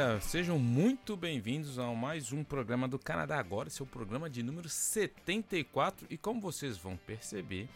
[0.00, 4.66] galera, sejam muito bem-vindos a mais um programa do Canadá Agora, o programa de número
[4.66, 7.68] 74 e como vocês vão perceber,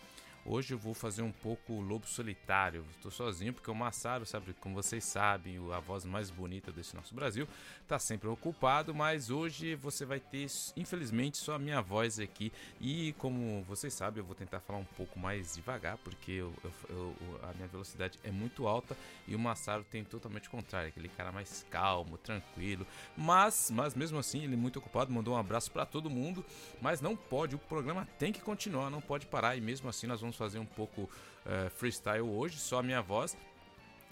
[0.46, 2.84] Hoje eu vou fazer um pouco lobo solitário.
[2.90, 7.14] Estou sozinho porque o Massaro, sabe, como vocês sabem, a voz mais bonita desse nosso
[7.14, 7.48] Brasil,
[7.80, 12.52] está sempre ocupado, mas hoje você vai ter, infelizmente, só a minha voz aqui.
[12.78, 16.72] E como vocês sabem, eu vou tentar falar um pouco mais devagar, porque eu, eu,
[16.90, 18.94] eu, a minha velocidade é muito alta
[19.26, 22.86] e o Massaro tem totalmente o contrário, aquele cara mais calmo, tranquilo.
[23.16, 26.44] Mas, mas mesmo assim, ele é muito ocupado, mandou um abraço para todo mundo,
[26.82, 30.20] mas não pode, o programa tem que continuar, não pode parar e mesmo assim nós
[30.20, 33.36] vamos vamos fazer um pouco uh, freestyle hoje, só a minha voz.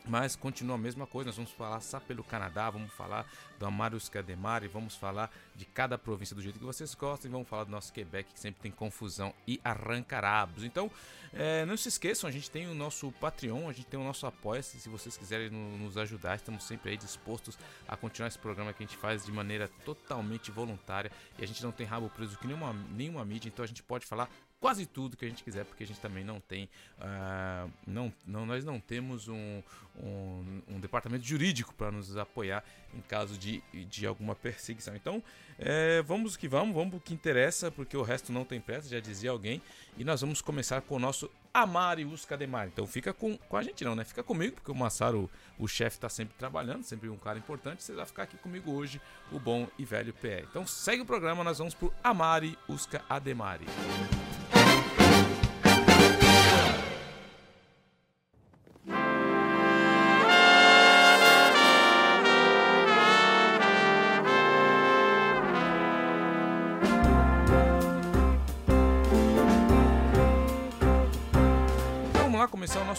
[0.04, 3.24] Mas continua a mesma coisa, nós vamos falar só pelo Canadá, vamos falar
[3.56, 7.48] do Amarius Cademari, vamos falar de cada província do jeito que vocês gostam e vamos
[7.48, 10.64] falar do nosso Quebec, que sempre tem confusão e arrancarabos.
[10.64, 10.90] Então,
[11.32, 14.26] é, não se esqueçam, a gente tem o nosso Patreon, a gente tem o nosso
[14.26, 17.56] Apoia-se, se vocês quiserem nos ajudar, estamos sempre aí dispostos
[17.86, 21.62] a continuar esse programa que a gente faz de maneira totalmente voluntária e a gente
[21.62, 24.28] não tem rabo preso que nenhuma, nenhuma mídia, então a gente pode falar
[24.62, 28.46] quase tudo que a gente quiser, porque a gente também não tem, uh, não, não,
[28.46, 29.60] nós não temos um,
[30.00, 34.94] um, um departamento jurídico para nos apoiar em caso de, de alguma perseguição.
[34.94, 35.22] Então,
[35.58, 39.00] é, vamos que vamos, vamos o que interessa, porque o resto não tem pressa, já
[39.00, 39.60] dizia alguém,
[39.96, 42.66] e nós vamos começar com o nosso Amarius Cademar.
[42.66, 44.04] Então fica com, com a gente não, né?
[44.04, 47.82] Fica comigo, porque o Massaro, o chefe, está sempre trabalhando, sempre um cara importante.
[47.82, 50.46] Você vai ficar aqui comigo hoje, o bom e velho PE.
[50.50, 53.66] Então segue o programa, nós vamos pro Amari Usca Ademari.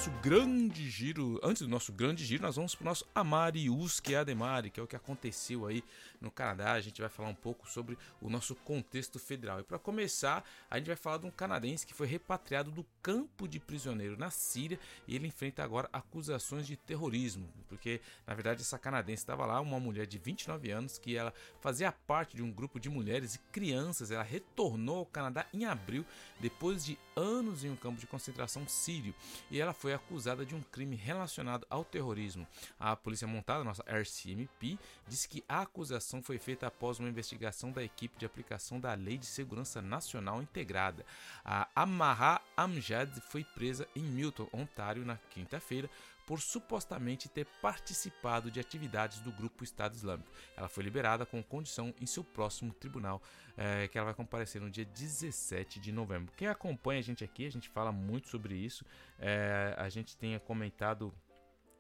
[0.04, 4.70] Nosso grande giro, antes do nosso grande giro, nós vamos para o nosso Amariuski Ademari,
[4.70, 5.82] que é o que aconteceu aí
[6.20, 6.74] no Canadá.
[6.74, 9.62] A gente vai falar um pouco sobre o nosso contexto federal.
[9.62, 13.48] E para começar, a gente vai falar de um canadense que foi repatriado do campo
[13.48, 14.78] de prisioneiro na Síria
[15.08, 19.80] e ele enfrenta agora acusações de terrorismo, porque na verdade essa canadense estava lá, uma
[19.80, 24.12] mulher de 29 anos que ela fazia parte de um grupo de mulheres e crianças.
[24.12, 26.06] Ela retornou ao Canadá em abril
[26.42, 29.14] depois de anos em um campo de concentração sírio
[29.50, 32.48] e ela foi acusada de um crime relacionado ao terrorismo.
[32.80, 37.84] A polícia montada, nossa RCMP, disse que a acusação foi feita após uma investigação da
[37.84, 41.06] equipe de aplicação da Lei de Segurança Nacional Integrada.
[41.44, 45.90] A Amarra Amjad foi presa em Milton, Ontário, na quinta-feira
[46.26, 50.32] por supostamente ter participado de atividades do grupo Estado Islâmico.
[50.56, 53.22] Ela foi liberada com condição em seu próximo tribunal,
[53.58, 56.34] é, que ela vai comparecer no dia 17 de novembro.
[56.36, 58.86] Quem acompanha a gente aqui, a gente fala muito sobre isso.
[59.20, 61.14] É, a gente tem comentado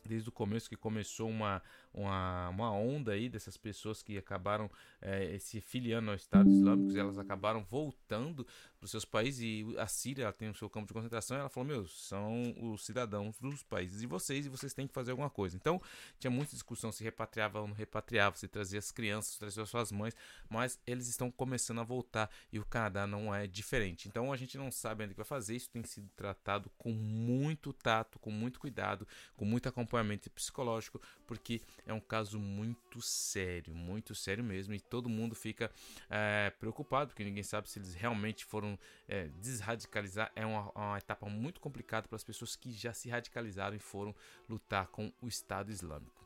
[0.06, 1.62] desde o começo que começou uma,
[1.94, 4.70] uma, uma onda aí dessas pessoas que acabaram
[5.02, 8.46] é, se filiando ao Estado Islâmico, elas acabaram voltando
[8.80, 11.38] para os seus países e a Síria tem o seu campo de concentração.
[11.38, 15.12] ela falou: Meu, são os cidadãos dos países de vocês e vocês têm que fazer
[15.12, 15.56] alguma coisa.
[15.56, 15.81] Então
[16.20, 19.92] tinha muita discussão se repatriava ou não repatriava, se trazia as crianças, trazia as suas
[19.92, 20.16] mães,
[20.50, 24.08] mas eles estão começando a voltar e o Canadá não é diferente.
[24.08, 25.56] Então a gente não sabe ainda o que vai fazer.
[25.56, 31.62] Isso tem sido tratado com muito tato, com muito cuidado, com muito acompanhamento psicológico, porque
[31.86, 35.72] é um caso muito sério, muito sério mesmo, e todo mundo fica
[36.10, 38.78] é, preocupado, porque ninguém sabe se eles realmente foram
[39.08, 43.76] é, desradicalizar é uma, uma etapa muito complicada para as pessoas que já se radicalizaram
[43.76, 44.16] e foram
[44.48, 46.23] lutar com o Estado Islâmico.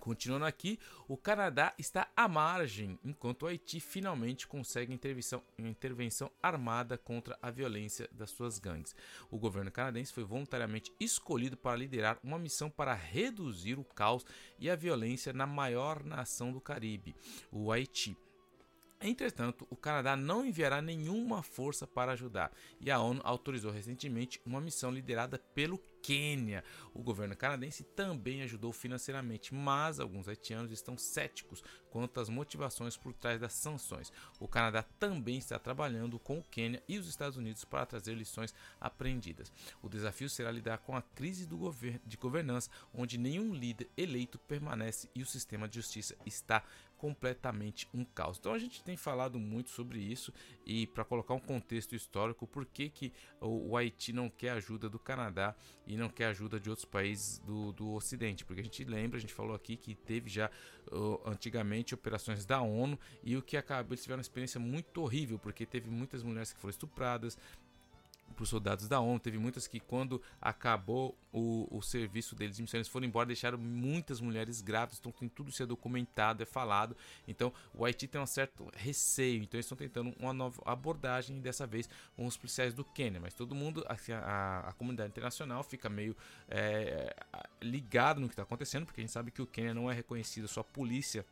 [0.00, 6.96] Continuando aqui, o Canadá está à margem, enquanto o Haiti finalmente consegue intervenção, intervenção armada
[6.96, 8.96] contra a violência das suas gangues.
[9.30, 14.24] O governo canadense foi voluntariamente escolhido para liderar uma missão para reduzir o caos
[14.58, 17.14] e a violência na maior nação do Caribe,
[17.52, 18.16] o Haiti.
[19.02, 24.60] Entretanto, o Canadá não enviará nenhuma força para ajudar, e a ONU autorizou recentemente uma
[24.60, 26.64] missão liderada pelo Quênia.
[26.94, 33.12] O governo canadense também ajudou financeiramente, mas alguns haitianos estão céticos quanto às motivações por
[33.12, 34.12] trás das sanções.
[34.38, 38.54] O Canadá também está trabalhando com o Quênia e os Estados Unidos para trazer lições
[38.80, 39.52] aprendidas.
[39.82, 45.22] O desafio será lidar com a crise de governança, onde nenhum líder eleito permanece e
[45.22, 46.64] o sistema de justiça está
[47.00, 48.36] completamente um caos.
[48.38, 50.34] Então a gente tem falado muito sobre isso
[50.66, 53.10] e para colocar um contexto histórico, por que, que
[53.40, 55.56] o, o, Haiti não quer ajuda do Canadá
[55.86, 58.44] e não quer ajuda de outros países do, do Ocidente?
[58.44, 60.50] Porque a gente lembra, a gente falou aqui que teve já
[60.92, 65.38] uh, antigamente operações da ONU e o que acabou, eles tiveram uma experiência muito horrível,
[65.38, 67.38] porque teve muitas mulheres que foram estupradas,
[68.34, 69.18] para os soldados da ONU.
[69.18, 73.58] Teve muitas que, quando acabou o, o serviço deles de missão, eles foram embora, deixaram
[73.58, 74.98] muitas mulheres grávidas.
[74.98, 76.96] Então, tem tudo isso é documentado, é falado.
[77.26, 79.42] Então, o Haiti tem um certo receio.
[79.42, 83.20] Então, eles estão tentando uma nova abordagem, dessa vez com os policiais do Quênia.
[83.20, 86.16] Mas todo mundo, assim, a, a, a comunidade internacional, fica meio
[86.48, 87.14] é,
[87.60, 90.48] ligado no que está acontecendo, porque a gente sabe que o Quênia não é reconhecido,
[90.48, 91.24] sua polícia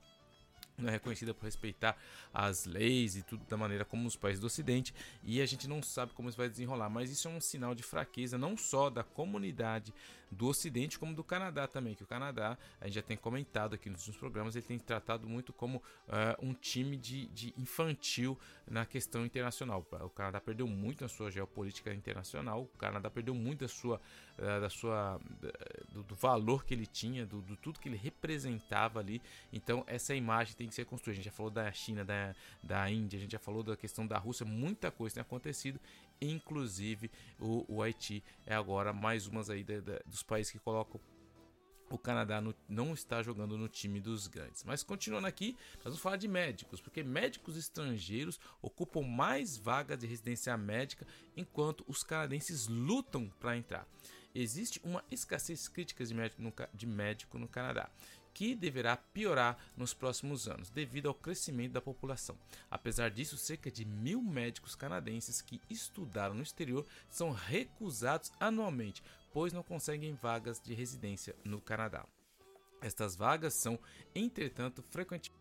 [0.81, 1.97] não é reconhecida por respeitar
[2.33, 5.83] as leis e tudo da maneira como os países do Ocidente e a gente não
[5.83, 9.03] sabe como isso vai desenrolar, mas isso é um sinal de fraqueza não só da
[9.03, 9.93] comunidade
[10.31, 13.89] do Ocidente como do Canadá também, que o Canadá, a gente já tem comentado aqui
[13.89, 15.83] nos últimos programas, ele tem tratado muito como uh,
[16.47, 19.87] um time de, de, infantil na questão internacional.
[20.03, 24.01] O Canadá perdeu muito na sua geopolítica internacional, o Canadá perdeu muito da sua,
[24.39, 25.21] uh, da sua
[25.91, 29.23] do, do, valor que ele tinha, do, do, tudo que ele representava ali.
[29.53, 31.21] Então essa imagem tem que ser construída.
[31.21, 34.07] A gente já falou da China, da, da Índia, a gente já falou da questão
[34.07, 35.81] da Rússia, muita coisa tem acontecido
[36.21, 41.01] inclusive o, o Haiti é agora mais umas aí da, da, dos países que colocam
[41.91, 44.63] o Canadá no, não está jogando no time dos grandes.
[44.65, 50.07] Mas continuando aqui, nós vamos falar de médicos, porque médicos estrangeiros ocupam mais vagas de
[50.07, 51.07] residência médica
[51.37, 53.89] enquanto os canadenses lutam para entrar.
[54.35, 57.91] Existe uma escassez crítica de médico no, de médico no Canadá
[58.39, 62.39] que deverá piorar nos próximos anos, devido ao crescimento da população.
[62.71, 69.03] Apesar disso, cerca de mil médicos canadenses que estudaram no exterior são recusados anualmente,
[69.33, 72.07] pois não conseguem vagas de residência no Canadá.
[72.81, 73.77] Estas vagas são,
[74.15, 75.37] entretanto, frequentemente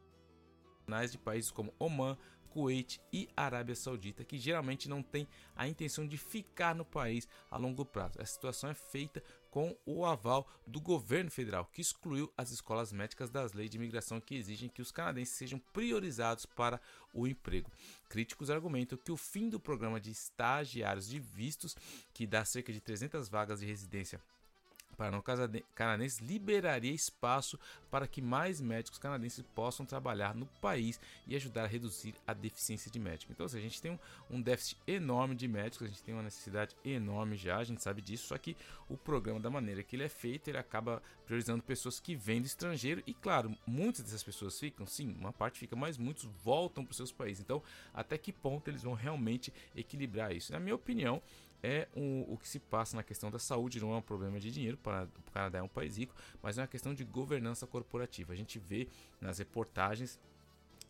[1.12, 2.18] de países como Oman,
[2.50, 7.58] Kuwait e Arábia Saudita, que geralmente não têm a intenção de ficar no país a
[7.58, 8.20] longo prazo.
[8.20, 9.24] Essa situação é feita
[9.57, 14.21] com o aval do governo federal, que excluiu as escolas médicas das leis de imigração
[14.21, 16.80] que exigem que os canadenses sejam priorizados para
[17.12, 17.71] o emprego.
[18.07, 21.75] Críticos argumentam que o fim do programa de estagiários de vistos,
[22.13, 24.21] que dá cerca de 300 vagas de residência
[24.98, 25.24] para não
[25.76, 27.60] canadenses liberaria espaço
[27.92, 32.92] para que mais médicos canadenses possam trabalhar no país e ajudar a reduzir a deficiência
[32.92, 33.32] de médicos.
[33.32, 34.00] Então, assim, a gente tem um,
[34.30, 38.02] um, déficit enorme de médicos, a gente tem uma necessidade enorme já, a gente sabe
[38.02, 38.58] disso, só que
[38.90, 42.48] o programa, da maneira que ele é feito, ele acaba priorizando pessoas que vêm do
[42.48, 46.92] estrangeiro e, claro, muitas dessas pessoas ficam, sim, uma parte fica, mas muitos voltam para
[46.92, 47.42] os seus países.
[47.42, 47.62] Então,
[47.94, 50.52] até que ponto eles vão realmente equilibrar isso?
[50.52, 51.22] Na minha opinião,
[51.63, 54.51] é um, o que se passa na questão da saúde, não é um problema de
[54.51, 58.33] dinheiro, para o Canadá é um país rico, mas é uma questão de governança corporativa.
[58.33, 58.88] A gente vê
[59.19, 60.19] nas reportagens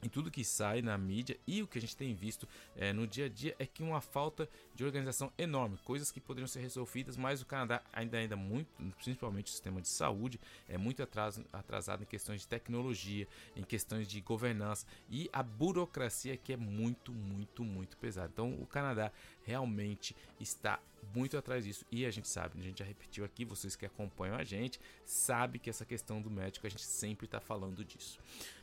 [0.04, 3.08] em tudo que sai na mídia e o que a gente tem visto é, no
[3.08, 7.18] dia a dia é que uma falta de organização enorme, coisas que poderiam ser resolvidas,
[7.18, 12.06] mas o Canadá ainda ainda muito, principalmente o sistema de saúde, é muito atrasado em
[12.06, 17.98] questões de tecnologia, em questões de governança e a burocracia que é muito, muito, muito
[17.98, 18.30] pesada.
[18.32, 19.12] Então o Canadá
[19.44, 20.80] realmente está
[21.14, 24.36] muito atrás disso e a gente sabe, a gente já repetiu aqui, vocês que acompanham
[24.36, 28.20] a gente, sabe que essa questão do médico a gente sempre está falando disso.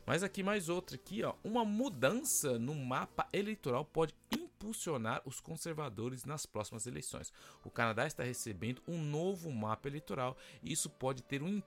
[0.06, 6.24] Mas aqui mais outra aqui, ó, uma mudança no mapa eleitoral pode impulsionar os conservadores
[6.24, 7.32] nas próximas eleições.
[7.64, 11.62] O Canadá está recebendo um novo mapa eleitoral e isso pode ter um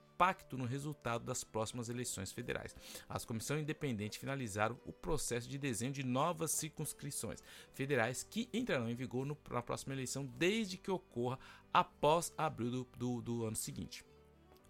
[0.58, 2.76] no resultado das próximas eleições federais.
[3.08, 7.44] As comissões independentes finalizaram o processo de desenho de novas circunscrições
[7.74, 11.38] federais que entrarão em vigor no, na próxima eleição desde que ocorra
[11.74, 14.04] após abril do, do, do ano seguinte.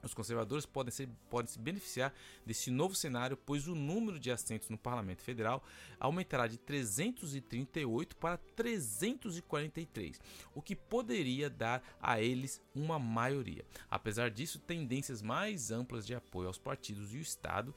[0.03, 2.13] Os conservadores podem, ser, podem se beneficiar
[2.45, 5.63] desse novo cenário, pois o número de assentos no Parlamento Federal
[5.99, 10.19] aumentará de 338 para 343,
[10.53, 13.65] o que poderia dar a eles uma maioria.
[13.89, 17.73] Apesar disso, tendências mais amplas de apoio aos partidos e o Estado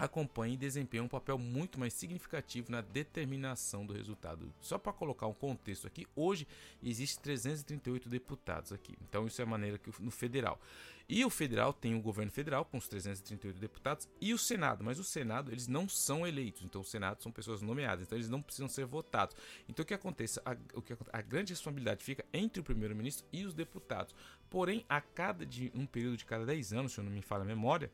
[0.00, 4.52] acompanha e desempenha um papel muito mais significativo na determinação do resultado.
[4.60, 6.46] Só para colocar um contexto aqui, hoje
[6.82, 8.96] existe 338 deputados aqui.
[9.02, 10.60] Então isso é a maneira que no federal.
[11.08, 14.96] E o federal tem o governo federal com os 338 deputados e o Senado, mas
[14.98, 16.62] o Senado eles não são eleitos.
[16.62, 19.34] Então o Senado são pessoas nomeadas, então eles não precisam ser votados.
[19.68, 20.40] Então o que acontece?
[20.44, 24.14] A, o que, a grande responsabilidade fica entre o primeiro-ministro e os deputados.
[24.48, 27.42] Porém, a cada de um período de cada 10 anos, se eu não me falha
[27.42, 27.90] a memória,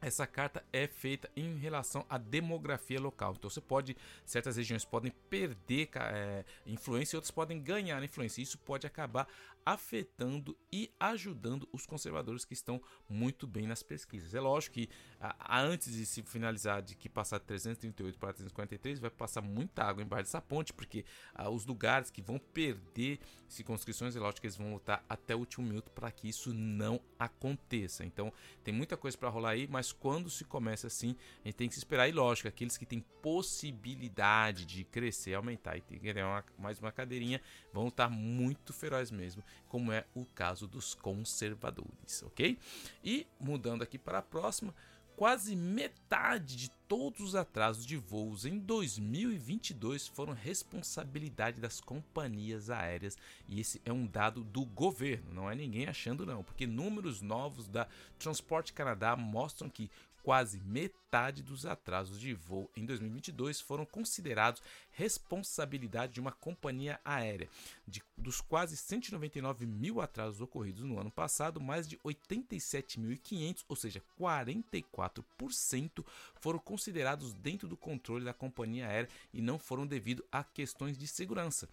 [0.00, 3.34] essa carta é feita em relação à demografia local.
[3.36, 8.42] Então você pode, certas regiões podem perder é, influência e outras podem ganhar influência.
[8.42, 9.28] Isso pode acabar
[9.64, 14.34] afetando e ajudando os conservadores que estão muito bem nas pesquisas.
[14.34, 14.88] É lógico que
[15.20, 19.84] a, antes de se finalizar de que passar de 338 para 343 vai passar muita
[19.84, 24.46] água embaixo dessa ponte, porque a, os lugares que vão perder circunscrições, é lógico que
[24.46, 28.04] eles vão lutar até o último minuto para que isso não aconteça.
[28.04, 31.68] Então tem muita coisa para rolar aí, mas quando se começa assim, a gente tem
[31.68, 36.44] que se esperar e lógico, aqueles que têm possibilidade de crescer, aumentar e ter uma,
[36.58, 37.40] mais uma cadeirinha,
[37.72, 42.58] vão estar muito feroz mesmo como é o caso dos conservadores, ok?
[43.04, 44.74] E mudando aqui para a próxima,
[45.20, 53.18] quase metade de todos os atrasos de voos em 2022 foram responsabilidade das companhias aéreas
[53.46, 57.68] e esse é um dado do governo, não é ninguém achando não, porque números novos
[57.68, 57.86] da
[58.18, 59.90] Transport Canadá mostram que
[60.22, 64.62] quase metade dos atrasos de voo em 2022 foram considerados
[64.92, 67.48] responsabilidade de uma companhia aérea.
[67.86, 74.02] De, dos quase 199 mil atrasos ocorridos no ano passado, mais de 87.500, ou seja,
[74.18, 76.04] 44%,
[76.40, 81.06] foram considerados dentro do controle da companhia aérea e não foram devido a questões de
[81.06, 81.68] segurança.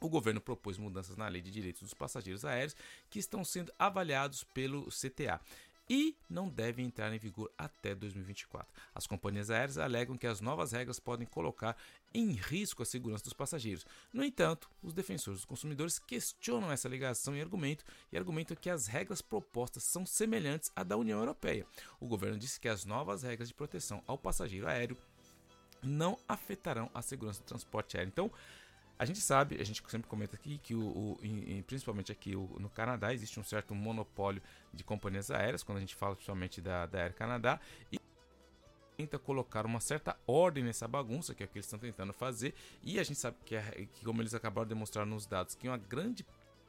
[0.00, 2.76] O governo propôs mudanças na Lei de Direitos dos Passageiros Aéreos
[3.10, 5.40] que estão sendo avaliados pelo CTA
[5.88, 8.70] e não devem entrar em vigor até 2024.
[8.94, 11.76] As companhias aéreas alegam que as novas regras podem colocar
[12.12, 13.86] em risco a segurança dos passageiros.
[14.12, 18.86] No entanto, os defensores dos consumidores questionam essa alegação e argumento e argumentam que as
[18.86, 21.66] regras propostas são semelhantes à da União Europeia.
[21.98, 24.96] O governo disse que as novas regras de proteção ao passageiro aéreo
[25.82, 28.10] não afetarão a segurança do transporte aéreo.
[28.10, 28.32] Então,
[28.98, 32.56] a gente sabe, a gente sempre comenta aqui que, o, o em, principalmente aqui o,
[32.58, 36.84] no Canadá, existe um certo monopólio de companhias aéreas, quando a gente fala principalmente da,
[36.86, 37.60] da Air Canadá,
[37.92, 38.00] e
[38.96, 42.52] tenta colocar uma certa ordem nessa bagunça, que é o que eles estão tentando fazer,
[42.82, 45.68] e a gente sabe que, é, que como eles acabaram de demonstrar nos dados, que
[45.68, 46.26] uma grande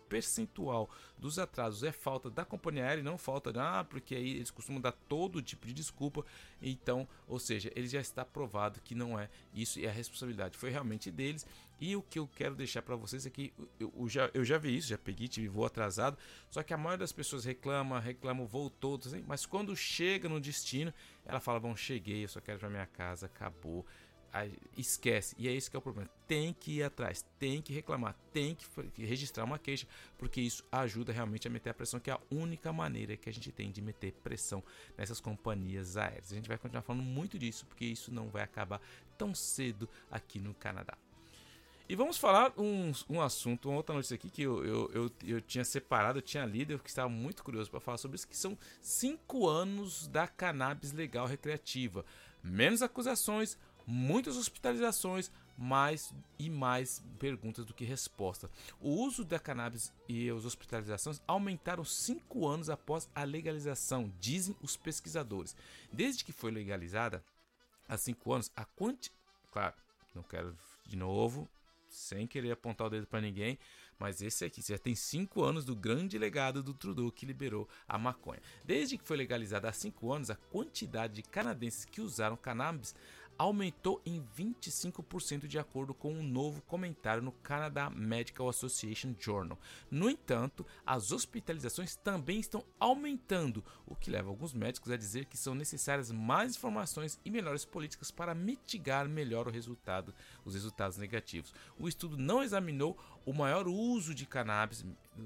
[0.09, 4.49] percentual dos atrasos é falta da companhia aérea e não falta, ah, porque aí eles
[4.51, 6.25] costumam dar todo tipo de desculpa.
[6.61, 10.69] Então, ou seja, ele já está provado que não é isso e a responsabilidade foi
[10.69, 11.45] realmente deles.
[11.81, 14.57] E o que eu quero deixar para vocês é que eu, eu, já, eu já
[14.57, 16.17] vi isso, já peguei, tive voo atrasado.
[16.49, 20.27] Só que a maioria das pessoas reclama, reclama o voo todo, assim, mas quando chega
[20.27, 20.93] no destino,
[21.25, 23.85] ela fala: Bom, cheguei, eu só quero para minha casa, acabou
[24.77, 25.35] esquece.
[25.37, 26.09] E é isso que é o problema.
[26.27, 31.11] Tem que ir atrás, tem que reclamar, tem que registrar uma queixa, porque isso ajuda
[31.11, 33.81] realmente a meter a pressão, que é a única maneira que a gente tem de
[33.81, 34.63] meter pressão
[34.97, 36.31] nessas companhias aéreas.
[36.31, 38.81] A gente vai continuar falando muito disso, porque isso não vai acabar
[39.17, 40.97] tão cedo aqui no Canadá.
[41.89, 45.41] E vamos falar um, um assunto, uma outra notícia aqui que eu, eu, eu, eu
[45.41, 48.55] tinha separado, eu tinha lido, eu estava muito curioso para falar sobre isso, que são
[48.79, 52.05] cinco anos da cannabis legal recreativa.
[52.43, 53.57] Menos acusações,
[53.89, 58.49] muitas hospitalizações, mais e mais perguntas do que respostas.
[58.79, 64.77] O uso da cannabis e as hospitalizações aumentaram cinco anos após a legalização, dizem os
[64.77, 65.55] pesquisadores.
[65.91, 67.23] Desde que foi legalizada,
[67.87, 69.11] há cinco anos, a quanti...
[69.51, 69.75] Claro,
[70.13, 70.55] não quero
[70.85, 71.49] de novo,
[71.89, 73.57] sem querer apontar o dedo para ninguém,
[73.97, 77.97] mas esse aqui já tem cinco anos do grande legado do Trudeau que liberou a
[77.97, 78.41] maconha.
[78.63, 82.95] Desde que foi legalizada há cinco anos, a quantidade de canadenses que usaram cannabis
[83.39, 89.57] aumentou em 25% de acordo com um novo comentário no Canada Medical Association Journal.
[89.89, 95.37] No entanto, as hospitalizações também estão aumentando, o que leva alguns médicos a dizer que
[95.37, 101.53] são necessárias mais informações e melhores políticas para mitigar melhor o resultado, os resultados negativos.
[101.79, 102.97] O estudo não examinou
[103.29, 104.83] o maior uso de cannabis,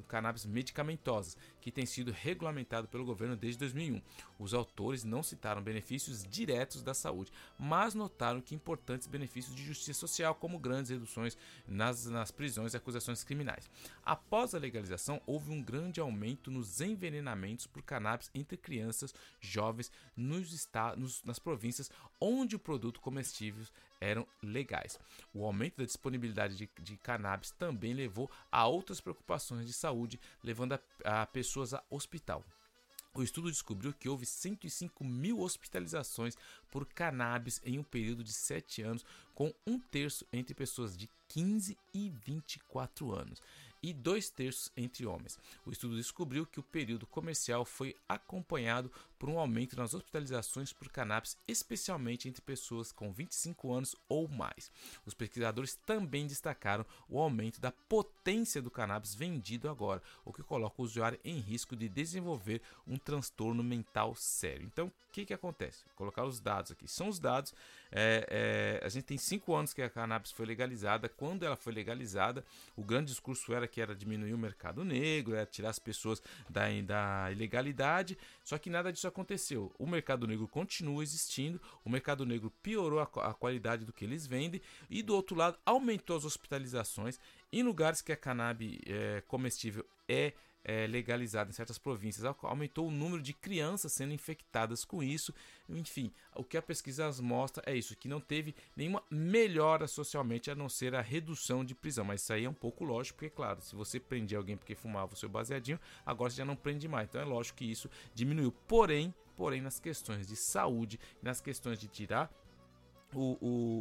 [0.10, 4.02] cannabis medicamentosas, que tem sido regulamentado pelo governo desde 2001.
[4.38, 10.02] Os autores não citaram benefícios diretos da saúde, mas notaram que importantes benefícios de justiça
[10.02, 13.70] social, como grandes reduções nas, nas prisões e acusações criminais.
[14.04, 20.52] Após a legalização, houve um grande aumento nos envenenamentos por cannabis entre crianças, jovens, nos
[20.52, 23.64] estados, nas províncias onde o produto comestível
[24.04, 25.00] eram legais.
[25.34, 30.74] O aumento da disponibilidade de, de cannabis também levou a outras preocupações de saúde, levando
[30.74, 32.44] a, a pessoas a hospital.
[33.16, 36.36] O estudo descobriu que houve 105 mil hospitalizações
[36.72, 39.06] por cannabis em um período de 7 anos,
[39.36, 43.42] com um terço entre pessoas de 15 e 24 anos.
[43.86, 45.38] e dois terços entre homens.
[45.66, 48.90] O estudo descobriu que o período comercial foi acompanhado
[49.24, 54.70] por um aumento nas hospitalizações por cannabis, especialmente entre pessoas com 25 anos ou mais.
[55.06, 60.82] Os pesquisadores também destacaram o aumento da potência do cannabis vendido agora, o que coloca
[60.82, 64.66] o usuário em risco de desenvolver um transtorno mental sério.
[64.66, 65.86] Então, o que, que acontece?
[65.86, 66.86] Vou colocar os dados aqui.
[66.86, 67.54] São os dados.
[67.92, 71.08] É, é, a gente tem cinco anos que a cannabis foi legalizada.
[71.08, 72.44] Quando ela foi legalizada,
[72.76, 76.64] o grande discurso era que era diminuir o mercado negro, era tirar as pessoas da,
[76.84, 78.18] da ilegalidade.
[78.44, 79.72] Só que nada disso aconteceu.
[79.78, 84.28] O mercado negro continua existindo, o mercado negro piorou a, a qualidade do que eles
[84.28, 87.20] vendem e do outro lado aumentou as hospitalizações
[87.52, 92.92] em lugares que a cannabis é, comestível é é, legalizada em certas províncias, aumentou o
[92.92, 95.34] número de crianças sendo infectadas com isso.
[95.70, 100.56] Enfim, o que a pesquisa mostra é isso, que não teve nenhuma melhora socialmente a
[100.56, 102.06] não ser a redução de prisão.
[102.06, 105.14] Mas isso aí é um pouco lógico, porque, claro, se você prendia alguém porque fumava
[105.14, 107.10] o seu baseadinho, agora você já não prende mais.
[107.10, 108.52] Então é lógico que isso diminuiu.
[108.68, 112.32] Porém, porém, nas questões de saúde, nas questões de tirar
[113.16, 113.38] o,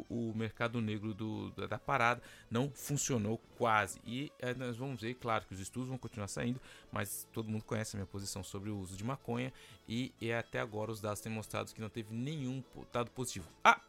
[0.09, 4.01] o, o mercado negro do, da parada não funcionou quase.
[4.05, 6.61] E é, nós vamos ver, claro, que os estudos vão continuar saindo,
[6.91, 9.53] mas todo mundo conhece a minha posição sobre o uso de maconha.
[9.89, 12.63] E, e até agora os dados têm mostrado que não teve nenhum
[12.93, 13.49] dado positivo.
[13.65, 13.81] Ah!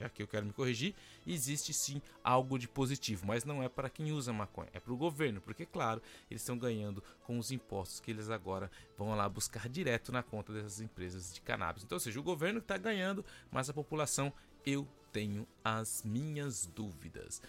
[0.00, 0.94] Aqui eu quero me corrigir.
[1.26, 4.96] Existe sim algo de positivo, mas não é para quem usa maconha, é para o
[4.96, 9.68] governo, porque, claro, eles estão ganhando com os impostos que eles agora vão lá buscar
[9.68, 11.84] direto na conta dessas empresas de cannabis.
[11.84, 14.32] Então, ou seja, o governo está ganhando, mas a população
[14.66, 17.40] eu tenho as minhas dúvidas.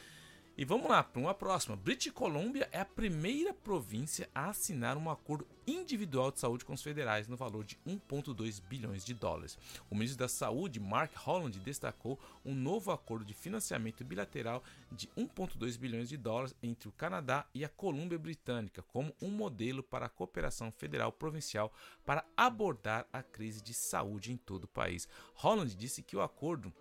[0.57, 1.75] E vamos lá para uma próxima.
[1.75, 6.81] British Columbia é a primeira província a assinar um acordo individual de saúde com os
[6.81, 9.57] federais no valor de 1,2 bilhões de dólares.
[9.91, 15.77] O ministro da Saúde, Mark Holland, destacou um novo acordo de financiamento bilateral de 1,2
[15.77, 20.09] bilhões de dólares entre o Canadá e a Colômbia Britânica como um modelo para a
[20.09, 21.73] cooperação federal provincial
[22.05, 25.05] para abordar a crise de saúde em todo o país.
[25.33, 26.73] Holland disse que o acordo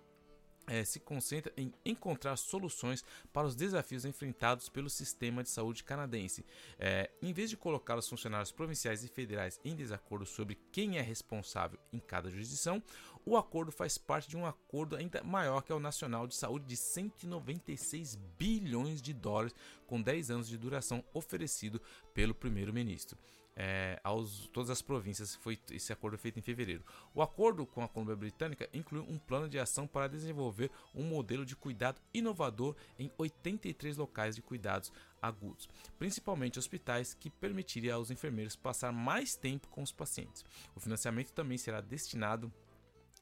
[0.67, 6.45] é, se concentra em encontrar soluções para os desafios enfrentados pelo sistema de saúde canadense.
[6.79, 11.03] É, em vez de colocar os funcionários provinciais e federais em desacordo sobre quem é
[11.03, 12.83] responsável em cada jurisdição,
[13.27, 16.67] o acordo faz parte de um acordo ainda maior que é o Nacional de Saúde
[16.67, 19.55] de 196 bilhões de dólares,
[19.87, 21.81] com 10 anos de duração, oferecido
[22.13, 23.19] pelo primeiro-ministro
[23.57, 25.35] é, aos todas as províncias.
[25.37, 26.85] Foi esse acordo feito em fevereiro.
[27.15, 31.45] O acordo com a Colômbia Britânica inclui um plano de ação para desenvolver um modelo
[31.45, 35.69] de cuidado inovador em 83 locais de cuidados agudos,
[35.99, 40.45] principalmente hospitais, que permitiria aos enfermeiros passar mais tempo com os pacientes.
[40.75, 42.53] O financiamento também será destinado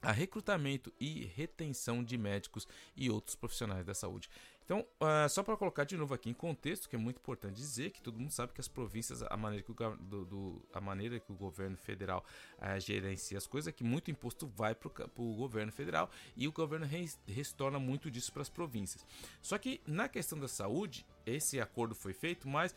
[0.02, 4.28] a recrutamento e retenção de médicos e outros profissionais da saúde.
[4.72, 7.90] Então, uh, só para colocar de novo aqui em contexto, que é muito importante dizer
[7.90, 11.20] que todo mundo sabe que as províncias, a maneira que o, do, do, a maneira
[11.20, 12.24] que o governo federal
[12.56, 16.52] uh, gerencia as coisas é que muito imposto vai para o governo federal e o
[16.52, 16.86] governo
[17.26, 19.04] retorna muito disso para as províncias.
[19.42, 22.74] Só que na questão da saúde, esse acordo foi feito, mas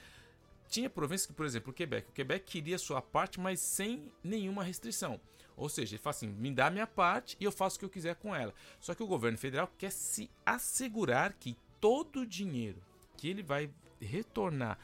[0.68, 2.10] tinha províncias que, por exemplo, o Quebec.
[2.10, 5.18] O Quebec queria sua parte, mas sem nenhuma restrição.
[5.56, 7.90] Ou seja, ele fala assim: me dá minha parte e eu faço o que eu
[7.90, 8.54] quiser com ela.
[8.82, 12.82] Só que o governo federal quer se assegurar que todo o dinheiro
[13.18, 14.78] que ele vai retornar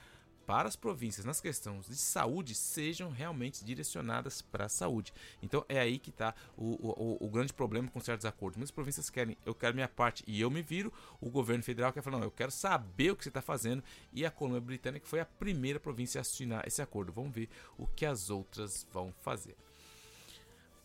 [0.46, 5.14] para as províncias nas questões de saúde sejam realmente direcionadas para a saúde.
[5.42, 8.58] Então é aí que está o, o, o, grande problema com certos acordos.
[8.58, 10.92] Muitas províncias querem, eu quero minha parte e eu me viro.
[11.22, 13.82] O governo federal quer falar, não, eu quero saber o que você está fazendo.
[14.12, 17.14] E a Colômbia Britânica foi a primeira província a assinar esse acordo.
[17.14, 19.56] Vamos ver o que as outras vão fazer.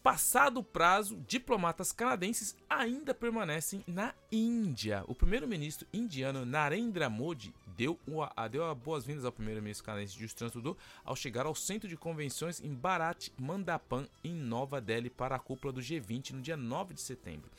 [0.07, 5.03] Passado o prazo, diplomatas canadenses ainda permanecem na Índia.
[5.09, 11.17] O primeiro-ministro indiano Narendra Modi deu, uma, deu boas-vindas ao primeiro-ministro canadense Justin Trudeau ao
[11.17, 15.81] chegar ao centro de convenções em Bharat Mandapan, em Nova Delhi, para a cúpula do
[15.81, 17.51] G20 no dia 9 de setembro.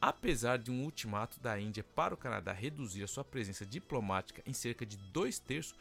[0.00, 4.52] Apesar de um ultimato da Índia para o Canadá reduzir a sua presença diplomática em
[4.52, 5.74] cerca de dois terços,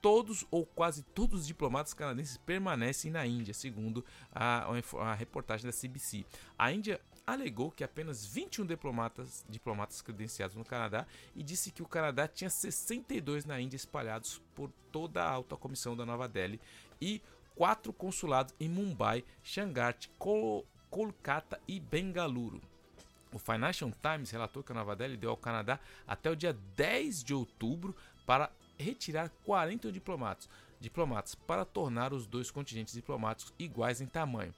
[0.00, 4.66] todos ou quase todos os diplomatas canadenses permanecem na Índia, segundo a,
[5.00, 6.24] a, reportagem da CBC.
[6.58, 11.06] A Índia alegou que apenas 21 diplomatas, diplomatas credenciados no Canadá
[11.36, 15.96] e disse que o Canadá tinha 62 na Índia espalhados por toda a alta comissão
[15.96, 16.60] da Nova Delhi
[17.00, 17.20] e
[17.54, 22.62] quatro consulados em Mumbai, Xangai, Kol Kolkata e Bengaluru.
[23.32, 27.22] O Financial Times relatou que a Nova Delhi deu ao Canadá até o dia 10
[27.22, 30.48] de outubro para retirar 40 diplomatas,
[30.80, 34.54] diplomatas para tornar os dois contingentes diplomáticos iguais em tamanho.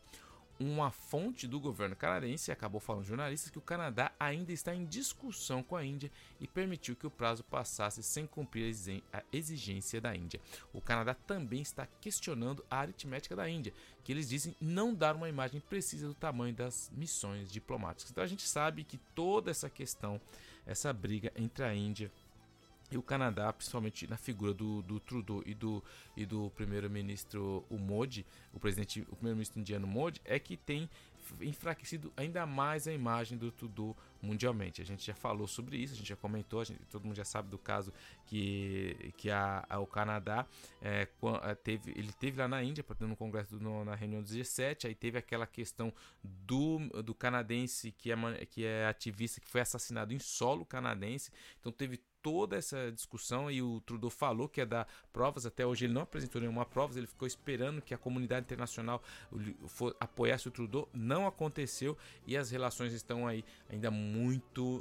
[0.61, 5.63] uma fonte do governo canadense acabou falando jornalistas que o Canadá ainda está em discussão
[5.63, 8.77] com a Índia e permitiu que o prazo passasse sem cumprir
[9.11, 10.39] a exigência da Índia.
[10.71, 13.73] O Canadá também está questionando a aritmética da Índia,
[14.05, 18.11] que eles dizem não dar uma imagem precisa do tamanho das missões diplomáticas.
[18.11, 20.21] Então a gente sabe que toda essa questão,
[20.67, 22.30] essa briga entre a Índia e
[22.97, 25.83] o Canadá, principalmente na figura do, do Trudeau e do,
[26.17, 30.89] e do primeiro-ministro Modi, o presidente, o primeiro-ministro indiano Modi, é que tem
[31.41, 34.83] enfraquecido ainda mais a imagem do Trudeau mundialmente.
[34.83, 37.49] A gente já falou sobre isso, a gente já comentou, gente, todo mundo já sabe
[37.49, 37.93] do caso
[38.27, 40.47] que, que a, a o Canadá
[40.83, 41.09] é,
[41.43, 44.95] é teve, ele teve lá na Índia, no congresso no, na reunião do G7, aí
[44.95, 50.19] teve aquela questão do, do canadense que é, que é ativista que foi assassinado em
[50.19, 51.31] solo canadense,
[51.61, 55.47] então teve toda essa discussão e o Trudeau falou que ia dar provas.
[55.47, 59.03] Até hoje ele não apresentou nenhuma prova, ele ficou esperando que a comunidade internacional
[59.99, 60.89] apoiasse o Trudeau.
[60.93, 64.10] Não aconteceu e as relações estão aí ainda muito,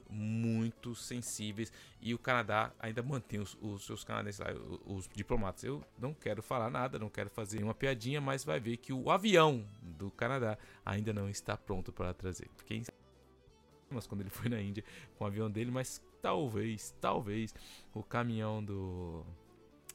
[0.10, 1.72] muito sensíveis.
[2.02, 5.64] E o Canadá ainda mantém os, os seus canadenses lá, os, os diplomatas.
[5.64, 9.10] Eu não quero falar nada, não quero fazer uma piadinha, mas vai ver que o
[9.10, 12.50] avião do Canadá ainda não está pronto para trazer.
[12.66, 12.84] Quem
[13.92, 14.84] mas quando ele foi na Índia
[15.18, 17.54] com o avião dele, mas talvez, talvez
[17.94, 19.26] o caminhão do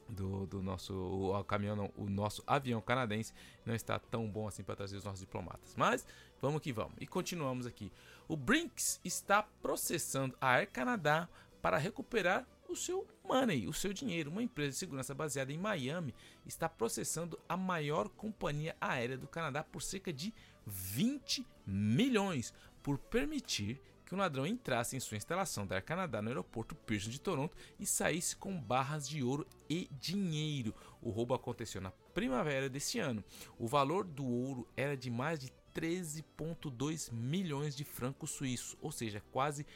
[0.08, 3.32] do, do nosso o caminhão não, o nosso avião canadense
[3.64, 5.74] não está tão bom assim para trazer os nossos diplomatas.
[5.76, 6.06] Mas
[6.44, 6.94] vamos que vamos.
[7.00, 7.90] E continuamos aqui.
[8.28, 11.28] O Brinks está processando a Air Canada
[11.62, 14.30] para recuperar o seu money, o seu dinheiro.
[14.30, 19.64] Uma empresa de segurança baseada em Miami está processando a maior companhia aérea do Canadá
[19.64, 20.34] por cerca de
[20.66, 22.52] 20 milhões
[22.82, 27.08] por permitir que um ladrão entrasse em sua instalação da Air Canada no aeroporto Pearson
[27.08, 30.74] de Toronto e saísse com barras de ouro e dinheiro.
[31.00, 33.24] O roubo aconteceu na primavera desse ano.
[33.58, 39.22] O valor do ouro era de mais de 13,2 milhões de francos suíços, ou seja,
[39.32, 39.66] quase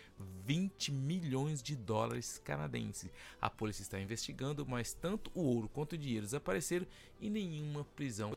[0.45, 3.11] 20 milhões de dólares canadenses.
[3.41, 6.87] A polícia está investigando, mas tanto o ouro quanto o dinheiro desapareceram
[7.21, 8.37] e nenhuma prisão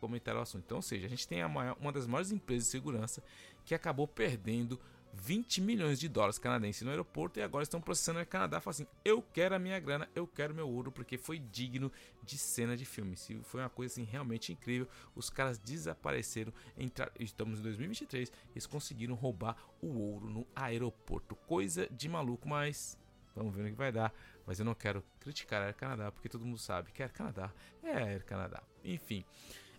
[0.00, 0.64] comentar o assunto.
[0.64, 3.22] Então, ou seja, a gente tem maior, uma das maiores empresas de segurança
[3.64, 4.78] que acabou perdendo
[5.16, 8.60] 20 milhões de dólares canadenses no aeroporto e agora estão processando o Canadá.
[8.60, 11.90] Falam assim: eu quero a minha grana, eu quero meu ouro, porque foi digno
[12.22, 13.16] de cena de filme.
[13.16, 14.88] Se foi uma coisa assim, realmente incrível.
[15.14, 16.52] Os caras desapareceram.
[16.76, 21.34] Entrar, estamos em 2023, eles conseguiram roubar o ouro no aeroporto.
[21.34, 22.98] Coisa de maluco, mas
[23.34, 24.12] vamos ver o que vai dar.
[24.46, 27.12] Mas eu não quero criticar a Air Canadá, porque todo mundo sabe que a Air
[27.12, 28.62] Canadá é a Air Canadá.
[28.84, 29.24] Enfim.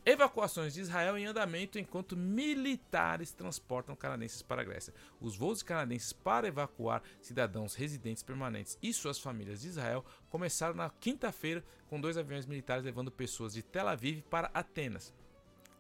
[0.08, 4.94] Evacuações de Israel em andamento enquanto militares transportam canadenses para a Grécia.
[5.20, 10.92] Os voos canadenses para evacuar cidadãos residentes permanentes e suas famílias de Israel começaram na
[10.92, 15.12] quinta-feira com dois aviões militares levando pessoas de Tel Aviv para Atenas.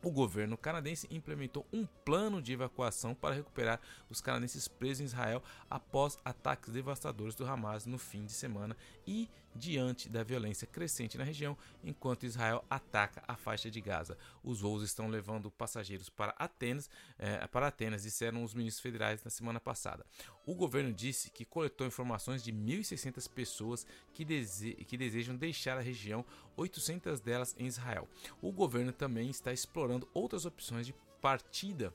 [0.02, 5.44] O governo canadense implementou um plano de evacuação para recuperar os canadenses presos em Israel
[5.70, 11.24] após ataques devastadores do Hamas no fim de semana e diante da violência crescente na
[11.24, 14.18] região, enquanto Israel ataca a faixa de Gaza.
[14.44, 19.32] Os voos estão levando passageiros para Atenas, eh, para Atenas, disseram os ministros federais na
[19.32, 20.06] semana passada.
[20.46, 25.82] O governo disse que coletou informações de 1.600 pessoas que, dese que desejam deixar a
[25.82, 26.26] região,
[26.58, 28.08] 800 delas em Israel.
[28.42, 31.94] O governo também está explorando outras opções de partida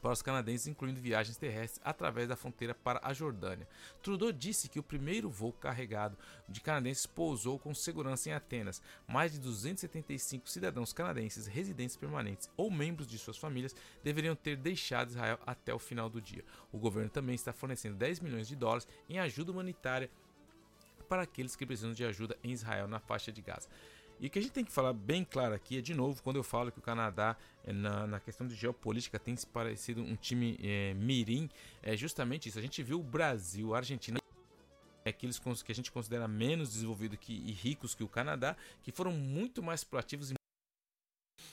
[0.00, 3.68] para os canadenses, incluindo viagens terrestres através da fronteira para a Jordânia.
[4.02, 6.16] Trudeau disse que o primeiro voo carregado
[6.48, 8.82] de canadenses pousou com segurança em Atenas.
[9.06, 15.10] Mais de 275 cidadãos canadenses residentes permanentes ou membros de suas famílias deveriam ter deixado
[15.10, 16.44] Israel até o final do dia.
[16.72, 20.10] O governo também está fornecendo 10 milhões de dólares em ajuda humanitária
[21.08, 23.68] para aqueles que precisam de ajuda em Israel na faixa de Gaza.
[24.20, 26.36] E o que a gente tem que falar bem claro aqui é, de novo, quando
[26.36, 30.14] eu falo que o Canadá, eh, na, na questão de geopolítica, tem se parecido um
[30.14, 31.48] time é, mirim,
[31.82, 32.58] é justamente isso.
[32.58, 34.20] A gente viu o Brasil, a Argentina
[35.06, 39.12] aqueles que a gente considera menos desenvolvido que, e ricos que o Canadá, que foram
[39.12, 40.30] muito mais proativos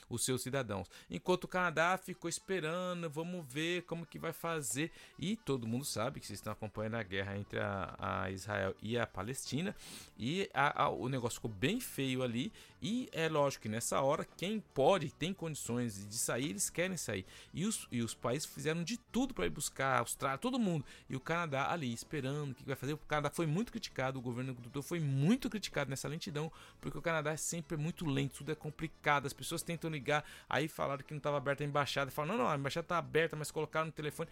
[0.10, 0.90] os seus cidadãos.
[1.10, 4.92] Enquanto o Canadá ficou esperando, vamos ver como que vai fazer.
[5.18, 8.98] E todo mundo sabe que vocês estão acompanhando a guerra entre a, a Israel e
[8.98, 9.76] a Palestina.
[10.18, 12.52] E a, a, o negócio ficou bem feio ali.
[12.82, 17.26] E é lógico que nessa hora, quem pode, tem condições de sair, eles querem sair.
[17.54, 20.86] E os, e os países fizeram de tudo para ir buscar a Austrália, todo mundo.
[21.10, 22.94] E o Canadá ali esperando o que vai fazer.
[22.94, 27.02] O Canadá foi muito criticado, o governo do foi muito criticado nessa lentidão, porque o
[27.02, 29.26] Canadá é sempre muito lento, tudo é complicado.
[29.26, 32.12] As pessoas tentam ligar, aí falaram que não estava aberta a embaixada.
[32.12, 34.30] Falaram, não, não, a embaixada está aberta, mas colocaram no telefone.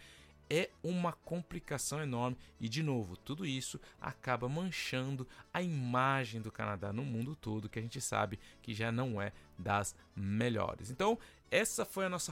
[0.47, 2.37] É uma complicação enorme.
[2.59, 7.79] E de novo, tudo isso acaba manchando a imagem do Canadá no mundo todo, que
[7.79, 10.91] a gente sabe que já não é das melhores.
[10.91, 11.17] Então,
[11.49, 12.31] essa foi a nossa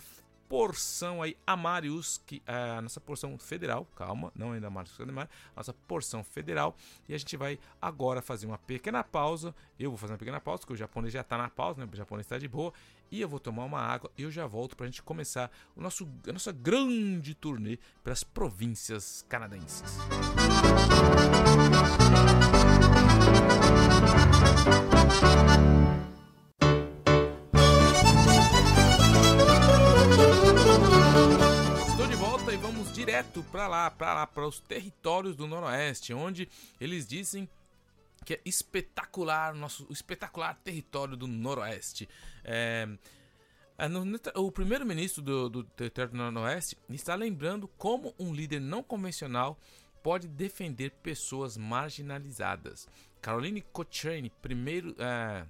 [0.54, 6.24] porção aí Amarius, que a nossa porção federal, calma, não ainda Amarius a nossa porção
[6.24, 6.76] federal,
[7.10, 10.60] e a gente vai agora fazer uma pequena pausa, eu vou fazer uma pequena pausa,
[10.60, 12.72] porque o japonês já está na pausa, né, o japonês está de boa,
[13.14, 15.82] e eu vou tomar uma água e eu já volto para a gente começar o
[15.82, 20.00] nosso, a nossa grande turnê pelas províncias canadenses.
[32.94, 36.48] direto para lá, para lá, para os territórios do Noroeste, onde
[36.80, 37.50] eles dizem
[38.24, 42.08] que é espetacular, nosso espetacular território do Noroeste.
[42.44, 42.88] É
[44.36, 49.60] o primeiro-ministro do, do território do Noroeste está lembrando como um líder não convencional
[50.02, 52.88] pode defender pessoas marginalizadas.
[53.22, 55.46] Caroline Cochrane, primeiro, é,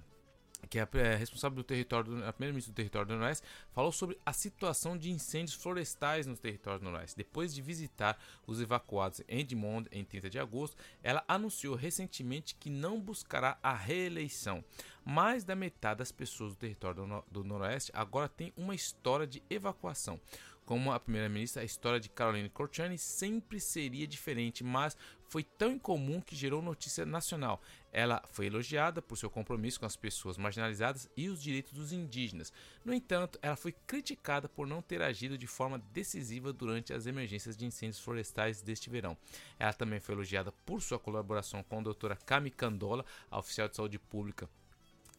[0.68, 4.18] que é, é responsável do território, do, a primeira-ministra do território do Noroeste, falou sobre
[4.24, 7.16] a situação de incêndios florestais no território do Noroeste.
[7.16, 12.70] Depois de visitar os evacuados em Edmond em 30 de agosto, ela anunciou recentemente que
[12.70, 14.64] não buscará a reeleição.
[15.04, 19.42] Mais da metade das pessoas do território do, do Noroeste agora tem uma história de
[19.50, 20.18] evacuação.
[20.64, 24.96] Como a primeira-ministra, a história de Caroline Corchani sempre seria diferente, mas
[25.28, 27.60] foi tão incomum que gerou notícia nacional.
[27.92, 32.52] Ela foi elogiada por seu compromisso com as pessoas marginalizadas e os direitos dos indígenas.
[32.84, 37.56] No entanto, ela foi criticada por não ter agido de forma decisiva durante as emergências
[37.56, 39.18] de incêndios florestais deste verão.
[39.58, 43.76] Ela também foi elogiada por sua colaboração com a doutora Cami Candola, a oficial de
[43.76, 44.48] saúde pública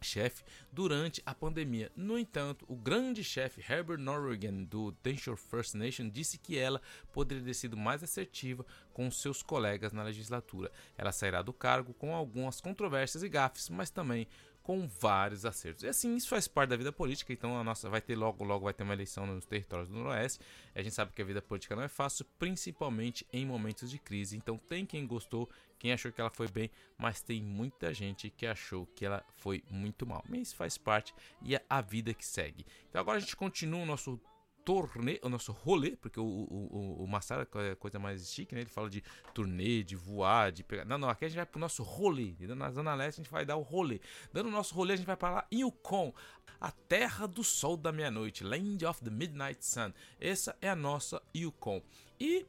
[0.02, 1.92] chefe durante a pandemia.
[1.96, 6.82] No entanto, o grande chefe Herbert Norrigan do Denshore First Nation disse que ela
[7.12, 10.72] poderia ter sido mais assertiva com seus colegas na legislatura.
[10.98, 14.28] Ela sairá do cargo com algumas controvérsias e gafes, mas também
[14.66, 15.84] com vários acertos.
[15.84, 18.66] E assim, isso faz parte da vida política, então a nossa vai ter logo logo
[18.66, 20.40] vai ter uma eleição nos territórios do Noroeste.
[20.74, 24.36] A gente sabe que a vida política não é fácil, principalmente em momentos de crise.
[24.36, 25.48] Então tem quem gostou,
[25.78, 29.64] quem achou que ela foi bem, mas tem muita gente que achou que ela foi
[29.70, 30.26] muito mal.
[30.28, 32.66] Mas faz parte e é a vida que segue.
[32.90, 34.20] Então agora a gente continua o nosso
[34.66, 38.62] turnê, o nosso rolê, porque o, o, o Massara é coisa mais chique, né?
[38.62, 40.84] Ele fala de turnê, de voar, de pegar.
[40.84, 42.36] Não, não, aqui a gente vai pro nosso rolê.
[42.56, 44.02] Na Zona Leste a gente vai dar o rolê.
[44.34, 46.12] Dando o nosso rolê, a gente vai para lá em Yukon,
[46.60, 49.94] a terra do sol da meia-noite, Land of the Midnight Sun.
[50.20, 51.82] Essa é a nossa Yukon.
[52.20, 52.46] E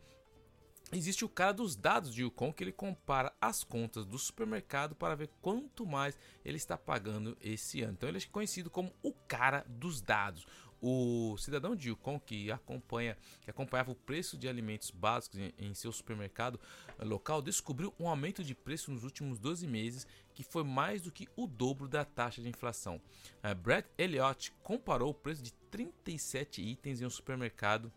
[0.92, 5.16] existe o cara dos dados de Yukon que ele compara as contas do supermercado para
[5.16, 7.94] ver quanto mais ele está pagando esse ano.
[7.94, 10.46] Então ele é conhecido como o cara dos dados.
[10.80, 15.74] O cidadão de Yukon que acompanha, que acompanhava o preço de alimentos básicos em, em
[15.74, 16.60] seu supermercado
[16.98, 21.10] eh, local descobriu um aumento de preço nos últimos 12 meses que foi mais do
[21.10, 23.00] que o dobro da taxa de inflação.
[23.42, 27.90] Uh, Brett Elliott comparou o preço de 37 itens em um supermercado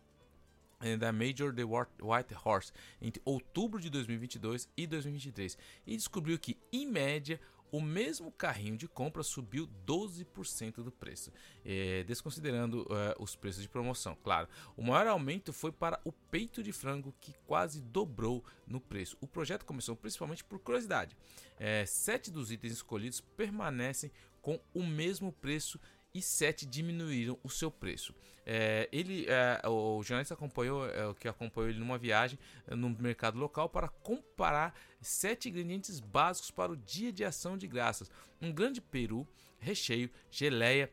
[0.82, 6.56] eh, da Major The White Horse entre outubro de 2022 e 2023 e descobriu que,
[6.72, 7.38] em média,
[7.70, 11.32] o mesmo carrinho de compra subiu 12% do preço,
[11.64, 14.16] é, desconsiderando é, os preços de promoção.
[14.22, 19.16] Claro, o maior aumento foi para o peito de frango, que quase dobrou no preço.
[19.20, 21.16] O projeto começou principalmente por curiosidade.
[21.58, 25.78] É, sete dos itens escolhidos permanecem com o mesmo preço
[26.14, 28.14] e sete diminuíram o seu preço.
[28.44, 33.38] É, ele, é, o jornalista acompanhou, é, que acompanhou ele numa viagem é, no mercado
[33.38, 38.80] local para comparar sete ingredientes básicos para o dia de ação de graças: um grande
[38.80, 39.26] peru,
[39.58, 40.90] recheio, geleia,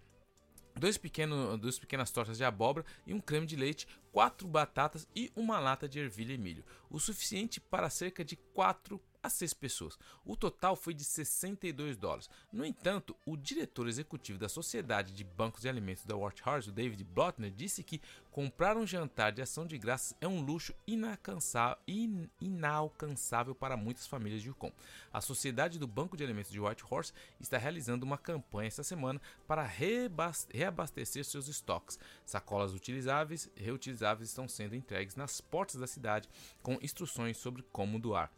[0.75, 5.32] dois, pequeno, duas pequenas tortas de abóbora e um creme de leite, quatro batatas e
[5.36, 9.97] uma lata de ervilha e milho, o suficiente para cerca de quatro a seis pessoas.
[10.25, 12.30] O total foi de 62 dólares.
[12.51, 17.51] No entanto, o diretor executivo da Sociedade de Bancos de Alimentos da o David Blotner,
[17.51, 18.01] disse que
[18.32, 24.41] comprar um jantar de ação de graças é um luxo in inalcançável para muitas famílias
[24.41, 24.71] de Yukon.
[25.12, 29.63] A Sociedade do Banco de Alimentos de Whitehorse está realizando uma campanha esta semana para
[29.63, 31.99] reabastecer seus estoques.
[32.25, 36.30] Sacolas utilizáveis reutilizáveis estão sendo entregues nas portas da cidade
[36.62, 38.32] com instruções sobre como doar.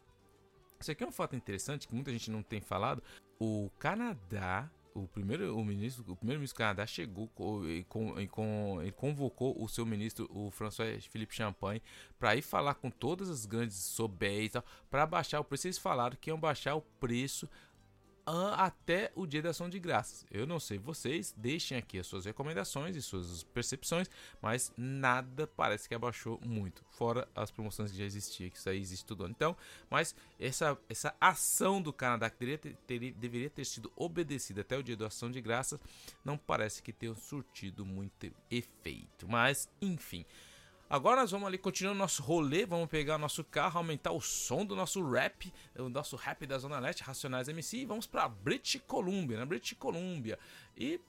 [0.80, 3.02] Isso aqui é um fato interessante que muita gente não tem falado.
[3.38, 7.30] O Canadá, o primeiro o ministro, o primeiro ministro do Canadá chegou
[7.68, 11.82] e, com, e com, ele convocou o seu ministro, o François Philippe Champagne,
[12.18, 14.52] para ir falar com todas as grandes sobés
[14.90, 15.66] para baixar o preço.
[15.66, 17.46] Eles falaram que iam baixar o preço
[18.56, 20.24] até o dia da ação de graças.
[20.30, 24.08] Eu não sei vocês, deixem aqui as suas recomendações e suas percepções,
[24.40, 28.78] mas nada parece que abaixou muito, fora as promoções que já existiam, que isso aí
[28.80, 29.26] existe tudo.
[29.28, 29.56] Então,
[29.88, 34.76] mas essa, essa ação do Canadá que deveria ter, ter, deveria ter sido obedecida até
[34.76, 35.80] o dia da ação de graças,
[36.24, 39.28] não parece que tenha surtido muito efeito.
[39.28, 40.24] Mas, enfim.
[40.90, 44.74] Agora nós vamos ali continuando nosso rolê, vamos pegar nosso carro, aumentar o som do
[44.74, 49.38] nosso rap, o nosso rap da Zona Leste, Racionais MC, e vamos para British Columbia,
[49.38, 50.36] na British Columbia.
[50.76, 51.00] E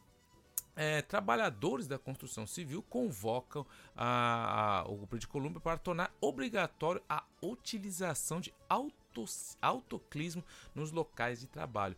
[0.75, 3.65] é, trabalhadores da construção civil convocam
[3.95, 9.25] a, a, o British Columbia para tornar obrigatório a utilização de auto,
[9.59, 10.43] autoclismo
[10.75, 11.97] nos locais de trabalho.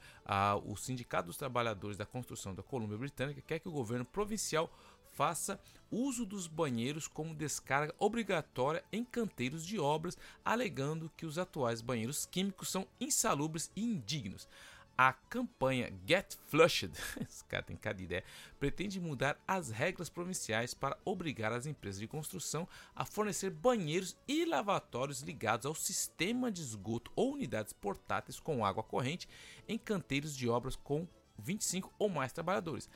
[0.63, 4.71] o Sindicato dos Trabalhadores da Construção da Colômbia Britânica quer que o governo provincial
[5.15, 5.59] faça
[5.91, 12.25] uso dos banheiros como descarga obrigatória em canteiros de obras, alegando que os atuais banheiros
[12.25, 14.47] químicos são insalubres e indignos.
[14.95, 16.93] A campanha Get Flushed,
[17.27, 18.23] esse cara tem cada ideia,
[18.59, 24.45] pretende mudar as regras provinciais para obrigar as empresas de construção a fornecer banheiros e
[24.45, 29.27] lavatórios ligados ao sistema de esgoto ou unidades portáteis com água corrente
[29.67, 31.07] em canteiros de obras com
[31.39, 32.87] 25 ou mais trabalhadores.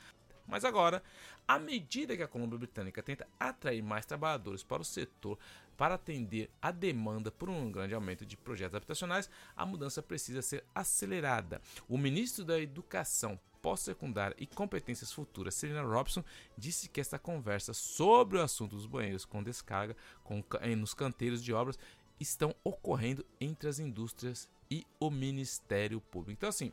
[0.48, 1.02] Mas agora,
[1.46, 5.38] à medida que a Colômbia Britânica tenta atrair mais trabalhadores para o setor
[5.76, 10.64] para atender a demanda por um grande aumento de projetos habitacionais, a mudança precisa ser
[10.74, 11.60] acelerada.
[11.88, 16.24] O ministro da Educação pós-secundária e competências futuras, Serena Robson,
[16.56, 20.42] disse que esta conversa sobre o assunto dos banheiros com descarga com,
[20.76, 21.78] nos canteiros de obras
[22.18, 26.32] estão ocorrendo entre as indústrias e o Ministério Público.
[26.32, 26.72] Então, assim,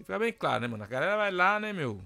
[0.00, 0.82] que ficar bem claro, né, mano?
[0.82, 2.00] A galera vai lá, né, meu?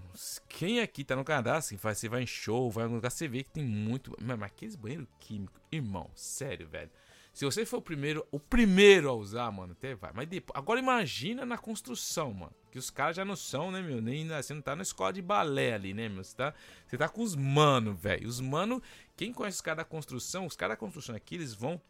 [0.48, 3.10] Quem aqui tá no Canadá, assim, vai, você vai em show, vai em algum lugar,
[3.10, 4.16] você vê que tem muito.
[4.20, 6.90] Mas aqueles banheiros químicos, irmão, sério, velho.
[7.32, 10.12] Se você for o primeiro, o primeiro a usar, mano, até vai.
[10.14, 12.54] Mas depois, agora imagina na construção, mano.
[12.70, 14.00] Que os caras já não são, né, meu?
[14.00, 16.22] Nem você não tá na escola de balé ali, né, meu?
[16.22, 16.54] Você tá,
[16.86, 18.28] você tá com os mano, velho.
[18.28, 18.80] Os mano,
[19.16, 21.80] quem conhece os caras da construção, os caras da construção aqui, eles vão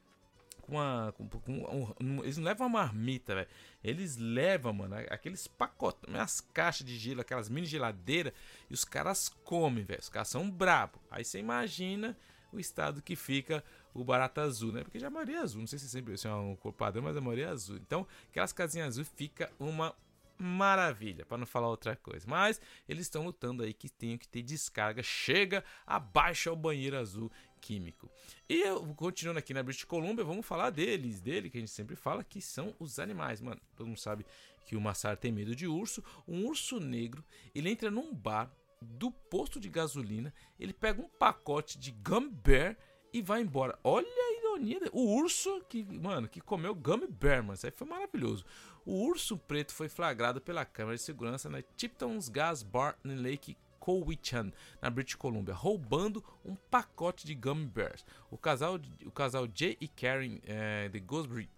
[0.65, 1.13] com uma.
[1.17, 3.49] Com, com um, eles não levam uma marmita, velho.
[3.83, 8.33] Eles levam, mano, aqueles pacotes, as caixas de gelo, aquelas mini geladeiras,
[8.71, 10.01] e os caras comem, velho.
[10.01, 10.99] Os caras são brabo.
[11.11, 12.17] Aí você imagina
[12.53, 14.83] o estado que fica o barata azul, né?
[14.83, 17.03] Porque já a maioria é azul, não sei se sempre se é um cor padrão,
[17.03, 17.77] mas a maioria é azul.
[17.77, 19.95] Então, aquelas casinhas azul fica uma
[20.39, 22.27] maravilha, para não falar outra coisa.
[22.29, 25.03] Mas eles estão lutando aí que tenham que ter descarga.
[25.03, 28.11] Chega, abaixa o banheiro azul químico.
[28.49, 28.63] E
[28.97, 32.41] continuando aqui na British Columbia, vamos falar deles, dele que a gente sempre fala, que
[32.41, 33.61] são os animais, mano.
[33.75, 34.27] Todo mundo sabe
[34.67, 36.03] que o Massar tem medo de urso.
[36.27, 38.51] Um urso negro, ele entra num bar
[38.83, 42.77] do posto de gasolina, ele pega um pacote de Gummy Bear
[43.13, 43.79] e vai embora.
[43.83, 47.87] Olha a ironia, o urso que, mano, que comeu Gummy Bear, mano, isso aí foi
[47.87, 48.45] maravilhoso.
[48.87, 53.57] O urso preto foi flagrado pela câmera de segurança na Tipton's Gas Bar in Lake
[53.85, 58.05] Cowichan, na British Columbia, roubando um pacote de gummy bears.
[58.31, 61.49] O casal, o casal Jay e Karen é, de Gosbury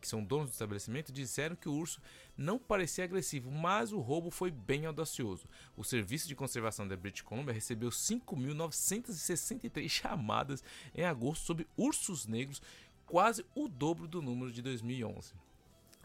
[0.00, 2.00] que são donos do estabelecimento, disseram que o urso
[2.36, 5.48] não parecia agressivo, mas o roubo foi bem audacioso.
[5.76, 10.62] O Serviço de Conservação da British Columbia recebeu 5.963 chamadas
[10.92, 12.60] em agosto sobre ursos negros,
[13.06, 15.43] quase o dobro do número de 2011.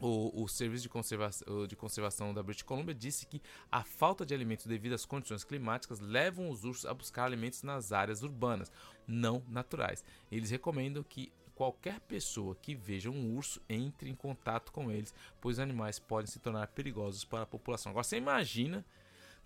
[0.01, 4.33] O, o, Serviço de Conservação, de Conservação da British Columbia disse que a falta de
[4.33, 8.71] alimentos devido às condições climáticas levam os ursos a buscar alimentos nas áreas urbanas,
[9.07, 10.03] não naturais.
[10.31, 15.57] Eles recomendam que qualquer pessoa que veja um urso entre em contato com eles, pois
[15.57, 17.89] os animais podem se tornar perigosos para a população.
[17.89, 18.85] Agora você imagina,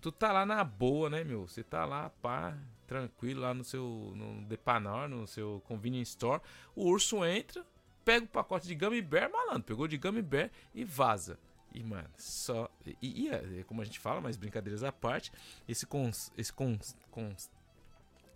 [0.00, 1.48] tu tá lá na boa, né, meu?
[1.48, 6.40] Você tá lá, pá, tranquilo lá no seu no Depanar, no seu convenience store,
[6.76, 7.66] o urso entra
[8.04, 11.38] pega o pacote de Gummy Bear, malandro, pegou de Gummy Bear e vaza.
[11.72, 12.70] E, mano, só.
[13.02, 15.32] E, e é, como a gente fala, mas brincadeiras à parte,
[15.66, 16.32] esse cons.
[16.38, 17.50] Esse cons, cons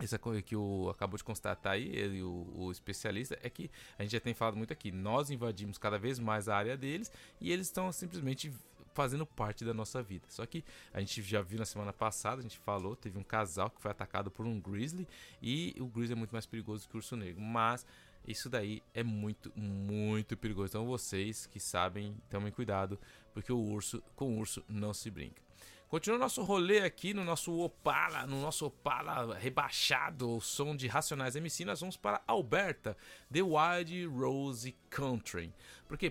[0.00, 4.02] essa coisa que o acabou de constatar aí, ele, o, o, especialista, é que a
[4.02, 4.92] gente já tem falado muito aqui.
[4.92, 8.52] Nós invadimos cada vez mais a área deles e eles estão simplesmente
[8.94, 10.26] fazendo parte da nossa vida.
[10.28, 13.70] Só que a gente já viu na semana passada, a gente falou, teve um casal
[13.70, 15.06] que foi atacado por um grizzly
[15.42, 17.40] e o grizzly é muito mais perigoso que o urso negro.
[17.40, 17.86] Mas
[18.28, 20.68] isso daí é muito, muito perigoso.
[20.68, 22.98] Então vocês que sabem, tomem cuidado,
[23.32, 25.48] porque o urso, com o urso não se brinca.
[25.88, 31.34] Continua nosso rolê aqui no nosso Opala, no nosso Opala rebaixado, o som de Racionais
[31.34, 32.94] MC, nós vamos para Alberta,
[33.32, 35.50] The Wild Rose Country.
[35.86, 36.10] Porque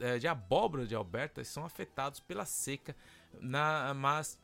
[0.00, 2.94] é, de abóbora de Alberta são afetados pela seca,
[3.40, 4.38] na, mas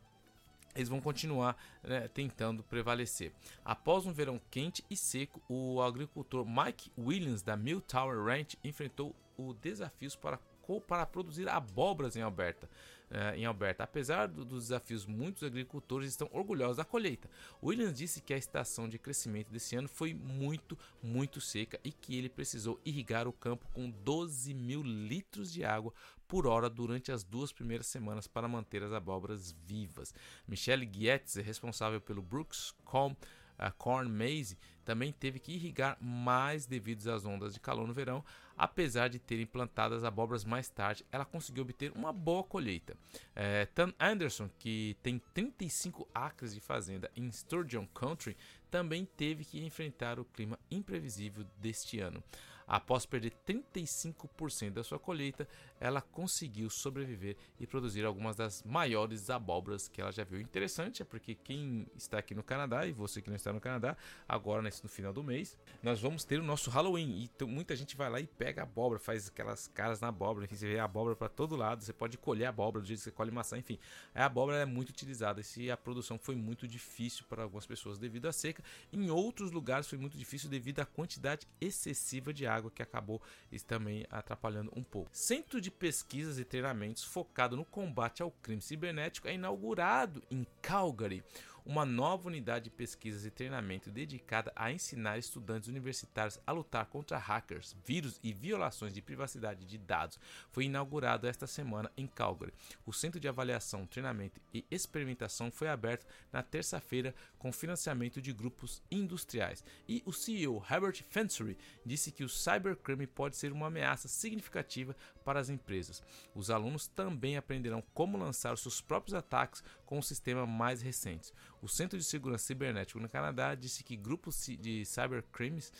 [0.75, 3.31] eles vão continuar né, tentando prevalecer.
[3.63, 9.15] Após um verão quente e seco, o agricultor Mike Williams da Mill Tower Ranch enfrentou
[9.37, 10.39] os desafios para
[10.87, 12.69] para produzir abóboras em Alberta.
[13.13, 13.83] Uh, em Alberta.
[13.83, 17.29] Apesar do, dos desafios, muitos agricultores estão orgulhosos da colheita.
[17.61, 22.17] Williams disse que a estação de crescimento desse ano foi muito, muito seca e que
[22.17, 25.93] ele precisou irrigar o campo com 12 mil litros de água
[26.27, 30.11] por hora durante as duas primeiras semanas para manter as abóboras vivas.
[30.47, 33.15] Michelle Gietz, responsável pelo Brooks Com
[33.59, 38.23] a Corn Maze também teve que irrigar mais devido às ondas de calor no verão.
[38.55, 42.95] Apesar de terem plantado as abóboras mais tarde, ela conseguiu obter uma boa colheita.
[43.35, 48.37] É, Tan Anderson, que tem 35 acres de fazenda em Sturgeon Country,
[48.69, 52.23] também teve que enfrentar o clima imprevisível deste ano.
[52.67, 55.47] Após perder 35% da sua colheita,
[55.83, 60.39] ela conseguiu sobreviver e produzir algumas das maiores abóboras que ela já viu.
[60.39, 63.97] Interessante é porque quem está aqui no Canadá e você que não está no Canadá,
[64.25, 67.29] agora no final do mês, nós vamos ter o nosso Halloween.
[67.41, 70.69] E muita gente vai lá e pega abóbora, faz aquelas caras na abóbora, enfim, você
[70.69, 73.57] vê abóbora para todo lado, você pode colher abóbora do jeito que você colhe maçã,
[73.57, 73.77] enfim.
[74.15, 78.27] A abóbora é muito utilizada e a produção foi muito difícil para algumas pessoas devido
[78.27, 78.63] à seca.
[78.93, 83.21] Em outros lugares foi muito difícil devido à quantidade excessiva de água que acabou
[83.67, 85.09] também atrapalhando um pouco.
[85.11, 91.23] Centro de pesquisas e treinamentos focado no combate ao crime cibernético é inaugurado em Calgary
[91.65, 97.17] uma nova unidade de pesquisas e treinamento dedicada a ensinar estudantes universitários a lutar contra
[97.17, 100.19] hackers, vírus e violações de privacidade de dados.
[100.51, 102.53] Foi inaugurado esta semana em Calgary.
[102.85, 108.81] O Centro de Avaliação, Treinamento e Experimentação foi aberto na terça-feira com financiamento de grupos
[108.91, 109.63] industriais.
[109.87, 115.39] E o CEO Herbert Fensory disse que o cybercrime pode ser uma ameaça significativa para
[115.39, 116.03] as empresas.
[116.35, 121.33] Os alunos também aprenderão como lançar seus próprios ataques com o sistema mais recentes.
[121.61, 125.71] O Centro de Segurança Cibernético no Canadá disse que grupos de cybercrimes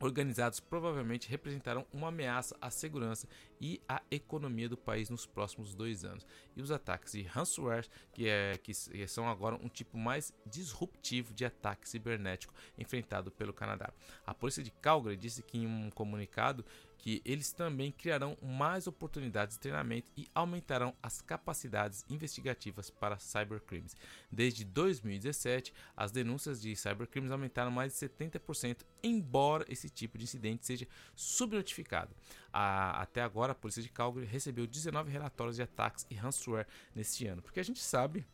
[0.00, 3.26] organizados provavelmente representarão uma ameaça à segurança
[3.60, 6.26] e à economia do país nos próximos dois anos.
[6.54, 8.74] E os ataques de ransomware, que, é, que
[9.06, 13.92] são agora um tipo mais disruptivo de ataque cibernético enfrentado pelo Canadá.
[14.26, 16.64] A polícia de Calgary disse que em um comunicado
[16.98, 23.94] que eles também criarão mais oportunidades de treinamento e aumentarão as capacidades investigativas para cybercrimes.
[24.30, 30.66] Desde 2017, as denúncias de cybercrimes aumentaram mais de 70%, embora esse tipo de incidente
[30.66, 32.14] seja subnotificado.
[32.52, 37.42] até agora, a polícia de Calgary recebeu 19 relatórios de ataques e ransomware neste ano,
[37.42, 38.24] porque a gente sabe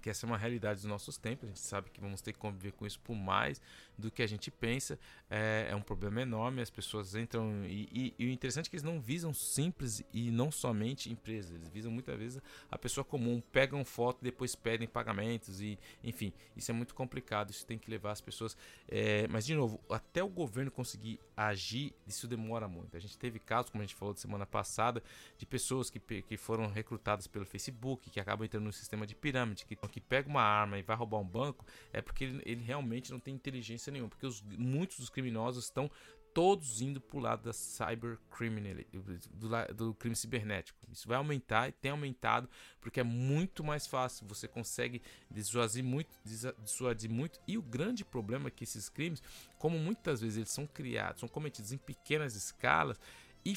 [0.00, 1.44] que essa é uma realidade dos nossos tempos.
[1.44, 3.60] A gente sabe que vamos ter que conviver com isso por mais
[4.00, 4.98] do que a gente pensa.
[5.28, 6.62] É, é um problema enorme.
[6.62, 7.64] As pessoas entram.
[7.66, 11.52] E, e, e, o interessante é que eles não visam simples e não somente empresas.
[11.52, 13.42] Eles visam muitas vezes a pessoa comum.
[13.52, 15.60] Pegam foto depois pedem pagamentos.
[15.60, 17.50] E, enfim, isso é muito complicado.
[17.50, 18.56] Isso tem que levar as pessoas.
[18.88, 22.96] É, mas, de novo, até o governo conseguir agir, isso demora muito.
[22.96, 25.02] A gente teve casos, como a gente falou semana passada,
[25.36, 29.66] de pessoas que, que foram recrutadas pelo Facebook, que acabam entrando no sistema de pirâmide,
[29.66, 33.10] que que pega uma arma e vai roubar um banco é porque ele, ele realmente
[33.10, 34.08] não tem inteligência nenhuma.
[34.08, 35.90] Porque os, muitos dos criminosos estão
[36.32, 38.84] todos indo para o lado da cybercriminal,
[39.32, 40.78] do, do crime cibernético.
[40.90, 42.48] Isso vai aumentar e tem aumentado
[42.80, 44.26] porque é muito mais fácil.
[44.28, 46.16] Você consegue dissuadir muito,
[46.62, 47.40] dissuadir muito.
[47.46, 49.22] E o grande problema é que esses crimes,
[49.58, 52.98] como muitas vezes eles são criados, são cometidos em pequenas escalas,
[53.44, 53.56] e,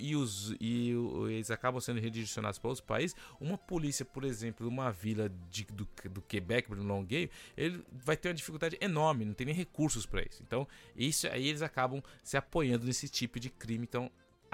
[0.00, 0.90] e, os, e
[1.28, 5.88] eles acabam sendo redirecionados para outros países, uma polícia, por exemplo, uma vila de, do,
[6.10, 10.22] do Quebec, no Longueuil, ele vai ter uma dificuldade enorme, não tem nem recursos para
[10.22, 10.42] isso.
[10.42, 13.84] Então, isso aí eles acabam se apoiando nesse tipo de crime.
[13.84, 14.10] Então,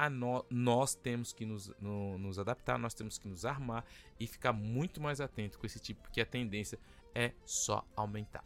[0.08, 3.84] no, nós temos que nos, no, nos adaptar, nós temos que nos armar
[4.18, 6.78] e ficar muito mais atento com esse tipo, porque a tendência
[7.14, 8.44] é só aumentar.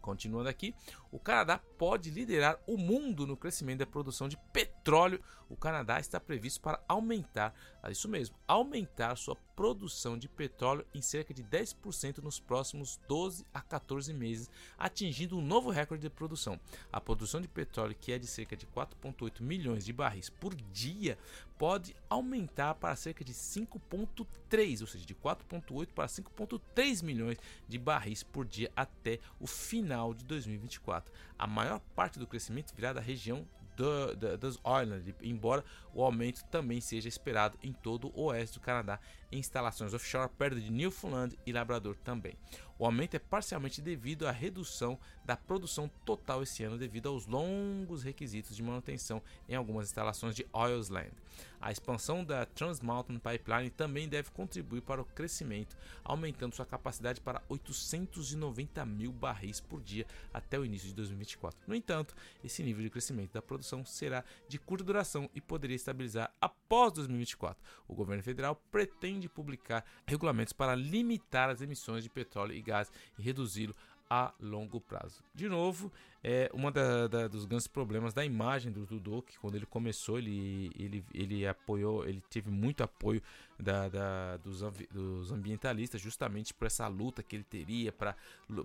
[0.00, 0.74] Continuando aqui,
[1.12, 5.22] o Canadá pode liderar o mundo no crescimento da produção de petróleo.
[5.46, 11.02] O Canadá está previsto para aumentar, é isso mesmo, aumentar sua produção de petróleo em
[11.02, 16.58] cerca de 10% nos próximos 12 a 14 meses, atingindo um novo recorde de produção.
[16.90, 21.18] A produção de petróleo, que é de cerca de 4,8 milhões de barris por dia,
[21.58, 27.38] pode aumentar para cerca de 5,3, ou seja, de 4,8 para 5,3 milhões
[27.68, 31.01] de barris por dia até o final de 2024.
[31.38, 33.46] A maior parte do crescimento virá da região
[33.76, 35.64] do, do, dos Islands, embora
[35.94, 38.98] o aumento também seja esperado em todo o oeste do Canadá,
[39.30, 42.36] em instalações offshore perto de Newfoundland e Labrador também.
[42.78, 48.02] O aumento é parcialmente devido à redução da produção total esse ano devido aos longos
[48.02, 51.12] requisitos de manutenção em algumas instalações de Oilsland.
[51.60, 57.20] A expansão da Trans Mountain Pipeline também deve contribuir para o crescimento, aumentando sua capacidade
[57.20, 61.60] para 890 mil barris por dia até o início de 2024.
[61.68, 66.32] No entanto, esse nível de crescimento da produção será de curta duração e poderia estabilizar
[66.40, 67.62] após 2024.
[67.86, 73.22] O governo federal pretende publicar regulamentos para limitar as emissões de petróleo e gás e
[73.22, 73.74] reduzi-lo
[74.08, 75.24] a longo prazo.
[75.34, 75.90] De novo,
[76.22, 80.18] é uma da, da, dos grandes problemas da imagem do Dudu, que quando ele começou,
[80.18, 83.22] ele, ele, ele apoiou, ele teve muito apoio
[83.62, 84.60] da, da dos,
[84.90, 88.16] dos, ambientalistas, justamente por essa luta que ele teria para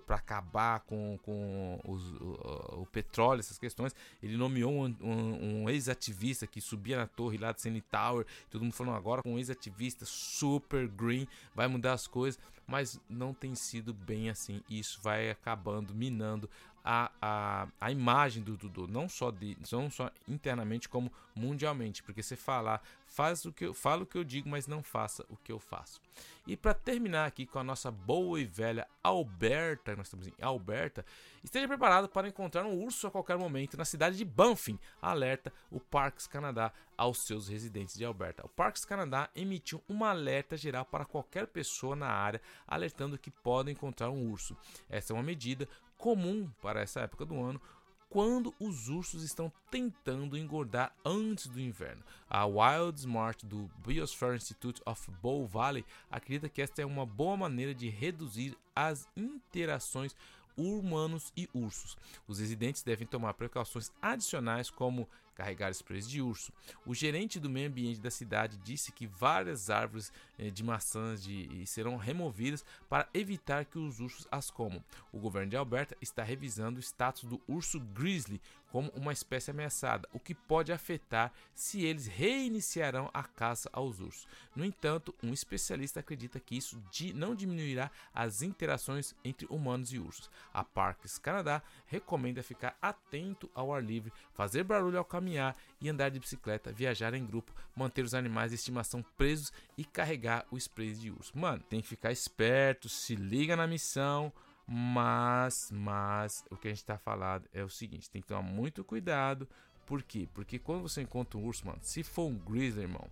[0.08, 3.94] acabar com, com os, o, o, petróleo, essas questões.
[4.22, 8.62] Ele nomeou um, um, um ex-ativista que subia na torre lá de Senny Tower, todo
[8.62, 13.54] mundo falando agora com um ex-ativista super green, vai mudar as coisas, mas não tem
[13.54, 14.60] sido bem assim.
[14.68, 16.50] Isso vai acabando minando
[16.90, 22.22] a, a, a imagem do Dudu, não só, de, não só internamente como mundialmente, porque
[22.22, 25.36] você falar, faz o que eu falo o que eu digo, mas não faça o
[25.36, 26.00] que eu faço.
[26.46, 31.04] E para terminar aqui com a nossa boa e velha Alberta, nós estamos em Alberta,
[31.44, 35.78] esteja preparado para encontrar um urso a qualquer momento na cidade de Banff, alerta o
[35.78, 38.46] Parks Canadá aos seus residentes de Alberta.
[38.46, 43.74] O Parks Canadá emitiu uma alerta geral para qualquer pessoa na área, alertando que podem
[43.74, 44.56] encontrar um urso.
[44.88, 45.68] Essa é uma medida
[45.98, 47.60] comum para essa época do ano,
[48.08, 52.02] quando os ursos estão tentando engordar antes do inverno.
[52.28, 57.36] A Wild Smart do Biosphere Institute of Bow Valley acredita que esta é uma boa
[57.36, 60.16] maneira de reduzir as interações
[60.58, 61.96] humanos e ursos.
[62.26, 66.52] Os residentes devem tomar precauções adicionais como carregar sprays de urso.
[66.84, 71.64] O gerente do meio ambiente da cidade disse que várias árvores eh, de maçãs de,
[71.64, 74.82] serão removidas para evitar que os ursos as comam.
[75.12, 78.40] O governo de Alberta está revisando o status do urso grizzly
[78.70, 84.26] como uma espécie ameaçada, o que pode afetar se eles reiniciarão a caça aos ursos.
[84.54, 86.82] No entanto, um especialista acredita que isso
[87.14, 90.30] não diminuirá as interações entre humanos e ursos.
[90.52, 96.10] A Parks Canadá recomenda ficar atento ao ar livre, fazer barulho ao caminhar e andar
[96.10, 100.92] de bicicleta, viajar em grupo, manter os animais de estimação presos e carregar o spray
[100.92, 101.36] de urso.
[101.36, 104.32] Mano, tem que ficar esperto, se liga na missão,
[104.70, 108.84] mas, mas o que a gente tá falando é o seguinte, tem que tomar muito
[108.84, 109.48] cuidado.
[109.86, 110.28] Por quê?
[110.34, 113.08] Porque quando você encontra um urso, mano, se for um grizzly, irmão,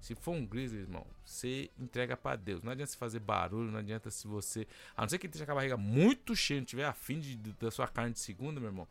[0.00, 2.64] se for um grizzly, irmão, você entrega para Deus.
[2.64, 4.66] Não adianta se fazer barulho, não adianta se você.
[4.96, 7.70] A não ser que esteja com a barriga muito cheia, não tiver afim de, da
[7.70, 8.88] sua carne de segunda, meu irmão.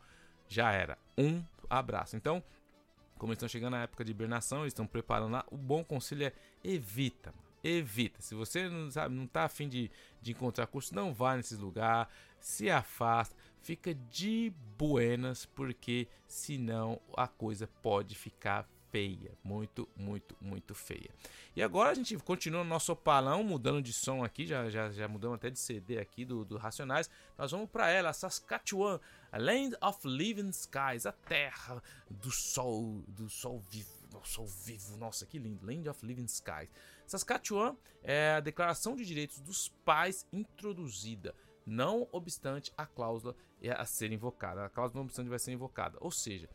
[0.48, 0.96] Já era.
[1.18, 2.16] Um abraço.
[2.16, 2.42] Então,
[3.18, 5.44] como eles estão chegando na época de hibernação, eles estão preparando lá.
[5.50, 6.32] O bom conselho é
[6.64, 7.47] evita, mano.
[7.62, 8.20] Evita.
[8.22, 9.90] Se você não sabe, não tá afim de,
[10.20, 17.26] de encontrar curso, não vá nesses lugares, se afasta, fica de buenas, porque senão a
[17.26, 21.10] coisa pode ficar feia, muito, muito, muito feia.
[21.54, 25.08] E agora a gente continua no nosso opalão, mudando de som aqui, já, já, já
[25.08, 27.10] mudamos até de CD aqui do, do Racionais.
[27.36, 29.00] Nós vamos para ela, Saskatchewan,
[29.30, 34.96] a Land of Living Skies, a terra do sol, do sol vivo, do sol vivo,
[34.96, 36.70] nossa, que lindo, Land of Living Skies.
[37.06, 41.34] Saskatchewan é a Declaração de Direitos dos Pais introduzida
[41.68, 43.36] não obstante a cláusula
[43.76, 44.64] a ser invocada.
[44.64, 45.98] A cláusula não obstante vai ser invocada.
[46.00, 46.48] Ou seja,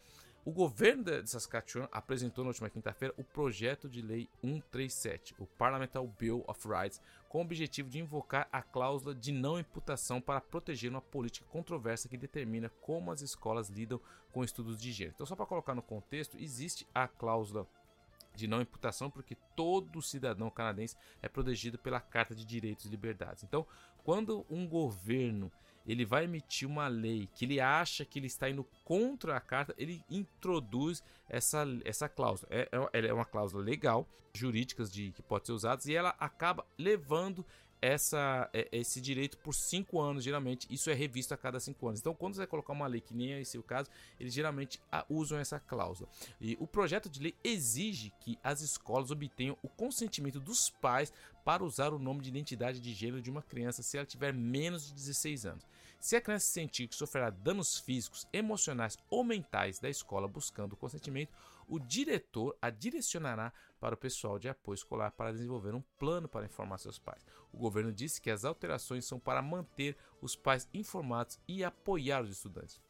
[0.45, 6.05] o governo de Saskatchewan apresentou na última quinta-feira o projeto de lei 137, o Parliamentary
[6.19, 10.89] Bill of Rights, com o objetivo de invocar a cláusula de não imputação para proteger
[10.89, 14.01] uma política controversa que determina como as escolas lidam
[14.33, 15.13] com estudos de gênero.
[15.15, 17.65] Então, só para colocar no contexto, existe a cláusula
[18.35, 23.43] de não imputação porque todo cidadão canadense é protegido pela Carta de Direitos e Liberdades.
[23.43, 23.65] Então,
[24.03, 25.51] quando um governo
[25.85, 29.73] ele vai emitir uma lei que ele acha que ele está indo contra a carta,
[29.77, 32.49] ele introduz essa, essa cláusula.
[32.51, 36.65] É, é, é uma cláusula legal, jurídicas de que pode ser usadas e ela acaba
[36.77, 37.45] levando
[37.83, 40.65] essa, é, esse direito por cinco anos, geralmente.
[40.69, 41.99] Isso é revisto a cada cinco anos.
[41.99, 44.79] Então, quando você colocar uma lei que nem é esse o caso, eles geralmente
[45.09, 46.09] usam essa cláusula.
[46.39, 51.11] E o projeto de lei exige que as escolas obtenham o consentimento dos pais
[51.43, 54.87] para usar o nome de identidade de gênero de uma criança se ela tiver menos
[54.87, 55.67] de 16 anos.
[56.03, 61.31] Se a criança sentir que sofrerá danos físicos, emocionais ou mentais da escola buscando consentimento,
[61.65, 66.45] o diretor a direcionará para o pessoal de apoio escolar para desenvolver um plano para
[66.45, 67.25] informar seus pais.
[67.53, 72.31] O governo disse que as alterações são para manter os pais informados e apoiar os
[72.31, 72.81] estudantes.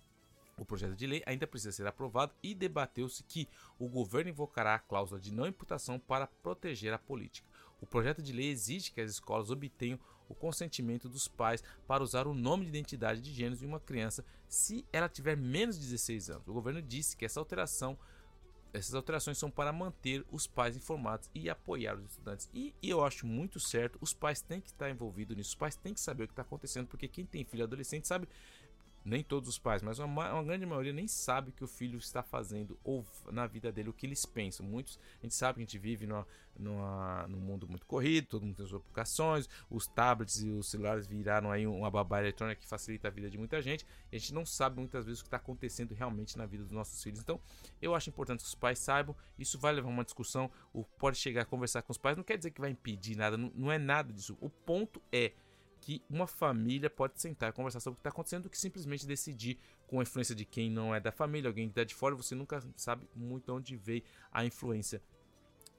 [0.57, 3.47] O projeto de lei ainda precisa ser aprovado e debateu-se que
[3.77, 7.47] o governo invocará a cláusula de não imputação para proteger a política.
[7.79, 12.27] O projeto de lei exige que as escolas obtenham o consentimento dos pais para usar
[12.27, 16.29] o nome de identidade de gênero de uma criança se ela tiver menos de 16
[16.29, 16.47] anos.
[16.47, 17.97] O governo disse que essa alteração
[18.73, 22.49] essas alterações são para manter os pais informados e apoiar os estudantes.
[22.51, 25.75] E, e, eu acho muito certo, os pais têm que estar envolvidos nisso, os pais
[25.75, 28.27] têm que saber o que está acontecendo, porque quem tem filho adolescente sabe
[29.05, 31.97] nem todos os pais, mas uma, uma, grande maioria nem sabe o que o filho
[31.97, 34.65] está fazendo ou na vida dele, o que eles pensam.
[34.65, 36.25] Muitos, a gente sabe que a gente vive numa,
[36.57, 41.05] numa, num mundo muito corrido, todo mundo tem suas aplicações, os tablets e os celulares
[41.05, 44.33] viraram aí uma babá eletrônica que facilita a vida de muita gente, e a gente
[44.33, 47.19] não sabe muitas vezes o que está acontecendo realmente na vida dos nossos filhos.
[47.19, 47.39] Então,
[47.81, 51.41] eu acho importante que os pais saibam, isso vai levar uma discussão, ou pode chegar
[51.41, 53.77] a conversar com os pais, não quer dizer que vai impedir nada, não, não é
[53.77, 54.37] nada disso.
[54.39, 55.33] O ponto é
[55.83, 59.05] que uma família pode sentar e conversar sobre o que está acontecendo do que simplesmente
[59.05, 62.15] decidir com a influência de quem não é da família, alguém que está de fora,
[62.15, 65.01] você nunca sabe muito onde veio a influência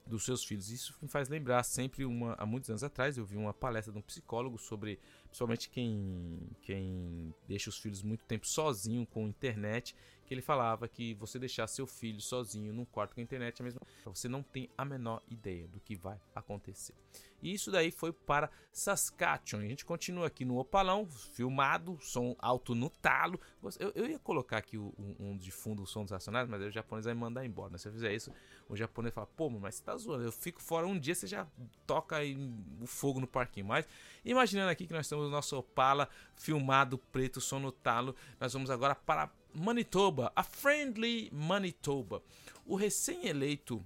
[0.05, 0.69] dos seus filhos.
[0.69, 3.97] Isso me faz lembrar sempre uma há muitos anos atrás eu vi uma palestra de
[3.97, 9.95] um psicólogo sobre principalmente quem quem deixa os filhos muito tempo sozinho com a internet
[10.25, 13.63] que ele falava que você deixar seu filho sozinho num quarto com a internet é
[13.63, 16.93] mesmo, você não tem a menor ideia do que vai acontecer.
[17.41, 19.63] E isso daí foi para Saskatchewan.
[19.63, 23.39] A gente continua aqui no Opalão, filmado, som alto no talo.
[23.79, 26.71] Eu, eu ia colocar aqui um, um de fundo o som dos racionais, mas o
[26.71, 27.71] japonês vai mandar embora.
[27.71, 27.77] Né?
[27.77, 28.31] Se eu fizer isso,
[28.67, 31.45] o japonês fala, pô, mas você tá zoando, eu fico fora um dia, você já
[31.85, 32.17] toca
[32.81, 33.67] o fogo no parquinho.
[33.67, 33.87] Mas
[34.23, 38.71] imaginando aqui que nós temos o nosso Opala filmado, preto, som no talo, nós vamos
[38.71, 42.21] agora para Manitoba, a Friendly Manitoba.
[42.65, 43.85] O recém-eleito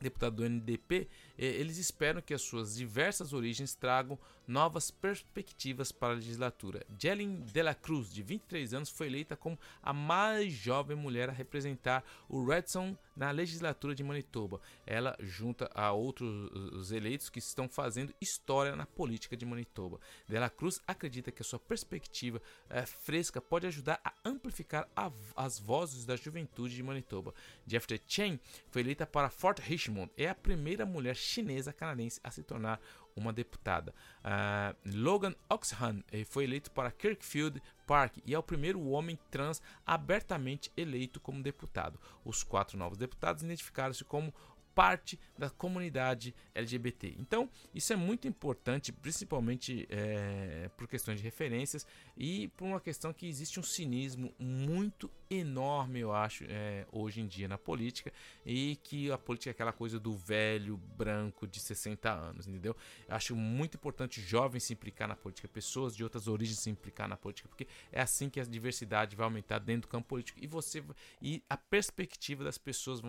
[0.00, 6.14] deputado do NDP, eh, eles esperam que as suas diversas origens tragam novas perspectivas para
[6.14, 6.84] a legislatura.
[6.98, 11.32] Jelen de la Cruz, de 23 anos, foi eleita como a mais jovem mulher a
[11.32, 14.62] representar o Redson na legislatura de Manitoba.
[14.86, 20.00] Ela junta a outros eleitos que estão fazendo história na política de Manitoba.
[20.26, 22.40] De la Cruz acredita que a sua perspectiva
[22.70, 27.34] é, fresca pode ajudar a amplificar a, as vozes da juventude de Manitoba.
[27.66, 28.40] Jeffrey Chen
[28.70, 30.10] foi eleita para Fort Richmond.
[30.16, 32.80] É a primeira mulher chinesa canadense a se tornar
[33.20, 33.94] uma deputada.
[34.20, 40.70] Uh, Logan Oxhan foi eleito para Kirkfield Park e é o primeiro homem trans abertamente
[40.76, 41.98] eleito como deputado.
[42.24, 44.32] Os quatro novos deputados identificaram-se como
[44.74, 47.14] parte da comunidade LGBT.
[47.18, 53.12] Então, isso é muito importante, principalmente é, por questões de referências e por uma questão
[53.12, 58.12] que existe um cinismo muito enorme, eu acho, é, hoje em dia na política
[58.44, 62.76] e que a política é aquela coisa do velho branco de 60 anos, entendeu?
[63.08, 67.08] Eu acho muito importante jovens se implicar na política, pessoas de outras origens se implicar
[67.08, 70.46] na política, porque é assim que a diversidade vai aumentar dentro do campo político e
[70.46, 70.82] você
[71.22, 73.00] e a perspectiva das pessoas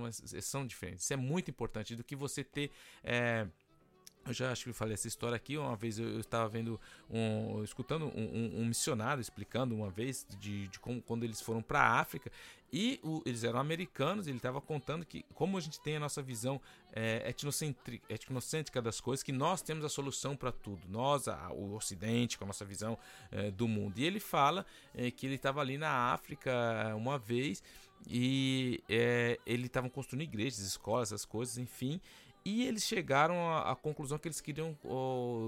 [0.42, 1.04] são diferentes.
[1.06, 2.72] Isso é muito importante do que você ter
[3.04, 3.48] é,
[4.26, 5.58] eu já acho que falei essa história aqui.
[5.58, 10.26] Uma vez eu, eu estava vendo, um, escutando um, um, um, missionário explicando uma vez
[10.40, 12.32] de, de como, quando eles foram para a África
[12.72, 14.28] e o, eles eram americanos.
[14.28, 16.62] Ele estava contando que, como a gente tem a nossa visão
[16.94, 17.34] é,
[18.10, 20.82] etnocêntrica das coisas, que nós temos a solução para tudo.
[20.88, 22.98] Nós, a, o Ocidente, com a nossa visão
[23.32, 23.98] é, do mundo.
[23.98, 26.52] E ele fala é, que ele estava ali na África
[26.96, 27.64] uma vez
[28.08, 32.00] e é, eles estavam construindo igrejas, escolas, essas coisas, enfim.
[32.44, 34.76] E eles chegaram à, à conclusão que eles queriam,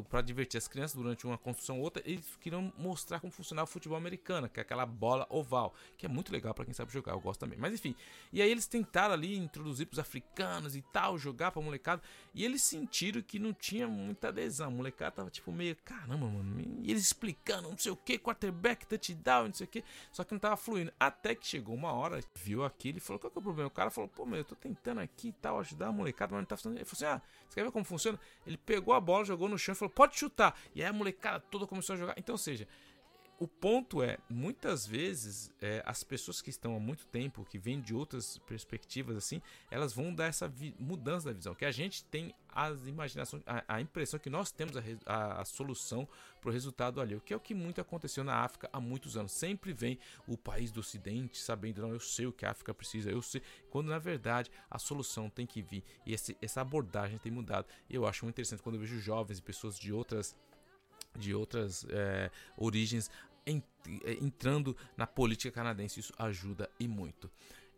[0.10, 3.72] para divertir as crianças durante uma construção ou outra, eles queriam mostrar como funcionava o
[3.72, 7.14] futebol americano, que é aquela bola oval, que é muito legal para quem sabe jogar,
[7.14, 7.58] eu gosto também.
[7.58, 7.96] Mas enfim,
[8.32, 12.02] e aí eles tentaram ali introduzir para os africanos e tal, jogar para molecada,
[12.34, 14.68] e eles sentiram que não tinha muita adesão.
[14.68, 18.86] A molecada tava tipo meio, caramba, mano, e eles explicando, não sei o que, quarterback,
[18.86, 20.94] touchdown, não sei o que, só que não tava fluindo.
[21.00, 23.68] Até que chegou uma hora, viu aquilo e falou: qual que é o problema?
[23.68, 26.42] O cara falou: pô, meu, eu tô tentando aqui e tal, ajudar a molecada, mas
[26.42, 26.83] não tá funcionando.
[26.84, 28.20] Ele falou assim: ah, você quer ver como funciona?
[28.46, 30.58] Ele pegou a bola, jogou no chão e falou: pode chutar.
[30.76, 32.14] E aí a molecada toda começou a jogar.
[32.18, 32.68] Então, ou seja,
[33.44, 37.82] o ponto é, muitas vezes, é, as pessoas que estão há muito tempo, que vêm
[37.82, 41.54] de outras perspectivas, assim, elas vão dar essa mudança da visão.
[41.54, 45.46] Que a gente tem as imaginações, a, a impressão que nós temos a, a, a
[45.46, 46.08] solução
[46.40, 47.16] para o resultado ali.
[47.16, 49.34] O que é o que muito aconteceu na África há muitos anos.
[49.34, 53.12] Sempre vem o país do Ocidente sabendo, não, eu sei o que a África precisa,
[53.12, 53.42] eu sei.
[53.70, 55.84] Quando na verdade a solução tem que vir.
[56.06, 57.68] E esse, essa abordagem tem mudado.
[57.90, 60.34] Eu acho muito interessante quando eu vejo jovens e pessoas de outras
[61.18, 63.10] de outras é, origens
[63.46, 66.00] entrando na política canadense.
[66.00, 67.30] Isso ajuda e muito.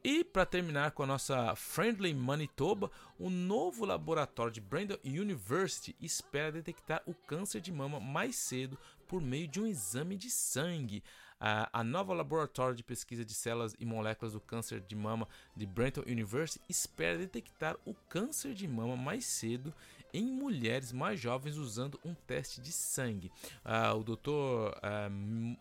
[0.07, 6.51] E para terminar com a nossa Friendly Manitoba, o novo laboratório de Brandon University espera
[6.51, 11.03] detectar o câncer de mama mais cedo por meio de um exame de sangue.
[11.39, 15.65] A, a nova laboratório de pesquisa de células e moléculas do câncer de mama de
[15.65, 19.73] Brandon University espera detectar o câncer de mama mais cedo
[20.15, 23.29] em mulheres mais jovens usando um teste de sangue.
[23.65, 24.77] Ah, o Dr.
[24.81, 25.09] Ah,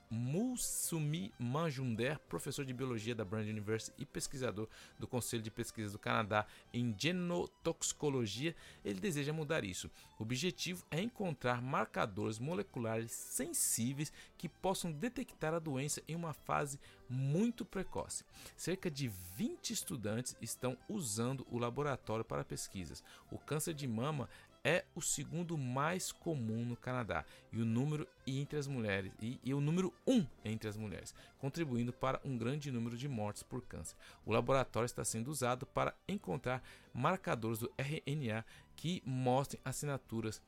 [0.08, 5.98] Musumi Manjunder, professor de biologia da Brand University e pesquisador do Conselho de Pesquisas do
[5.98, 9.90] Canadá em genotoxicologia, ele deseja mudar isso.
[10.20, 16.78] O objetivo é encontrar marcadores moleculares sensíveis que possam detectar a doença em uma fase
[17.08, 18.24] muito precoce.
[18.56, 23.02] Cerca de 20 estudantes estão usando o laboratório para pesquisas.
[23.30, 24.28] O câncer de mama
[24.64, 29.52] é o segundo mais comum no Canadá e o número entre as mulheres e, e,
[29.52, 33.94] o número um entre as mulheres, contribuindo para um grande número de mortes por câncer.
[34.24, 36.62] O laboratório está sendo usado para encontrar
[36.94, 38.42] marcadores do RNA
[38.74, 40.40] que mostrem assinaturas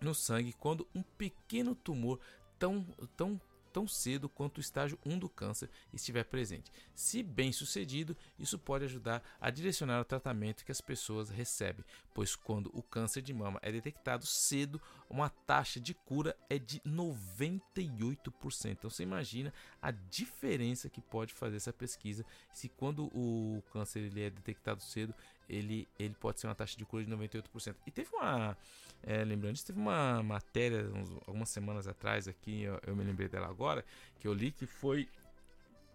[0.00, 2.20] no sangue quando um pequeno tumor
[2.56, 2.86] tão,
[3.16, 3.40] tão
[3.72, 6.70] tão cedo quanto o estágio 1 do câncer estiver presente.
[6.94, 12.36] Se bem sucedido, isso pode ajudar a direcionar o tratamento que as pessoas recebem, pois
[12.36, 18.70] quando o câncer de mama é detectado cedo, uma taxa de cura é de 98%.
[18.70, 24.22] Então você imagina a diferença que pode fazer essa pesquisa se quando o câncer ele
[24.22, 25.14] é detectado cedo,
[25.48, 27.74] ele, ele pode ser uma taxa de cura de 98%.
[27.86, 28.56] E teve uma
[29.02, 33.48] é, lembrando teve uma matéria uns, algumas semanas atrás aqui, eu, eu me lembrei dela
[33.48, 33.84] agora,
[34.18, 35.08] que eu li que foi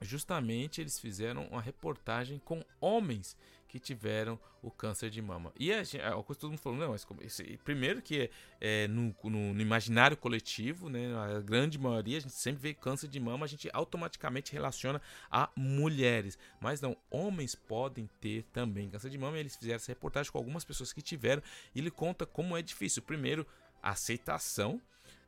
[0.02, 3.38] justamente eles fizeram uma reportagem com homens
[3.76, 5.52] que tiveram o câncer de mama.
[5.60, 9.54] E a, gente, a coisa todo mundo falou, não, esse, primeiro que é, no, no,
[9.54, 13.50] no, imaginário coletivo, né, a grande maioria, a gente sempre vê câncer de mama, a
[13.50, 16.38] gente automaticamente relaciona a mulheres.
[16.62, 19.36] Mas não, homens podem ter também câncer de mama.
[19.36, 21.44] E eles fizeram essa reportagem com algumas pessoas que tiveram
[21.76, 23.02] e ele conta como é difícil.
[23.02, 23.46] Primeiro,
[23.84, 24.82] a aceitação,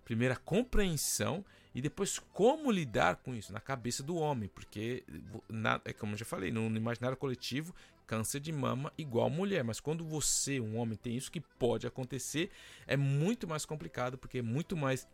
[0.05, 1.43] primeiro a compreensão
[1.75, 5.03] e depois como lidar com isso na cabeça do homem, porque
[5.47, 7.71] na, é como eu já falei, no, no imaginário coletivo
[8.07, 12.49] câncer de mama igual mulher, mas quando você, um homem, tem isso que pode acontecer,
[12.87, 15.07] é muito mais complicado, porque é muito mais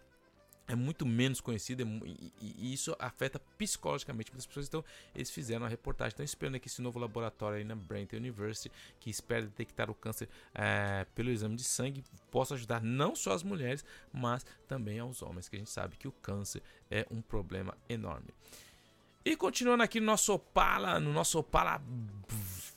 [0.66, 1.86] é muito menos conhecido é,
[2.42, 4.68] e, isso afeta psicologicamente muitas pessoas.
[4.68, 4.84] Então,
[5.14, 6.10] eles fizeram a reportagem.
[6.10, 10.30] Estão esperando que esse novo laboratório aí na Brent University, que espera detectar o câncer
[10.54, 13.84] é, pelo exame de sangue, possa ajudar não só as mulheres,
[14.14, 18.30] mas também aos homens, que a gente sabe que o câncer é um problema enorme.
[19.26, 21.82] E continuando aqui no nosso Opala, no nosso Opala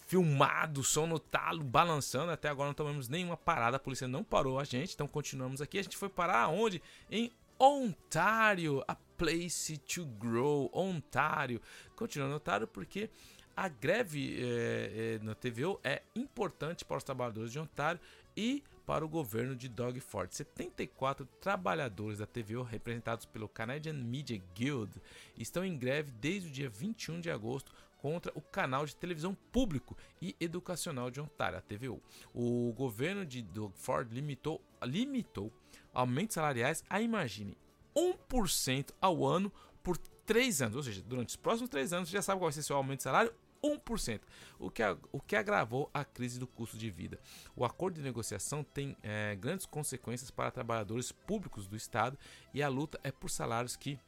[0.07, 2.31] filmado, som no talo, balançando.
[2.31, 5.79] Até agora não tomamos nenhuma parada, a polícia não parou a gente, então continuamos aqui.
[5.79, 6.81] A gente foi parar aonde?
[7.11, 11.61] Em Ontário, a place to grow, Ontário.
[11.95, 13.11] Continuando Ontário porque
[13.57, 18.01] a greve é, é, TVO é importante para os trabalhadores de Ontário
[18.37, 20.31] e para o governo de Doug Ford.
[20.31, 24.93] 74 trabalhadores da TVO, representados pelo Canadian Media Guild,
[25.37, 29.97] estão em greve desde o dia 21 de agosto contra o canal de televisão público
[30.21, 32.03] e educacional de Ontário, a TVO.
[32.35, 35.53] O governo de Doug Ford limitou, limitou
[35.93, 37.57] aumentos salariais a, imagine,
[37.97, 40.77] 1% ao ano por 3 anos.
[40.77, 42.99] Ou seja, durante os próximos 3 anos, você já sabe qual vai ser seu aumento
[42.99, 43.33] de salário?
[43.63, 44.21] 1%,
[44.59, 47.19] o que, o que agravou a crise do custo de vida.
[47.57, 52.19] O acordo de negociação tem é, grandes consequências para trabalhadores públicos do Estado
[52.55, 53.99] e a luta é por salários que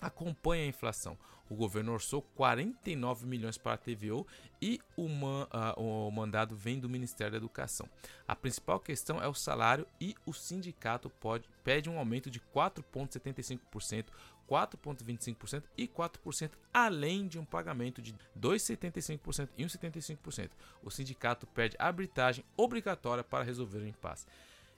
[0.00, 1.18] acompanha a inflação.
[1.48, 4.26] O governo orçou 49 milhões para a TVO
[4.60, 7.88] e o, man, uh, o mandado vem do Ministério da Educação.
[8.26, 14.06] A principal questão é o salário e o sindicato pode, pede um aumento de 4,75%,
[14.48, 20.50] 4,25% e 4%, além de um pagamento de 2,75% e 1,75%.
[20.82, 24.26] O sindicato pede arbitragem obrigatória para resolver o impasse.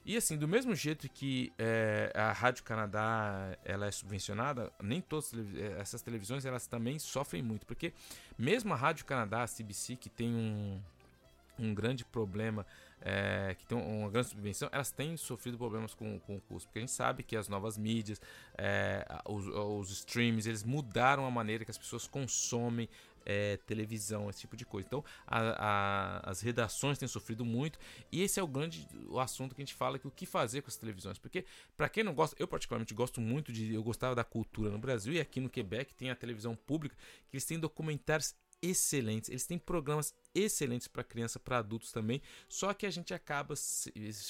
[0.08, 5.34] E assim, do mesmo jeito que é, a Rádio Canadá ela é subvencionada, nem todas
[5.34, 7.92] eh, essas televisões elas também sofrem muito, porque
[8.38, 10.80] mesmo a Rádio Canadá, a CBC, que tem um,
[11.58, 12.64] um grande problema,
[13.02, 16.78] é, que tem uma grande subvenção, elas têm sofrido problemas com, com o custo, porque
[16.78, 18.18] a gente sabe que as novas mídias,
[18.56, 22.88] é, os, os streams, eles mudaram a maneira que as pessoas consomem
[23.28, 24.88] é, televisão, esse tipo de coisa.
[24.88, 27.78] Então, a, a, as redações têm sofrido muito
[28.10, 30.62] e esse é o grande o assunto que a gente fala que o que fazer
[30.62, 31.44] com as televisões, porque
[31.76, 35.12] para quem não gosta, eu particularmente gosto muito de, eu gostava da cultura no Brasil
[35.12, 36.96] e aqui no Quebec tem a televisão pública
[37.28, 42.72] que eles têm documentários excelentes, eles têm programas excelentes para criança, para adultos também, só
[42.74, 43.54] que a gente acaba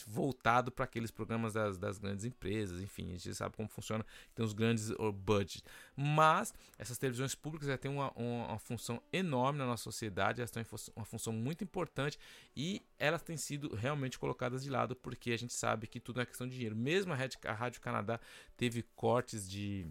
[0.07, 4.05] voltado para aqueles programas das, das, grandes empresas, enfim, a gente sabe como funciona,
[4.35, 5.63] tem os grandes budgets,
[5.97, 10.51] mas essas televisões públicas já têm uma, uma, uma, função enorme na nossa sociedade, elas
[10.51, 10.65] têm
[10.95, 12.19] uma função muito importante.
[12.57, 16.27] E elas têm sido realmente colocadas de lado, porque a gente sabe que tudo é
[16.27, 18.21] questão de dinheiro, mesmo a Rádio, a Rádio Canadá
[18.57, 19.87] teve cortes de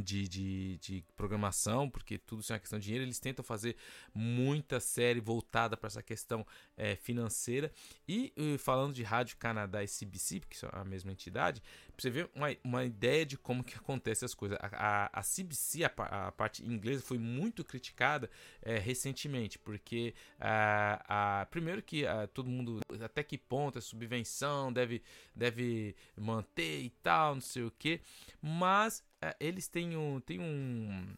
[0.00, 3.04] de, de, de, programação, porque tudo isso é uma questão de dinheiro.
[3.04, 3.76] Eles tentam fazer
[4.14, 6.46] muita série voltada para essa questão
[6.76, 7.72] é, financeira.
[8.06, 11.62] E falando de Rádio Canadá e CBC, que são a mesma entidade,
[11.96, 14.56] você ver uma, uma ideia de como que acontece as coisas.
[14.60, 18.30] A, a, a CBC, a, a, parte inglesa, foi muito criticada
[18.62, 25.02] é, recentemente, porque a, primeiro que todo mundo, até que ponto a subvenção deve,
[25.34, 28.00] deve manter e tal, não sei o que,
[28.40, 31.16] mas é, eles têm um, têm um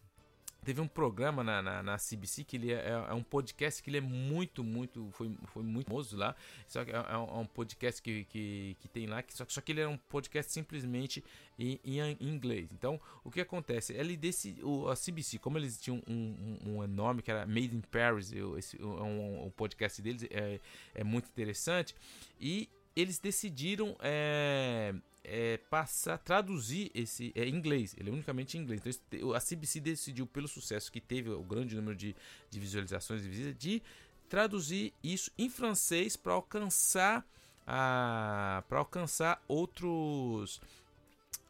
[0.65, 3.89] teve um programa na, na, na, CBC que ele é, é, é, um podcast que
[3.89, 6.35] ele é muito, muito, foi, foi muito famoso lá.
[6.67, 9.61] Só que é, é um é podcast que, que, que tem lá, que, só, só
[9.61, 11.25] que ele era um podcast simplesmente
[11.59, 12.69] em, em, inglês.
[12.73, 13.95] Então, o que acontece?
[13.95, 17.75] Ele desse, o, a CBC, como eles tinham um, um, um enorme que era Made
[17.75, 20.61] in Paris, eu, esse, um, um podcast deles é,
[20.95, 21.95] é muito interessante,
[22.39, 28.81] e eles decidiram é, é, passar, traduzir esse é, inglês, ele é unicamente em inglês.
[29.11, 32.17] Então, a CBC decidiu, pelo sucesso que teve, o grande número de,
[32.51, 33.83] de visualizações e visitas, de
[34.29, 37.27] traduzir isso em francês para alcançar
[37.67, 40.61] para alcançar outros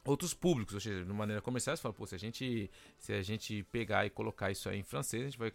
[0.04, 3.22] outros públicos, ou seja, de maneira comercial, você fala, pô, se a gente se a
[3.22, 5.52] gente pegar e colocar isso aí em francês, a gente vai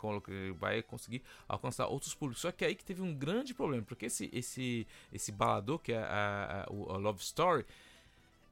[0.57, 2.41] vai conseguir alcançar outros públicos.
[2.41, 5.97] Só que aí que teve um grande problema, porque esse esse esse balador que é
[5.97, 7.66] a, a, a Love Story,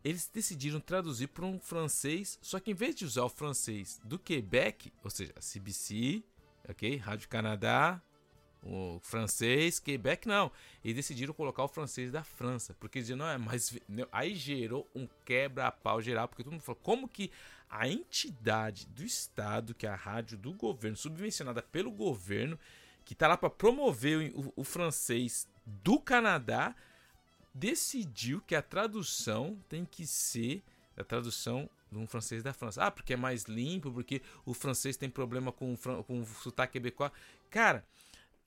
[0.04, 4.20] eles decidiram traduzir para um francês, só que em vez de usar o francês do
[4.20, 6.24] Quebec, ou seja, CBC,
[6.68, 8.02] ok, Rádio Canadá,
[8.66, 10.52] o francês, Quebec não.
[10.84, 13.78] Eles decidiram colocar o francês da França, porque diziam, não é mais.
[14.12, 17.30] Aí gerou um quebra-pau geral, porque todo mundo falou, como que
[17.70, 22.58] a entidade do Estado, que é a rádio do governo, subvencionada pelo governo,
[23.04, 26.76] que está lá para promover o, o francês do Canadá,
[27.54, 30.64] decidiu que a tradução tem que ser
[30.98, 32.84] a tradução de um francês da França.
[32.84, 35.76] Ah, porque é mais limpo, porque o francês tem problema com,
[36.08, 37.12] com o sotaque quebecois.
[37.50, 37.86] Cara,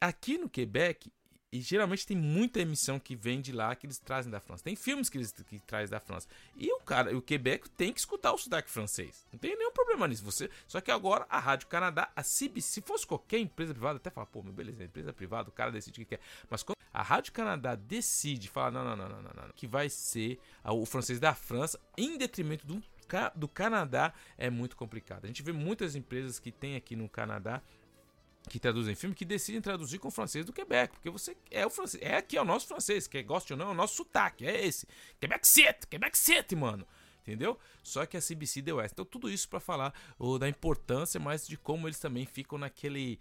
[0.00, 1.12] aqui no Quebec,
[1.52, 4.64] e geralmente tem muita emissão que vem de lá que eles trazem da França.
[4.64, 6.28] Tem filmes que eles que trazem da França.
[6.56, 9.26] E o cara, o Quebec tem que escutar o sotaque francês.
[9.32, 10.24] Não tem nenhum problema nisso.
[10.24, 14.10] Você, só que agora a Rádio Canadá, a CBC, se fosse qualquer empresa privada, até
[14.10, 16.20] falar, pô, meu beleza, é empresa privada, o cara decide o que quer.
[16.50, 19.88] Mas quando a Rádio Canadá decide falar, não, não, não, não, não, não, que vai
[19.88, 22.82] ser o francês da França em detrimento do
[23.36, 25.24] do Canadá é muito complicado.
[25.24, 27.62] A gente vê muitas empresas que tem aqui no Canadá
[28.48, 31.70] que traduzem filme que decidem traduzir com o francês do Quebec, porque você é o
[31.70, 34.46] francês, é aqui é o nosso francês, que goste ou não, é o nosso sotaque,
[34.46, 34.86] é esse.
[35.20, 36.86] Quebec City, Quebec City, mano
[37.26, 37.58] entendeu?
[37.82, 38.94] Só que a CBC deu essa.
[38.94, 43.18] Então, tudo isso para falar ou, da importância, mas de como eles também ficam naquele.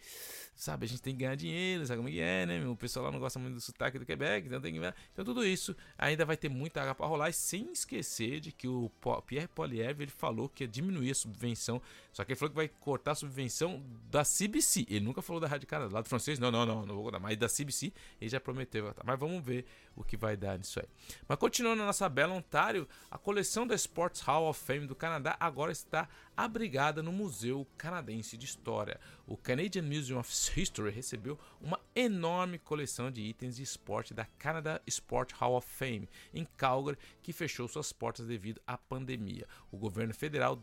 [0.56, 2.66] Sabe, a gente tem que ganhar dinheiro, sabe como é, é né?
[2.66, 4.80] O pessoal lá não gosta muito do sotaque do Quebec, então tem que.
[5.12, 8.68] Então, tudo isso ainda vai ter muita água para rolar, e sem esquecer de que
[8.68, 8.90] o
[9.26, 11.82] Pierre Poliev ele falou que ia diminuir a subvenção,
[12.14, 14.86] só que ele falou que vai cortar a subvenção da CBC.
[14.90, 17.20] Ele nunca falou da Rádio Canadá, lá do francês, não, não, não, não vou dar,
[17.20, 17.92] mas da CBC
[18.22, 18.94] ele já prometeu.
[19.04, 19.66] Mas vamos ver
[19.96, 20.88] o que vai dar nisso aí.
[21.28, 25.36] Mas continuando na nossa bela Ontário, a coleção da Sports Hall of Fame do Canadá
[25.40, 29.00] agora está abrigada no Museu Canadense de História.
[29.26, 34.82] O Canadian Museum of History recebeu uma enorme coleção de itens de esporte da Canada
[34.86, 39.48] Sport Hall of Fame em Calgary, que fechou suas portas devido à pandemia.
[39.72, 40.62] O governo federal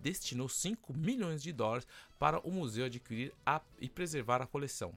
[0.00, 1.86] destinou 5 milhões de dólares
[2.18, 4.94] para o museu adquirir a, e preservar a coleção.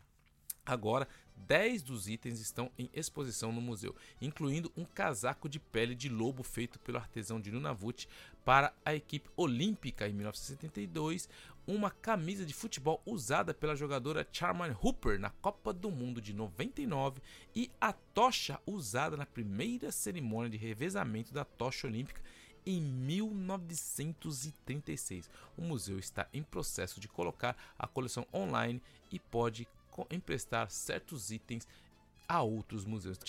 [0.66, 6.07] Agora, 10 dos itens estão em exposição no museu, incluindo um casaco de pele de
[6.07, 8.07] lobo feito pelo artesão de Nunavut
[8.45, 11.28] para a equipe olímpica em 1972,
[11.68, 17.22] uma camisa de futebol usada pela jogadora Charmaine Hooper na Copa do Mundo de 99
[17.55, 22.22] e a tocha usada na primeira cerimônia de revezamento da tocha olímpica
[22.66, 25.30] em 1936.
[25.57, 29.68] O museu está em processo de colocar a coleção online e pode
[30.10, 31.68] emprestar certos itens
[32.28, 33.20] a outros museus.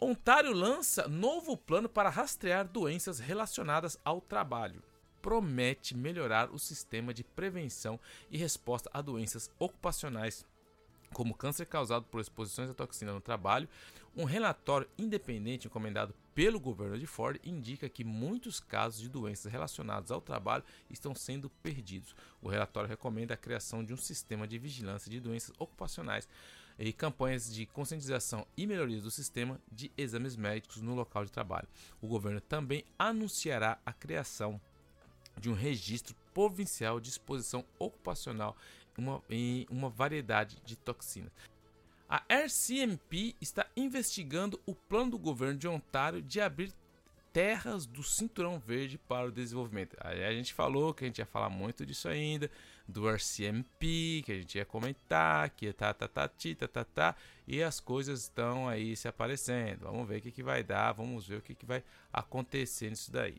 [0.00, 4.82] Ontário lança novo plano para rastrear doenças relacionadas ao trabalho.
[5.20, 7.98] Promete melhorar o sistema de prevenção
[8.30, 10.46] e resposta a doenças ocupacionais,
[11.12, 13.68] como câncer causado por exposições à toxina no trabalho.
[14.16, 20.10] Um relatório independente encomendado pelo governo de Ford indica que muitos casos de doenças relacionadas
[20.10, 22.14] ao trabalho estão sendo perdidos.
[22.42, 26.28] O relatório recomenda a criação de um sistema de vigilância de doenças ocupacionais
[26.78, 31.68] e campanhas de conscientização e melhorias do sistema de exames médicos no local de trabalho.
[32.00, 34.60] O governo também anunciará a criação
[35.38, 38.56] de um registro provincial de exposição ocupacional
[38.98, 41.32] uma, em uma variedade de toxinas.
[42.08, 46.72] A RCMP está investigando o plano do governo de Ontário de abrir
[47.32, 49.96] terras do Cinturão Verde para o Desenvolvimento.
[50.00, 52.50] Aí a gente falou que a gente ia falar muito disso ainda,
[52.88, 57.62] do RCMP, que a gente ia comentar, que tá, tá, tá, tá, tá, tá, e
[57.62, 59.82] as coisas estão aí se aparecendo.
[59.82, 63.12] Vamos ver o que, que vai dar, vamos ver o que, que vai acontecer nisso
[63.12, 63.36] daí.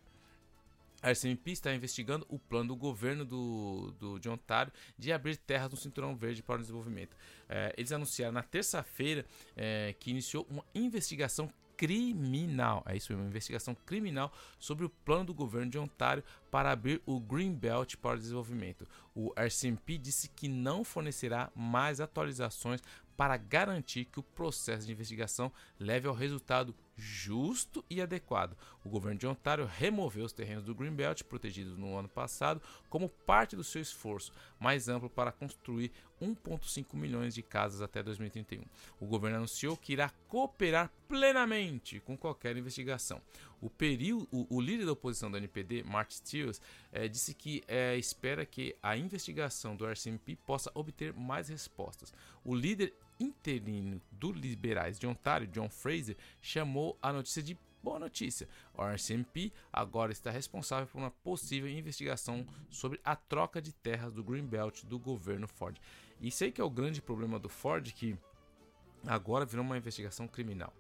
[1.02, 5.72] A RCMP está investigando o plano do governo do, do, de Ontário de abrir terras
[5.72, 7.16] no Cinturão Verde para o desenvolvimento.
[7.48, 9.26] É, eles anunciaram na terça-feira
[9.56, 15.24] é, que iniciou uma investigação criminal, é isso mesmo, uma investigação criminal sobre o plano
[15.24, 16.22] do governo de Ontário
[16.52, 18.86] para abrir o Green Belt para o desenvolvimento.
[19.16, 22.82] O RCMP disse que não fornecerá mais atualizações
[23.16, 28.56] para garantir que o processo de investigação leve ao resultado justo e adequado.
[28.84, 33.56] O governo de Ontário removeu os terrenos do Greenbelt protegidos no ano passado como parte
[33.56, 35.92] do seu esforço mais amplo para construir
[36.22, 38.64] 1,5 milhões de casas até 2031.
[39.00, 43.22] O governo anunciou que irá cooperar plenamente com qualquer investigação.
[43.62, 47.98] O, período, o, o líder da oposição do NPD, Mark Steels, é, disse que é,
[47.98, 52.14] espera que a investigação do RCMP possa obter mais respostas.
[52.44, 58.48] O líder interino dos liberais de Ontário, John Fraser, chamou a notícia de boa notícia.
[58.74, 64.24] O RCMP agora está responsável por uma possível investigação sobre a troca de terras do
[64.24, 65.78] Greenbelt do governo Ford.
[66.22, 68.18] E sei que é o grande problema do Ford que
[69.06, 70.74] agora virou uma investigação criminal.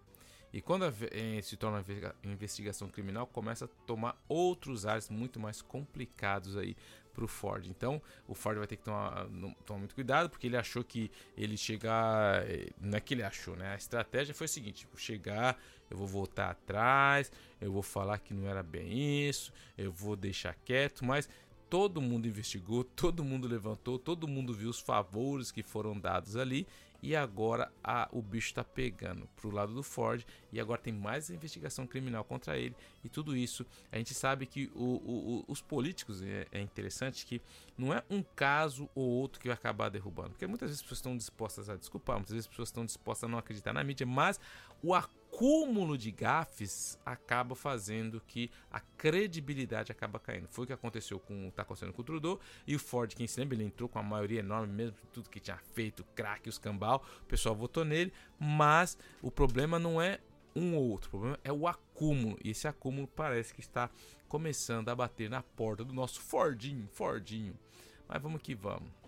[0.51, 1.83] E quando eh, se torna
[2.23, 6.75] uma investigação criminal, começa a tomar outros ares muito mais complicados aí
[7.13, 7.67] para o Ford.
[7.67, 9.27] Então, o Ford vai ter que tomar,
[9.65, 12.43] tomar, muito cuidado, porque ele achou que ele chegar.
[12.49, 13.73] Eh, não é que ele achou, né?
[13.73, 15.57] A estratégia foi o seguinte: tipo, chegar,
[15.89, 20.55] eu vou voltar atrás, eu vou falar que não era bem isso, eu vou deixar
[20.65, 21.29] quieto, mas
[21.69, 26.67] todo mundo investigou, todo mundo levantou, todo mundo viu os favores que foram dados ali
[27.01, 31.29] e agora a, o bicho está pegando pro lado do Ford e agora tem mais
[31.29, 36.21] investigação criminal contra ele e tudo isso a gente sabe que o, o, os políticos
[36.21, 37.41] é, é, interessante que
[37.77, 40.99] não é um caso ou outro que vai acabar derrubando porque muitas vezes as pessoas
[40.99, 44.05] estão dispostas a desculpar muitas vezes as pessoas estão dispostas a não acreditar na mídia
[44.05, 44.39] mas
[44.81, 44.93] o
[45.39, 50.49] acúmulo de gafes acaba fazendo que a credibilidade acaba caindo.
[50.49, 53.39] Foi o que aconteceu com tá acontecendo com o Trudeau e o Ford, quem se
[53.39, 57.05] lembra, ele entrou com a maioria enorme mesmo tudo que tinha feito, crack, os cambal,
[57.21, 60.19] o pessoal votou nele, mas o problema não é
[60.53, 63.89] um ou outro, o problema é o acúmulo, e esse acúmulo parece que está
[64.27, 67.57] começando a bater na porta do nosso Fordinho, Fordinho.
[68.09, 68.98] Mas vamos que vamos.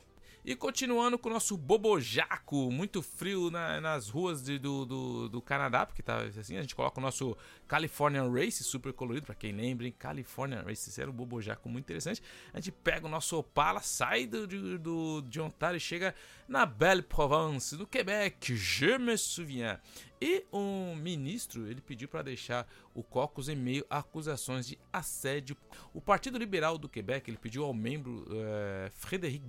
[0.44, 5.42] E continuando com o nosso bobojaco, muito frio na, nas ruas de, do, do, do,
[5.42, 7.38] Canadá, porque tá assim, a gente coloca o nosso
[7.68, 9.94] California Race super colorido, para quem lembra, hein?
[9.98, 12.24] California Race, esse era um bobojaco muito interessante.
[12.52, 14.48] A gente pega o nosso Opala, sai do,
[14.80, 16.16] do, de Ontário e chega
[16.48, 19.78] na Belle Provence, do Quebec, je me souviens.
[20.20, 25.56] E um ministro ele pediu para deixar o caucus em meio a acusações de assédio.
[25.94, 29.42] O Partido Liberal do Quebec ele pediu ao membro uh, Frédéric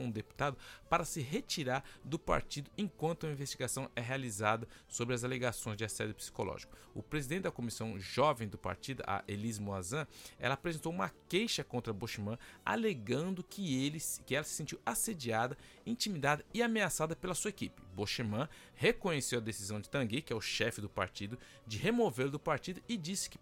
[0.00, 0.56] um deputado,
[0.88, 6.14] para se retirar do partido enquanto a investigação é realizada sobre as alegações de assédio
[6.14, 6.76] psicológico.
[6.94, 10.06] O presidente da comissão jovem do partido, a Elise Moazan,
[10.38, 16.44] ela apresentou uma queixa contra Bushman, alegando que ele, que ela se sentiu assediada, intimidada
[16.52, 17.82] e ameaçada pela sua equipe.
[17.94, 22.38] Bushman reconheceu a decisão de Tanguy, que é o chefe do partido, de removê-lo do
[22.38, 23.38] partido e disse que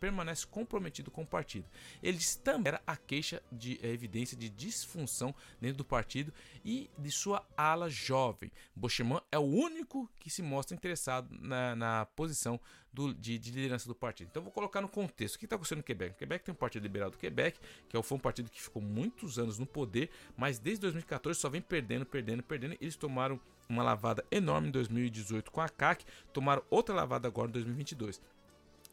[0.00, 1.66] permanece comprometido com o partido.
[2.02, 6.32] Ele disse também era a queixa de é, evidência de disfunção dentro do partido
[6.64, 8.50] e de sua ala jovem.
[8.74, 12.60] Bocheman é o único que se mostra interessado na, na posição
[12.92, 14.28] do, de, de, liderança do partido.
[14.30, 15.36] Então vou colocar no contexto.
[15.36, 16.14] O que está acontecendo no Quebec?
[16.14, 17.58] O Quebec tem um Partido Liberal do Quebec,
[17.88, 21.48] que é foi um partido que ficou muitos anos no poder, mas desde 2014 só
[21.48, 22.76] vem perdendo, perdendo, perdendo.
[22.80, 27.52] Eles tomaram uma lavada enorme em 2018 com a CAC, tomaram outra lavada agora em
[27.52, 28.20] 2022.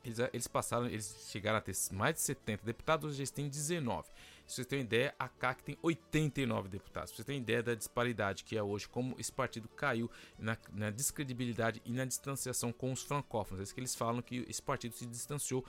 [0.06, 4.08] Eles, eles passaram, eles chegaram a ter mais de 70 deputados, hoje eles têm 19.
[4.46, 7.10] Se vocês têm ideia, a CAC tem 89 deputados.
[7.10, 10.92] Se vocês têm ideia da disparidade que é hoje, como esse partido caiu na, na
[10.92, 13.70] descredibilidade e na distanciação com os francófonos.
[13.70, 15.66] É que eles falam que esse partido se distanciou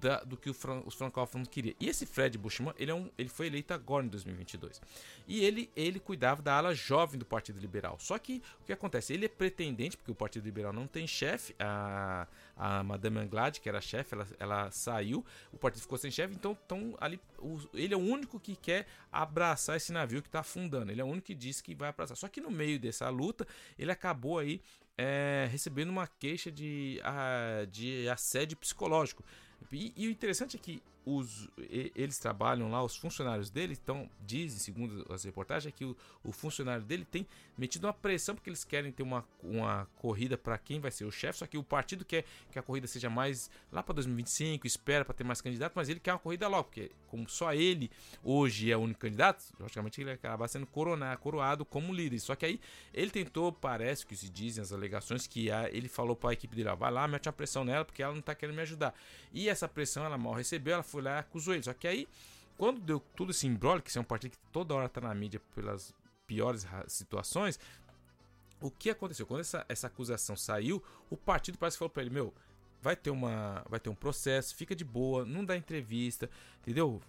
[0.00, 1.74] da, do que fran, os francófonos queriam.
[1.80, 4.80] E esse Fred Bushman, ele, é um, ele foi eleito agora em 2022.
[5.26, 7.96] E ele, ele cuidava da ala jovem do Partido Liberal.
[7.98, 9.14] Só que o que acontece?
[9.14, 11.54] Ele é pretendente, porque o Partido Liberal não tem chefe.
[11.58, 12.28] A,
[12.58, 15.24] a Madame Anglade, que era chefe, ela, ela saiu.
[15.52, 16.34] O partido ficou sem chefe.
[16.34, 20.40] Então, então ali, o, ele é o único que quer abraçar esse navio que está
[20.40, 20.90] afundando.
[20.90, 22.16] Ele é o único que diz que vai abraçar.
[22.16, 23.46] Só que no meio dessa luta,
[23.78, 24.60] ele acabou aí
[24.98, 29.24] é, recebendo uma queixa de, a, de assédio psicológico.
[29.70, 31.48] E, e, o interessante é que os,
[31.94, 36.84] eles trabalham lá, os funcionários dele, então dizem, segundo as reportagens, que o, o, funcionário
[36.84, 37.26] dele tem
[37.56, 41.10] metido uma pressão porque eles querem ter uma, uma corrida para quem vai ser o
[41.10, 45.04] chefe, só que o partido quer que a corrida seja mais lá para 2025, espera
[45.04, 47.90] para ter mais candidatos, mas ele quer uma corrida logo, porque como só ele
[48.22, 52.18] hoje é o único candidato, logicamente ele acaba sendo coronar, coroado como líder.
[52.20, 52.60] Só que aí
[52.92, 56.54] ele tentou, parece que se dizem as alegações, que a, ele falou para a equipe
[56.54, 58.94] dele, ah, vai lá, mete uma pressão nela, porque ela não tá querendo me ajudar.
[59.32, 61.62] E essa pressão ela mal recebeu, ela foi lá e acusou ele.
[61.62, 62.08] Só que aí,
[62.56, 65.40] quando deu tudo esse embrolho, que é um partido que toda hora tá na mídia
[65.54, 65.94] pelas
[66.26, 67.58] piores situações,
[68.60, 69.26] o que aconteceu?
[69.26, 72.34] Quando essa, essa acusação saiu, o partido parece que falou para ele: Meu,
[72.82, 76.28] vai ter, uma, vai ter um processo, fica de boa, não dá entrevista,
[76.60, 77.00] entendeu?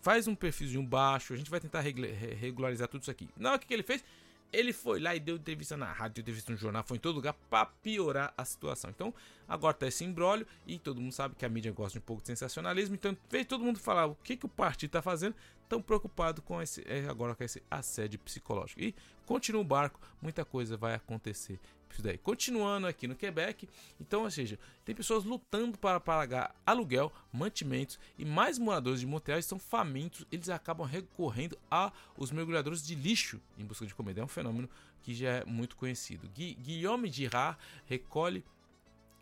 [0.00, 3.28] Faz um perfilzinho baixo, a gente vai tentar regularizar tudo isso aqui.
[3.36, 4.04] Não, o que, que ele fez?
[4.52, 7.16] Ele foi lá e deu entrevista na rádio, deu entrevista no jornal, foi em todo
[7.16, 8.90] lugar para piorar a situação.
[8.90, 9.12] Então,
[9.46, 12.22] agora tá esse embrólio e todo mundo sabe que a mídia gosta de um pouco
[12.22, 12.94] de sensacionalismo.
[12.94, 15.34] Então, veio todo mundo falar o que, que o partido tá fazendo,
[15.68, 18.80] tão preocupado com esse é, agora com esse assédio psicológico.
[18.80, 18.94] E
[19.26, 21.60] continua o barco, muita coisa vai acontecer
[21.94, 22.18] isso daí.
[22.18, 23.68] Continuando aqui no Quebec,
[24.00, 29.38] então, ou seja, tem pessoas lutando para pagar aluguel, mantimentos e mais moradores de Montreal
[29.38, 34.20] estão famintos, eles acabam recorrendo a os mergulhadores de lixo em busca de comida.
[34.20, 34.68] É um fenômeno
[35.02, 36.28] que já é muito conhecido.
[36.28, 38.44] Gui Guillaume Girard recolhe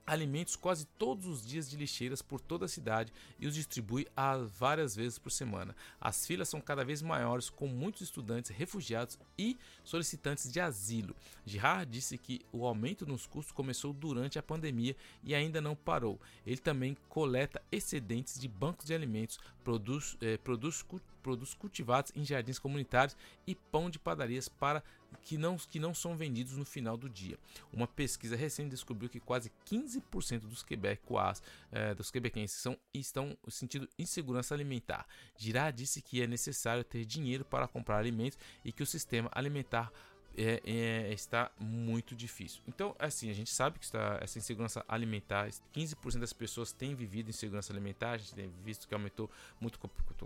[0.06, 4.06] alimentos quase todos os dias de lixeiras por toda a cidade e os distribui
[4.48, 5.74] várias vezes por semana.
[6.00, 11.14] As filas são cada vez maiores, com muitos estudantes, refugiados e solicitantes de asilo.
[11.44, 16.20] Girard disse que o aumento nos custos começou durante a pandemia e ainda não parou.
[16.46, 20.84] Ele também coleta excedentes de bancos de alimentos, produz, eh, produz
[21.22, 24.82] produtos cultivados em jardins comunitários e pão de padarias para
[25.16, 27.38] que não, que não são vendidos no final do dia.
[27.72, 31.42] Uma pesquisa recente descobriu que quase 15% dos quebecois,
[31.72, 35.06] eh, dos quebequenses são, estão sentindo insegurança alimentar.
[35.36, 39.92] Girard disse que é necessário ter dinheiro para comprar alimentos e que o sistema alimentar
[40.36, 42.62] é, é, está muito difícil.
[42.68, 47.30] Então, assim, a gente sabe que está, essa insegurança alimentar, 15% das pessoas têm vivido
[47.30, 49.78] insegurança alimentar, a gente tem visto que aumentou muito.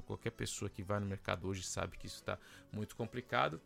[0.04, 2.38] Qualquer pessoa que vai no mercado hoje sabe que isso está
[2.72, 3.60] muito complicado.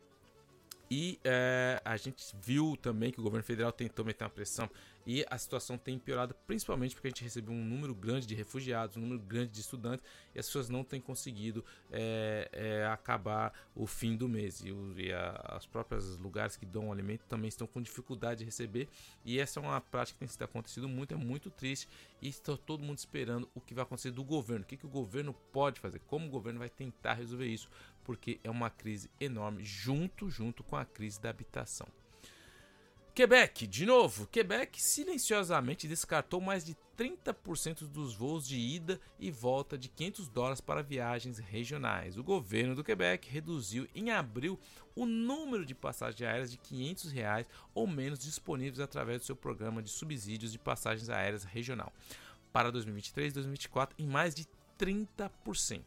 [0.97, 4.71] E é, a gente viu também que o governo federal tentou meter uma pressão
[5.05, 8.97] e a situação tem piorado, principalmente porque a gente recebeu um número grande de refugiados,
[8.97, 13.89] um número grande de estudantes e as pessoas não têm conseguido é, é, acabar o
[13.89, 14.61] fim do mês.
[14.61, 18.89] E, e as próprias lugares que dão alimento também estão com dificuldade de receber.
[19.25, 21.89] E essa é uma prática que tem acontecido muito, é muito triste.
[22.23, 24.89] E está todo mundo esperando o que vai acontecer do governo, o que, que o
[24.89, 27.69] governo pode fazer, como o governo vai tentar resolver isso,
[28.05, 31.89] porque é uma crise enorme, junto, junto com a crise da habitação.
[33.15, 39.79] Quebec, de novo, Quebec silenciosamente descartou mais de 30% dos voos de ida e volta
[39.79, 42.17] de 500 dólares para viagens regionais.
[42.17, 44.59] O governo do Quebec reduziu em abril
[44.97, 49.81] o número de passagens aéreas de 500 reais ou menos disponíveis através do seu programa
[49.81, 51.93] de subsídios de passagens aéreas regional
[52.53, 54.45] para 2023 e 2024 em mais de
[54.77, 55.83] 30%.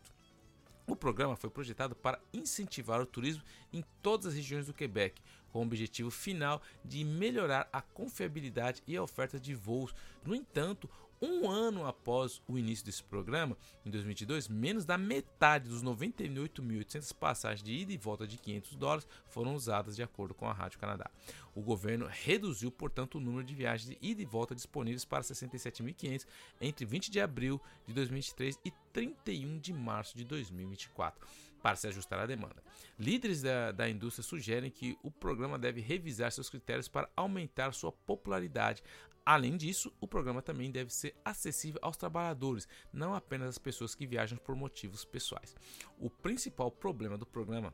[0.88, 5.22] O programa foi projetado para incentivar o turismo em todas as regiões do Quebec,
[5.52, 9.94] com o objetivo final de melhorar a confiabilidade e a oferta de voos.
[10.26, 10.90] No entanto,
[11.22, 17.64] um ano após o início desse programa, em 2022, menos da metade dos 98.800 passagens
[17.64, 21.10] de ida e volta de 500 dólares foram usadas, de acordo com a Rádio Canadá.
[21.56, 26.26] O governo reduziu, portanto, o número de viagens de ida e volta disponíveis para 67.500
[26.62, 31.28] entre 20 de abril de 2023 e 31 de março de 2024
[31.62, 32.64] para se ajustar à demanda.
[33.00, 37.92] Líderes da, da indústria sugerem que o programa deve revisar seus critérios para aumentar sua
[37.92, 38.84] popularidade.
[39.28, 44.08] Além disso, o programa também deve ser acessível aos trabalhadores, não apenas às pessoas que
[44.08, 45.54] viajam por motivos pessoais.
[46.00, 47.74] O principal problema do programa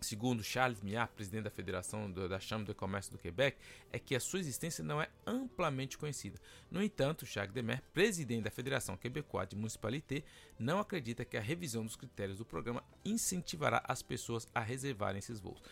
[0.00, 3.56] Segundo Charles Miat, presidente da Federação da Chambre de Comércio do Quebec,
[3.92, 6.40] é que a sua existência não é amplamente conhecida.
[6.68, 10.24] No entanto, Jacques Demer, presidente da Federação Quebecois de Municipalité,
[10.58, 15.38] não acredita que a revisão dos critérios do programa incentivará as pessoas a reservarem esses
[15.38, 15.62] voos.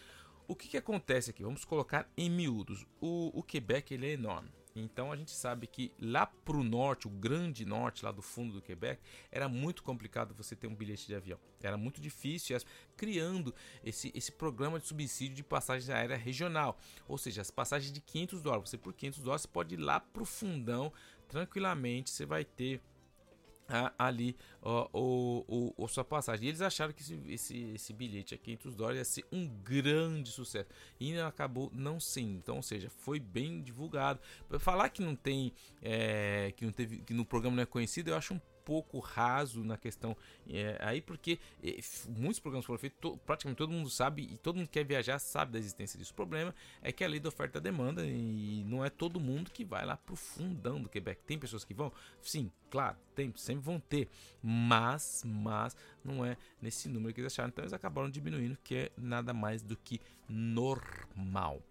[0.46, 1.42] O que, que acontece aqui?
[1.42, 2.86] Vamos colocar em miúdos.
[3.00, 4.59] O, o Quebec ele é enorme.
[4.74, 8.54] Então a gente sabe que lá para o norte, o grande norte, lá do fundo
[8.54, 11.38] do Quebec, era muito complicado você ter um bilhete de avião.
[11.62, 12.56] Era muito difícil,
[12.96, 13.54] criando
[13.84, 16.78] esse, esse programa de subsídio de passagem aérea regional.
[17.08, 18.70] Ou seja, as passagens de 500 dólares.
[18.70, 20.92] Você por 500 dólares pode ir lá para o fundão
[21.28, 22.10] tranquilamente.
[22.10, 22.80] Você vai ter
[23.98, 26.46] ali o, o, a sua passagem.
[26.46, 30.30] E eles acharam que esse, esse, esse bilhete a 500 dólares ia ser um grande
[30.30, 30.68] sucesso.
[30.98, 32.38] E acabou não sendo.
[32.38, 34.20] Então, ou seja, foi bem divulgado.
[34.58, 35.52] Falar que não tem,
[35.82, 38.40] é, que não teve, que no programa não é conhecido, eu acho um
[38.70, 40.16] pouco raso na questão
[40.48, 44.56] é, aí, porque é, muitos programas foram feitos, to, praticamente todo mundo sabe e todo
[44.56, 46.12] mundo que quer viajar sabe da existência disso.
[46.12, 49.50] O problema é que a lei da oferta e demanda e não é todo mundo
[49.50, 51.20] que vai lá pro fundão do Quebec.
[51.26, 51.92] Tem pessoas que vão?
[52.22, 54.08] Sim, claro, tem, sempre vão ter,
[54.50, 57.50] mas, mas não é nesse número que eles acharam.
[57.50, 61.62] Então eles acabaram diminuindo, que é nada mais do que normal.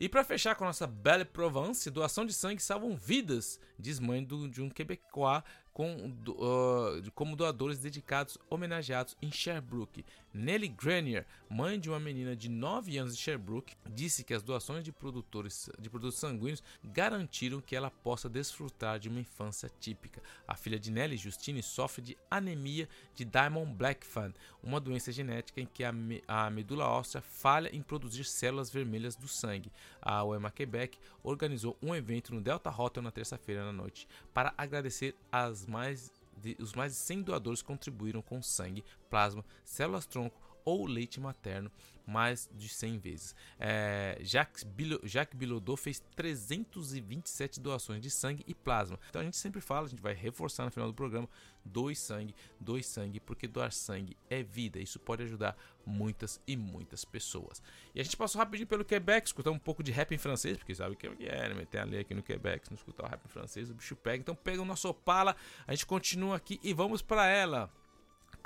[0.00, 4.22] E para fechar com a nossa Belle Provence, doação de sangue salvam vidas, diz mãe
[4.22, 10.04] do, de um quebecois com, uh, como doadores dedicados homenageados em Sherbrooke.
[10.32, 14.84] Nelly Grenier, mãe de uma menina de 9 anos de Sherbrooke, disse que as doações
[14.84, 20.22] de, produtores, de produtos sanguíneos garantiram que ela possa desfrutar de uma infância típica.
[20.46, 24.32] A filha de Nelly, Justine, sofre de anemia de Diamond Black Fan,
[24.62, 29.16] uma doença genética em que a, me, a medula óssea falha em produzir células vermelhas
[29.16, 29.72] do sangue.
[30.00, 35.14] A UEMA Quebec organizou um evento no Delta Hotel na terça-feira na noite para agradecer
[35.32, 41.18] as mais de, os mais de 100 doadores contribuíram com sangue, plasma, células-tronco ou leite
[41.18, 41.70] materno
[42.06, 43.36] mais de 100 vezes.
[43.58, 48.98] É, Jacques, Bilo, Jacques Bilodeau fez 327 doações de sangue e plasma.
[49.10, 51.28] Então a gente sempre fala, a gente vai reforçar no final do programa,
[51.62, 54.78] doe sangue, doe sangue, porque doar sangue é vida.
[54.78, 57.62] Isso pode ajudar muitas e muitas pessoas.
[57.94, 60.74] E a gente passou rapidinho pelo Quebec, escutar um pouco de rap em francês, porque
[60.74, 61.66] sabe o que é, né?
[61.66, 63.94] Tem a lei aqui no Quebec, se não escutar o rap em francês, o bicho
[63.94, 64.16] pega.
[64.16, 65.36] Então pega o nosso Opala,
[65.66, 67.70] a gente continua aqui e vamos para ela.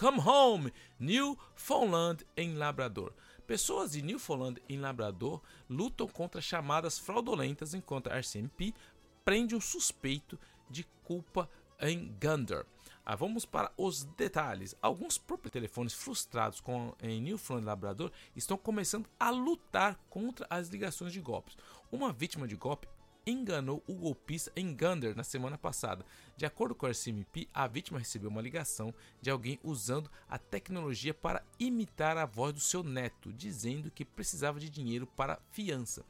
[0.03, 3.12] Come Home, Newfoundland em Labrador.
[3.47, 8.74] Pessoas de Newfoundland em Labrador lutam contra chamadas fraudulentas enquanto a RCMP
[9.24, 10.37] prende um suspeito
[10.69, 11.49] de culpa
[11.81, 12.66] em Gander.
[13.07, 14.74] Ah, vamos para os detalhes.
[14.83, 21.12] Alguns próprios telefones frustrados com, em Newfoundland Labrador estão começando a lutar contra as ligações
[21.12, 21.57] de golpes.
[21.93, 22.89] Uma vítima de golpe
[23.27, 26.05] enganou o golpista em Gander na semana passada.
[26.36, 31.15] De acordo com a RCMP, a vítima recebeu uma ligação de alguém usando a tecnologia
[31.15, 36.05] para imitar a voz do seu neto, dizendo que precisava de dinheiro para fiança.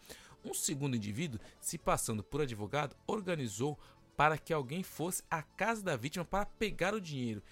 [0.44, 3.78] Um segundo indivíduo, se passando por advogado, organizou
[4.16, 7.42] para que alguém fosse à casa da vítima para pegar o dinheiro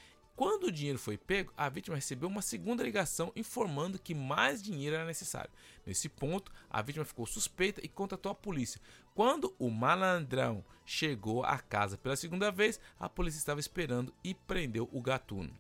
[0.40, 4.96] quando o dinheiro foi pego, a vítima recebeu uma segunda ligação informando que mais dinheiro
[4.96, 5.50] era necessário.
[5.84, 8.80] Nesse ponto, a vítima ficou suspeita e contatou a polícia.
[9.14, 14.88] Quando o malandrão chegou à casa pela segunda vez, a polícia estava esperando e prendeu
[14.90, 15.54] o gatuno.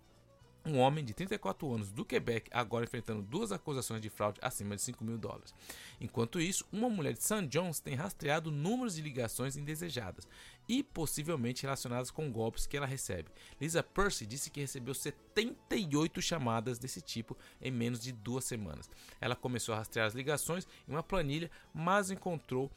[0.64, 4.82] Um homem de 34 anos do Quebec agora enfrentando duas acusações de fraude acima de
[4.82, 5.54] 5 mil dólares.
[5.98, 7.46] Enquanto isso, uma mulher de St.
[7.46, 10.28] John's tem rastreado números de ligações indesejadas
[10.68, 13.30] e possivelmente relacionadas com golpes que ela recebe.
[13.58, 18.90] Lisa Percy disse que recebeu 78 chamadas desse tipo em menos de duas semanas.
[19.20, 22.70] Ela começou a rastrear as ligações em uma planilha, mas encontrou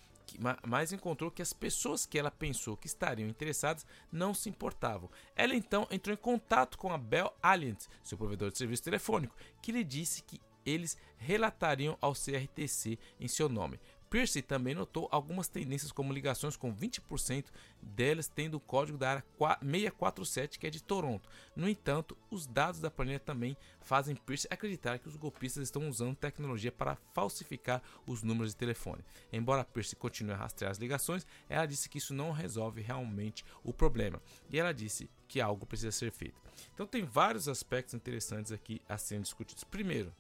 [0.66, 5.10] mas encontrou que as pessoas que ela pensou que estariam interessadas não se importavam.
[5.36, 9.72] Ela então entrou em contato com a Bell Alliance, seu provedor de serviço telefônico, que
[9.72, 13.80] lhe disse que eles relatariam ao CRTC em seu nome.
[14.14, 17.46] Pierce também notou algumas tendências como ligações com 20%
[17.82, 19.26] delas tendo o código da área
[19.60, 21.28] 647 que é de Toronto.
[21.56, 26.16] No entanto, os dados da planilha também fazem Pierce acreditar que os golpistas estão usando
[26.16, 29.04] tecnologia para falsificar os números de telefone.
[29.32, 33.74] Embora Pierce continue a rastrear as ligações, ela disse que isso não resolve realmente o
[33.74, 36.40] problema e ela disse que algo precisa ser feito.
[36.72, 39.64] Então tem vários aspectos interessantes aqui a serem discutidos.
[39.64, 40.14] Primeiro,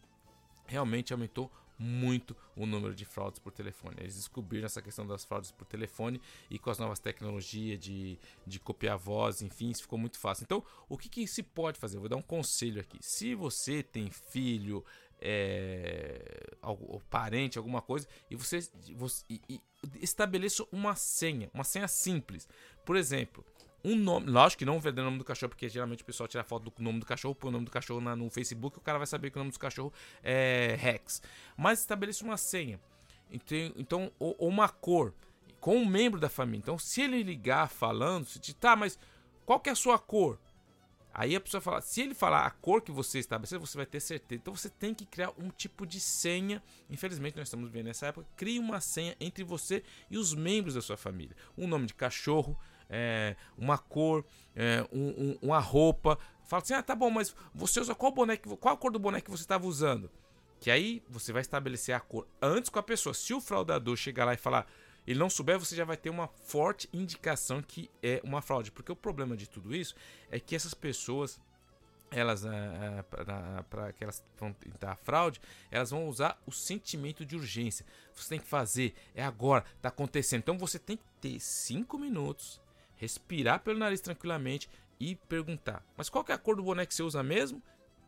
[0.65, 1.51] realmente aumentou
[1.83, 3.97] muito o número de fraudes por telefone.
[3.99, 8.59] Eles descobriram essa questão das fraudes por telefone e com as novas tecnologias de, de
[8.59, 10.43] copiar voz, enfim, isso ficou muito fácil.
[10.43, 11.97] Então, o que, que se pode fazer?
[11.97, 12.97] Eu vou dar um conselho aqui.
[13.01, 14.83] Se você tem filho,
[15.21, 18.59] é, algum, parente, alguma coisa, e você,
[18.95, 19.61] você e, e
[20.01, 22.47] estabeleça uma senha, uma senha simples.
[22.85, 23.45] Por exemplo,
[23.83, 24.29] um nome.
[24.29, 26.83] Lógico que não o verdadeiro nome do cachorro, porque geralmente o pessoal tira foto do
[26.83, 29.29] nome do cachorro, põe o nome do cachorro na, no Facebook, o cara vai saber
[29.29, 29.91] que o nome do cachorro
[30.23, 31.21] é Rex.
[31.57, 32.79] Mas estabeleça uma senha.
[33.75, 35.13] Então ou, ou, uma cor
[35.59, 36.59] com um membro da família.
[36.59, 38.99] Então, se ele ligar falando, se te, tá, mas
[39.45, 40.37] qual que é a sua cor?
[41.13, 43.99] Aí a pessoa fala, se ele falar a cor que você estabeleceu, você vai ter
[43.99, 44.41] certeza.
[44.41, 46.61] Então você tem que criar um tipo de senha.
[46.89, 48.27] Infelizmente nós estamos vivendo nessa época.
[48.35, 51.35] Crie uma senha entre você e os membros da sua família.
[51.55, 52.57] Um nome de cachorro,
[52.93, 54.23] é, uma cor,
[54.55, 56.19] é, um, um, uma roupa.
[56.43, 59.25] Fala assim: ah, tá bom, mas você usa qual boneco, qual a cor do boneco
[59.25, 60.11] que você estava usando?
[60.59, 63.13] Que aí você vai estabelecer a cor antes com a pessoa.
[63.13, 64.67] Se o fraudador chegar lá e falar,
[65.07, 68.71] ele não souber, você já vai ter uma forte indicação que é uma fraude.
[68.71, 69.95] Porque o problema de tudo isso
[70.29, 71.41] é que essas pessoas
[72.11, 73.03] elas é,
[73.69, 75.41] para que elas vão tentar fraude,
[75.71, 77.83] elas vão usar o sentimento de urgência.
[78.13, 80.41] Você tem que fazer, é agora, está acontecendo.
[80.41, 82.61] Então você tem que ter cinco minutos
[82.97, 86.93] respirar pelo nariz tranquilamente e perguntar: Mas qual que é a cor do boné que
[86.93, 87.61] você usa mesmo?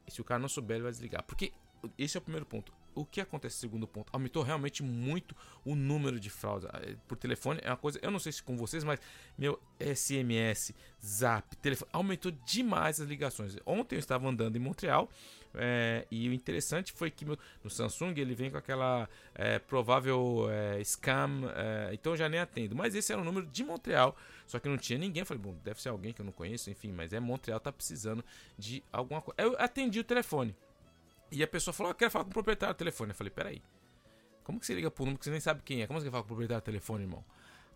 [0.08, 1.24] E se o cara não souber, ele vai desligar.
[1.24, 1.52] Porque
[1.98, 2.74] esse é o primeiro ponto.
[2.96, 4.10] O que acontece segundo ponto?
[4.14, 5.36] Aumentou realmente muito
[5.66, 6.68] o número de fraudes.
[6.74, 8.00] Eh, por telefone é uma coisa.
[8.02, 9.00] Eu não sei se com vocês, mas
[9.38, 10.74] meu SMS,
[11.04, 11.90] Zap, telefone.
[11.92, 13.58] Aumentou demais as ligações.
[13.66, 15.10] Ontem eu estava andando em Montreal.
[15.58, 20.48] É, e o interessante foi que meu, no Samsung ele vem com aquela é, provável
[20.50, 21.44] é, scam,
[21.94, 22.76] então eu já nem atendo.
[22.76, 24.16] Mas esse era o número de Montreal,
[24.48, 25.22] só que não tinha ninguém.
[25.22, 27.72] Eu falei, bom, deve ser alguém que eu não conheço, enfim, mas é Montreal, tá
[27.72, 28.24] precisando
[28.58, 29.42] de alguma coisa.
[29.42, 30.56] Eu atendi o telefone.
[31.32, 33.12] E a pessoa falou: Eu quero falar com o proprietário do telefone.
[33.12, 33.62] Eu falei: Peraí,
[34.44, 35.88] como que você liga pro número que você nem sabe quem é?
[35.88, 37.24] Como você falar com o proprietário do telefone, irmão?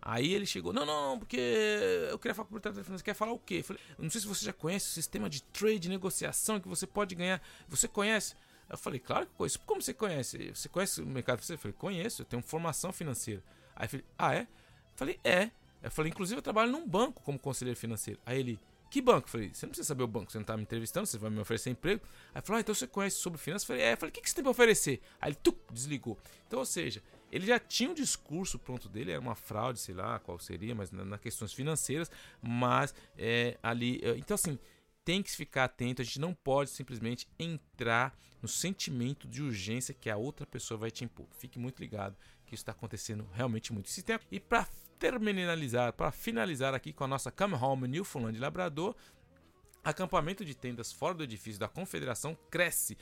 [0.02, 1.36] Aí ele chegou: Não, não, não, porque
[2.10, 2.98] eu queria falar com o proprietário do telefone.
[2.98, 3.56] Você quer falar o quê?
[3.56, 6.86] Eu falei: Não sei se você já conhece o sistema de trade, negociação que você
[6.86, 7.42] pode ganhar.
[7.68, 8.34] Você conhece?
[8.68, 9.60] Eu falei: Claro que conheço.
[9.60, 10.50] Como você conhece?
[10.54, 11.58] Você conhece o mercado financeiro?
[11.58, 13.42] Eu falei: Conheço, eu tenho formação financeira.
[13.76, 14.42] Aí eu falei: Ah, é?
[14.42, 14.46] Eu
[14.94, 15.50] falei: É.
[15.82, 18.20] Eu falei: Inclusive eu trabalho num banco como conselheiro financeiro.
[18.24, 18.60] Aí ele:
[18.90, 19.28] que banco?
[19.28, 21.30] Eu falei, você não precisa saber o banco, você não tá me entrevistando, você vai
[21.30, 22.02] me oferecer emprego.
[22.34, 23.62] Aí falou, ah, então você conhece sobre finanças?
[23.62, 23.92] Eu falei, é.
[23.92, 25.00] Eu falei, o que, que você tem pra oferecer?
[25.20, 26.18] Aí ele tuc, desligou.
[26.46, 27.00] Então, ou seja,
[27.30, 30.90] ele já tinha um discurso pronto dele, era uma fraude, sei lá qual seria, mas
[30.90, 32.10] na, na questões financeiras,
[32.42, 34.00] mas é, ali.
[34.02, 34.58] É, então, assim,
[35.04, 40.10] tem que ficar atento, a gente não pode simplesmente entrar no sentimento de urgência que
[40.10, 41.26] a outra pessoa vai te impor.
[41.38, 43.88] Fique muito ligado que isso está acontecendo realmente muito.
[44.30, 44.66] E para
[45.00, 48.94] terminalizar, para finalizar aqui com a nossa Come Home Newfoundland Labrador,
[49.82, 52.98] acampamento de tendas fora do edifício da Confederação cresce.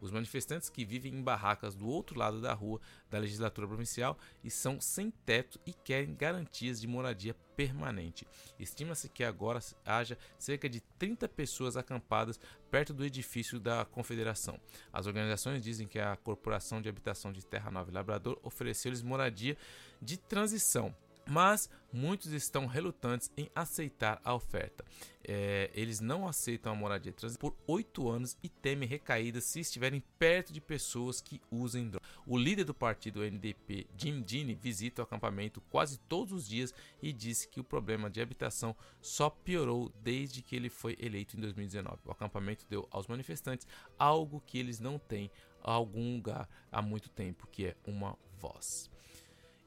[0.00, 4.50] Os manifestantes que vivem em barracas do outro lado da rua da legislatura provincial e
[4.50, 8.26] são sem teto e querem garantias de moradia permanente.
[8.56, 12.38] Estima-se que agora haja cerca de 30 pessoas acampadas
[12.70, 14.58] perto do edifício da Confederação.
[14.92, 19.56] As organizações dizem que a Corporação de Habitação de Terra Nova e Labrador ofereceu-lhes moradia
[20.00, 20.94] de transição
[21.28, 24.84] mas muitos estão relutantes em aceitar a oferta.
[25.22, 30.52] É, eles não aceitam a moradia por oito anos e temem recaídas se estiverem perto
[30.52, 32.08] de pessoas que usem drogas.
[32.26, 37.12] O líder do partido NDP, Jim Dini, visita o acampamento quase todos os dias e
[37.12, 41.98] disse que o problema de habitação só piorou desde que ele foi eleito em 2019.
[42.04, 43.66] O acampamento deu aos manifestantes
[43.98, 45.30] algo que eles não têm
[45.62, 48.90] algum lugar há muito tempo, que é uma voz.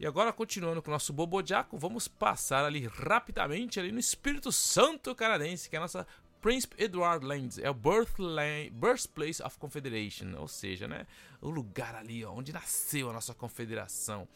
[0.04, 5.16] E agora, continuando com o nosso Bobodiaco, vamos passar ali rapidamente ali no Espírito Santo
[5.16, 6.06] canadense, que é a nossa
[6.42, 11.08] Prince Edward Land, é o Birthplace of Confederation, ou seja, né,
[11.40, 14.28] o lugar ali onde nasceu a nossa confederação.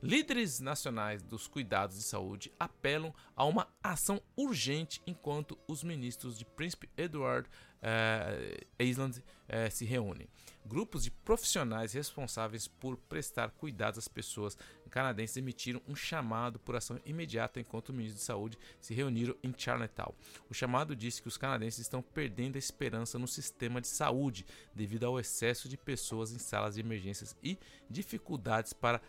[0.00, 6.44] Líderes nacionais dos cuidados de saúde apelam a uma ação urgente enquanto os ministros de
[6.44, 7.50] Príncipe Edward
[7.86, 10.28] uh, Island uh, se reúnem.
[10.64, 14.58] Grupos de profissionais responsáveis por prestar cuidados às pessoas
[14.96, 19.52] canadenses emitiram um chamado por ação imediata enquanto o ministro de Saúde se reuniram em
[19.54, 20.14] Charlottetown.
[20.48, 25.04] O chamado disse que os canadenses estão perdendo a esperança no sistema de saúde devido
[25.04, 27.58] ao excesso de pessoas em salas de emergências e
[27.90, 29.02] dificuldades para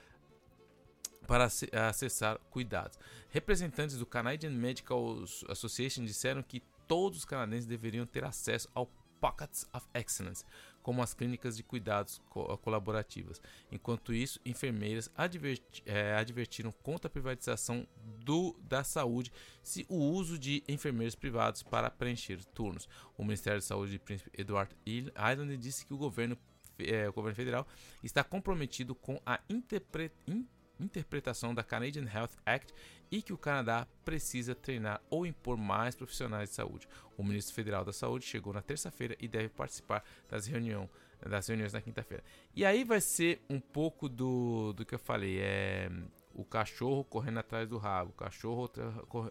[1.26, 1.50] para
[1.90, 2.98] acessar cuidados.
[3.30, 8.90] Representantes do Canadian Medical Association disseram que todos os canadenses deveriam ter acesso ao
[9.20, 10.44] Pockets of Excellence,
[10.82, 13.42] como as clínicas de cuidados co colaborativas.
[13.72, 17.88] Enquanto isso, enfermeiras adverti é, advertiram contra a privatização
[18.24, 19.32] do, da saúde
[19.62, 22.88] se o uso de enfermeiros privados para preencher turnos.
[23.18, 26.38] O Ministério da Saúde de Príncipe Edward Island disse que o governo,
[26.80, 27.68] é, o governo federal
[28.04, 30.46] está comprometido com a interpretação
[30.80, 32.74] interpretação da Canadian Health Act
[33.10, 36.88] e que o Canadá precisa treinar ou impor mais profissionais de saúde.
[37.18, 40.90] O ministro federal da Saúde chegou na terça-feira e deve participar das, reunião,
[41.26, 42.24] das reuniões na quinta-feira.
[42.56, 45.90] E aí vai ser um pouco do, do que eu falei, é
[46.38, 48.70] o cachorro correndo atrás do rabo, o cachorro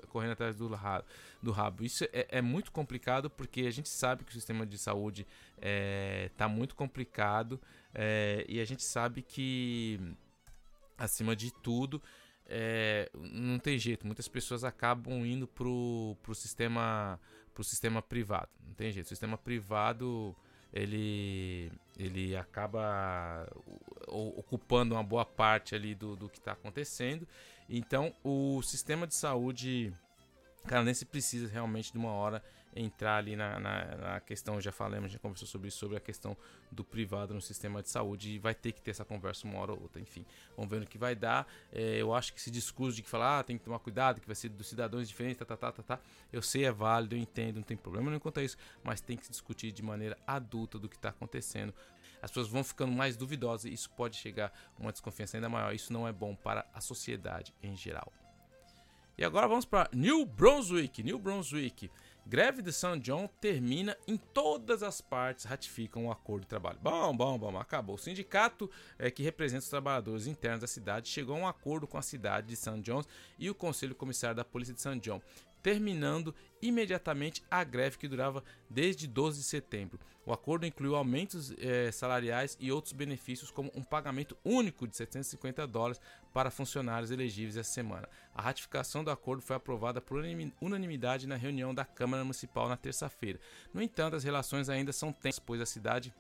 [0.09, 1.85] correndo atrás do, rabo.
[1.85, 5.25] Isso é, é, muito complicado porque a gente sabe que o sistema de saúde
[5.55, 7.61] está é, tá muito complicado
[7.95, 10.01] é, e a gente sabe que
[10.97, 12.03] acima de tudo,
[12.47, 14.07] é, não tem jeito.
[14.07, 17.21] Muitas pessoas acabam indo pro, pro sistema
[17.53, 18.51] pro sistema privado.
[18.67, 19.07] Não tem jeito.
[19.07, 20.37] O sistema privado
[20.73, 23.49] ele ele acaba
[24.07, 27.27] ocupando uma boa parte ali do, do que está acontecendo.
[27.69, 29.93] Então, o sistema de saúde
[30.67, 32.43] canadense precisa realmente de uma hora
[32.77, 36.37] entrar ali na, na, na, questão, já falamos, já conversou sobre isso, sobre a questão
[36.71, 39.73] do privado no sistema de saúde e vai ter que ter essa conversa uma hora
[39.73, 40.25] ou outra, enfim.
[40.57, 41.47] Vamos ver no que vai dar.
[41.73, 44.27] É, eu acho que esse discurso de que falar, ah, tem que tomar cuidado, que
[44.27, 46.01] vai ser dos cidadãos diferentes, tá, tá, tá, tá, tá,
[46.33, 49.17] eu sei, é válido, eu entendo, não tem problema nenhum quanto a isso, mas tem
[49.17, 51.73] que se discutir de maneira adulta do que está acontecendo.
[52.23, 55.75] As pessoas vão ficando mais duvidosas e isso pode chegar a uma desconfiança ainda maior.
[55.75, 58.13] Isso não é bom para a sociedade em geral.
[59.19, 61.03] E agora vamos para New Brunswick.
[61.03, 61.91] New Brunswick
[62.29, 66.77] Greve de São John termina em todas as partes ratificam o acordo de trabalho.
[66.83, 67.95] Bom, bom, bom, acabou.
[67.95, 71.97] O sindicato é, que representa os trabalhadores internos da cidade chegou a um acordo com
[71.97, 73.05] a cidade de São John
[73.39, 75.23] e o Conselho Comissário da Polícia de São John
[75.67, 76.33] terminando
[76.63, 79.99] imediatamente a greve que durava desde 12 de setembro.
[80.25, 85.67] O acordo incluiu aumentos eh, salariais e outros benefícios, como um pagamento único de 750
[85.67, 86.01] dólares
[86.33, 88.09] para funcionários elegíveis essa semana.
[88.33, 90.23] A ratificação do acordo foi aprovada por
[90.61, 93.41] unanimidade na reunião da Câmara Municipal na terça-feira.
[93.75, 96.15] No entanto, as relações ainda são tensas, pois a cidade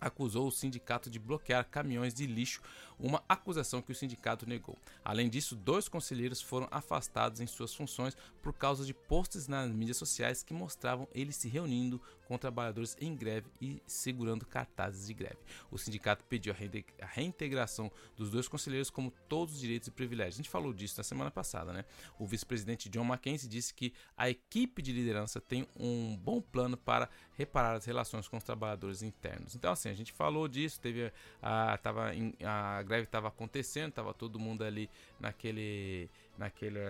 [0.00, 2.62] acusou o sindicato de bloquear caminhões de lixo,
[2.98, 4.76] uma acusação que o sindicato negou.
[5.04, 9.96] Além disso, dois conselheiros foram afastados em suas funções por causa de posts nas mídias
[9.96, 15.38] sociais que mostravam eles se reunindo com trabalhadores em greve e segurando cartazes de greve.
[15.70, 16.54] O sindicato pediu
[17.00, 20.36] a reintegração dos dois conselheiros como todos os direitos e privilégios.
[20.36, 21.84] A gente falou disso na semana passada, né?
[22.18, 27.08] O vice-presidente John McKenzie disse que a equipe de liderança tem um bom plano para
[27.40, 29.54] reparar as relações com os trabalhadores internos.
[29.54, 31.12] Então, assim, a gente falou disso, teve
[31.42, 34.88] a, tava em, a greve estava acontecendo, estava todo mundo ali
[35.18, 36.08] naquele,
[36.38, 36.80] naquele,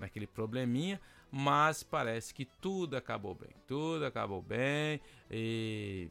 [0.00, 1.00] naquele probleminha
[1.30, 3.50] mas parece que tudo acabou bem.
[3.66, 5.00] Tudo acabou bem
[5.30, 6.10] e,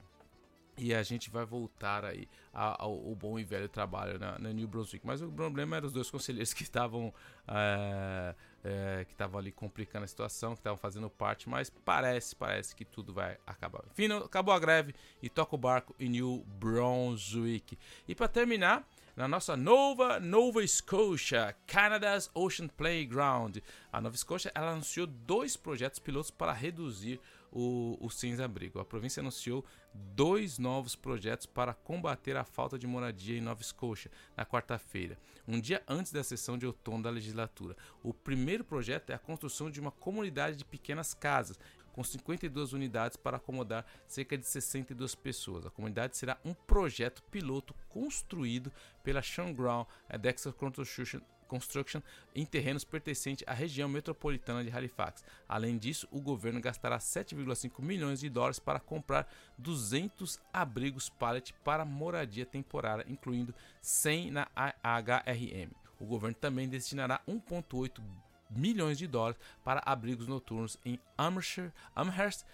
[0.78, 5.06] e a gente vai voltar aí ao, bom e velho trabalho na, na, New Brunswick.
[5.06, 7.14] Mas o problema era os dois conselheiros que estavam
[7.48, 12.76] é, é, que estavam ali complicando a situação, que estavam fazendo parte, mas parece, parece
[12.76, 13.84] que tudo vai acabar.
[13.92, 17.78] Enfim, acabou a greve e toca o barco em New Brunswick.
[18.08, 23.58] E para terminar, na nossa nova Nova Scotia, Canada's Ocean Playground.
[23.92, 27.20] A Nova Scotia ela anunciou dois projetos pilotos para reduzir
[27.52, 28.80] o, o sem-abrigo.
[28.80, 34.12] A província anunciou dois novos projetos para combater a falta de moradia em Nova Scotia
[34.36, 35.18] na quarta-feira,
[35.48, 37.76] um dia antes da sessão de outono da legislatura.
[38.04, 41.60] O primeiro projeto é a construção de uma comunidade de pequenas casas
[41.92, 45.66] com 52 unidades para acomodar cerca de 62 pessoas.
[45.66, 48.72] A comunidade será um projeto piloto construído
[49.04, 49.88] pela Shangground
[50.22, 51.20] Dexter Construction
[51.50, 52.02] Construction
[52.34, 55.24] em terrenos pertencentes à região metropolitana de Halifax.
[55.48, 59.28] Além disso, o governo gastará 7,5 milhões de dólares para comprar
[59.58, 65.72] 200 abrigos pallet para moradia temporária, incluindo 100 na HRM.
[66.00, 68.02] O governo também destinará 1,8
[68.50, 72.46] milhões de dólares para abrigos noturnos em Amherst, Amherst,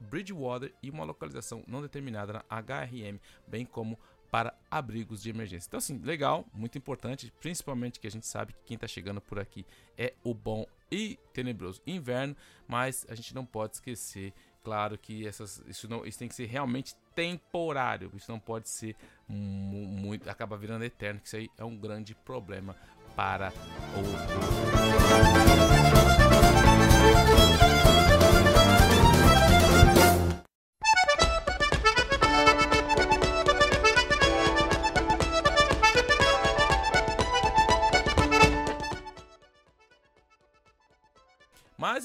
[0.00, 3.98] Bridgewater e uma localização não determinada na HRM, bem como
[4.30, 5.68] para abrigos de emergência.
[5.68, 9.38] Então, assim, legal, muito importante, principalmente que a gente sabe que quem está chegando por
[9.38, 9.64] aqui
[9.96, 12.36] é o bom e tenebroso inverno,
[12.66, 14.32] mas a gente não pode esquecer,
[14.62, 18.94] claro, que essas, isso, não, isso tem que ser realmente temporário, isso não pode ser
[19.28, 22.76] muito, acaba virando eterno, que isso aí é um grande problema
[23.16, 23.58] para o.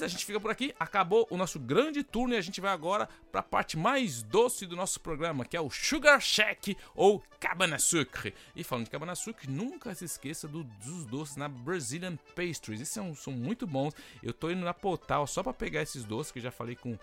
[0.04, 3.08] a gente fica por aqui, acabou o nosso grande turno e a gente vai agora
[3.30, 7.78] para a parte mais doce do nosso programa, que é o Sugar Shack ou Cabana
[7.78, 8.34] Sucre.
[8.54, 12.80] E falando de Cabana Sucre, nunca se esqueça do, dos doces na Brazilian Pastries.
[12.80, 13.94] Esses são, são muito bons.
[14.22, 16.98] Eu tô indo na Potal só para pegar esses doces que já falei com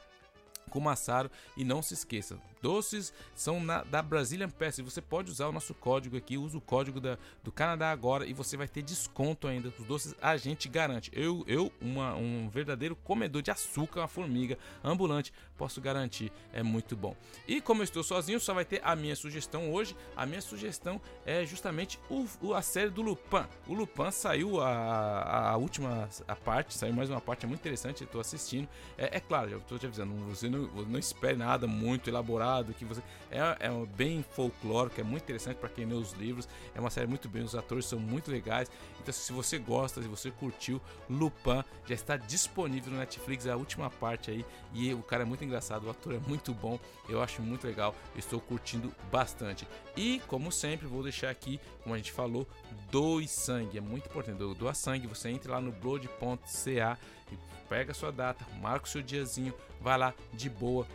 [0.72, 5.48] com Massaro e não se esqueça, doces são na, da Brazilian Pass você pode usar
[5.48, 8.81] o nosso código aqui, usa o código da, do Canadá agora e você vai ter
[8.81, 9.73] desconto ainda.
[9.77, 11.11] Os doces a gente garante.
[11.14, 16.96] Eu, eu uma, um verdadeiro comedor de açúcar, uma formiga ambulante, posso garantir, é muito
[16.96, 17.16] bom.
[17.48, 19.96] E como eu estou sozinho, só vai ter a minha sugestão hoje.
[20.16, 23.46] A minha sugestão é justamente o, a série do Lupin.
[23.68, 28.04] O Lupin saiu a, a última a parte, saiu mais uma parte é muito interessante,
[28.04, 28.68] estou assistindo.
[28.98, 32.84] É, é claro, eu estou te avisando, você não, não espere nada muito elaborado, que
[32.84, 36.50] você é, é bem folclórico, é muito interessante para quem lê os livros.
[36.74, 38.68] É uma série muito bem, os atores são muito legais.
[39.02, 40.80] Então, se você gosta, se você curtiu,
[41.10, 44.45] Lupin já está disponível no Netflix, é a última parte aí.
[44.73, 46.80] E o cara é muito engraçado, o ator é muito bom,
[47.10, 49.68] eu acho muito legal, estou curtindo bastante.
[49.98, 52.48] E, como sempre, vou deixar aqui, como a gente falou,
[52.91, 54.38] doe sangue, é muito importante.
[54.38, 56.98] Doa sangue, você entra lá no blood.ca
[57.32, 57.38] e
[57.68, 60.86] pega a sua data, marca o seu diazinho, vai lá de boa,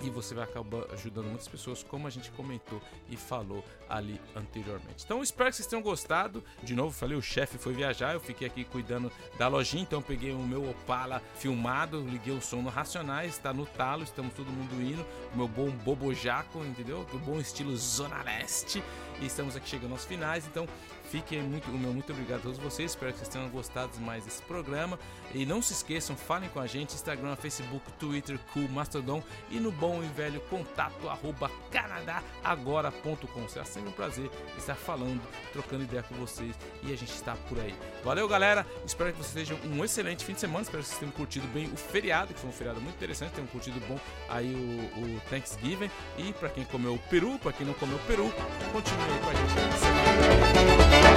[0.00, 5.04] e você vai acabar ajudando muitas pessoas, como a gente comentou e falou ali anteriormente.
[5.04, 6.42] Então, espero que vocês tenham gostado.
[6.62, 10.32] De novo, falei, o chefe foi viajar, eu fiquei aqui cuidando da lojinha, então peguei
[10.32, 14.80] o meu Opala filmado, liguei o som no Racionais, está no talo, estamos todo mundo
[14.80, 15.04] indo,
[15.34, 17.06] o meu bom bobojaco, entendeu?
[17.12, 18.82] O bom estilo Zona Leste.
[19.20, 20.68] E estamos aqui chegando aos finais, então
[21.10, 22.90] Fiquem muito, o meu muito obrigado a todos vocês.
[22.90, 24.98] Espero que vocês tenham gostado mais desse programa.
[25.34, 29.70] E não se esqueçam, falem com a gente: Instagram, Facebook, Twitter, Cool, Mastodon e no
[29.70, 33.48] bom e velho contato arroba canadagora.com.
[33.48, 35.20] Será sempre um prazer estar falando,
[35.52, 37.74] trocando ideia com vocês e a gente está por aí.
[38.04, 38.66] Valeu, galera.
[38.84, 40.62] Espero que vocês tenham um excelente fim de semana.
[40.62, 43.32] Espero que vocês tenham curtido bem o feriado, que foi um feriado muito interessante.
[43.32, 43.98] Tenham curtido bom
[44.28, 45.90] aí o, o Thanksgiving.
[46.16, 48.32] E para quem comeu peru, para quem não comeu peru,
[48.72, 51.07] continue aí com a gente.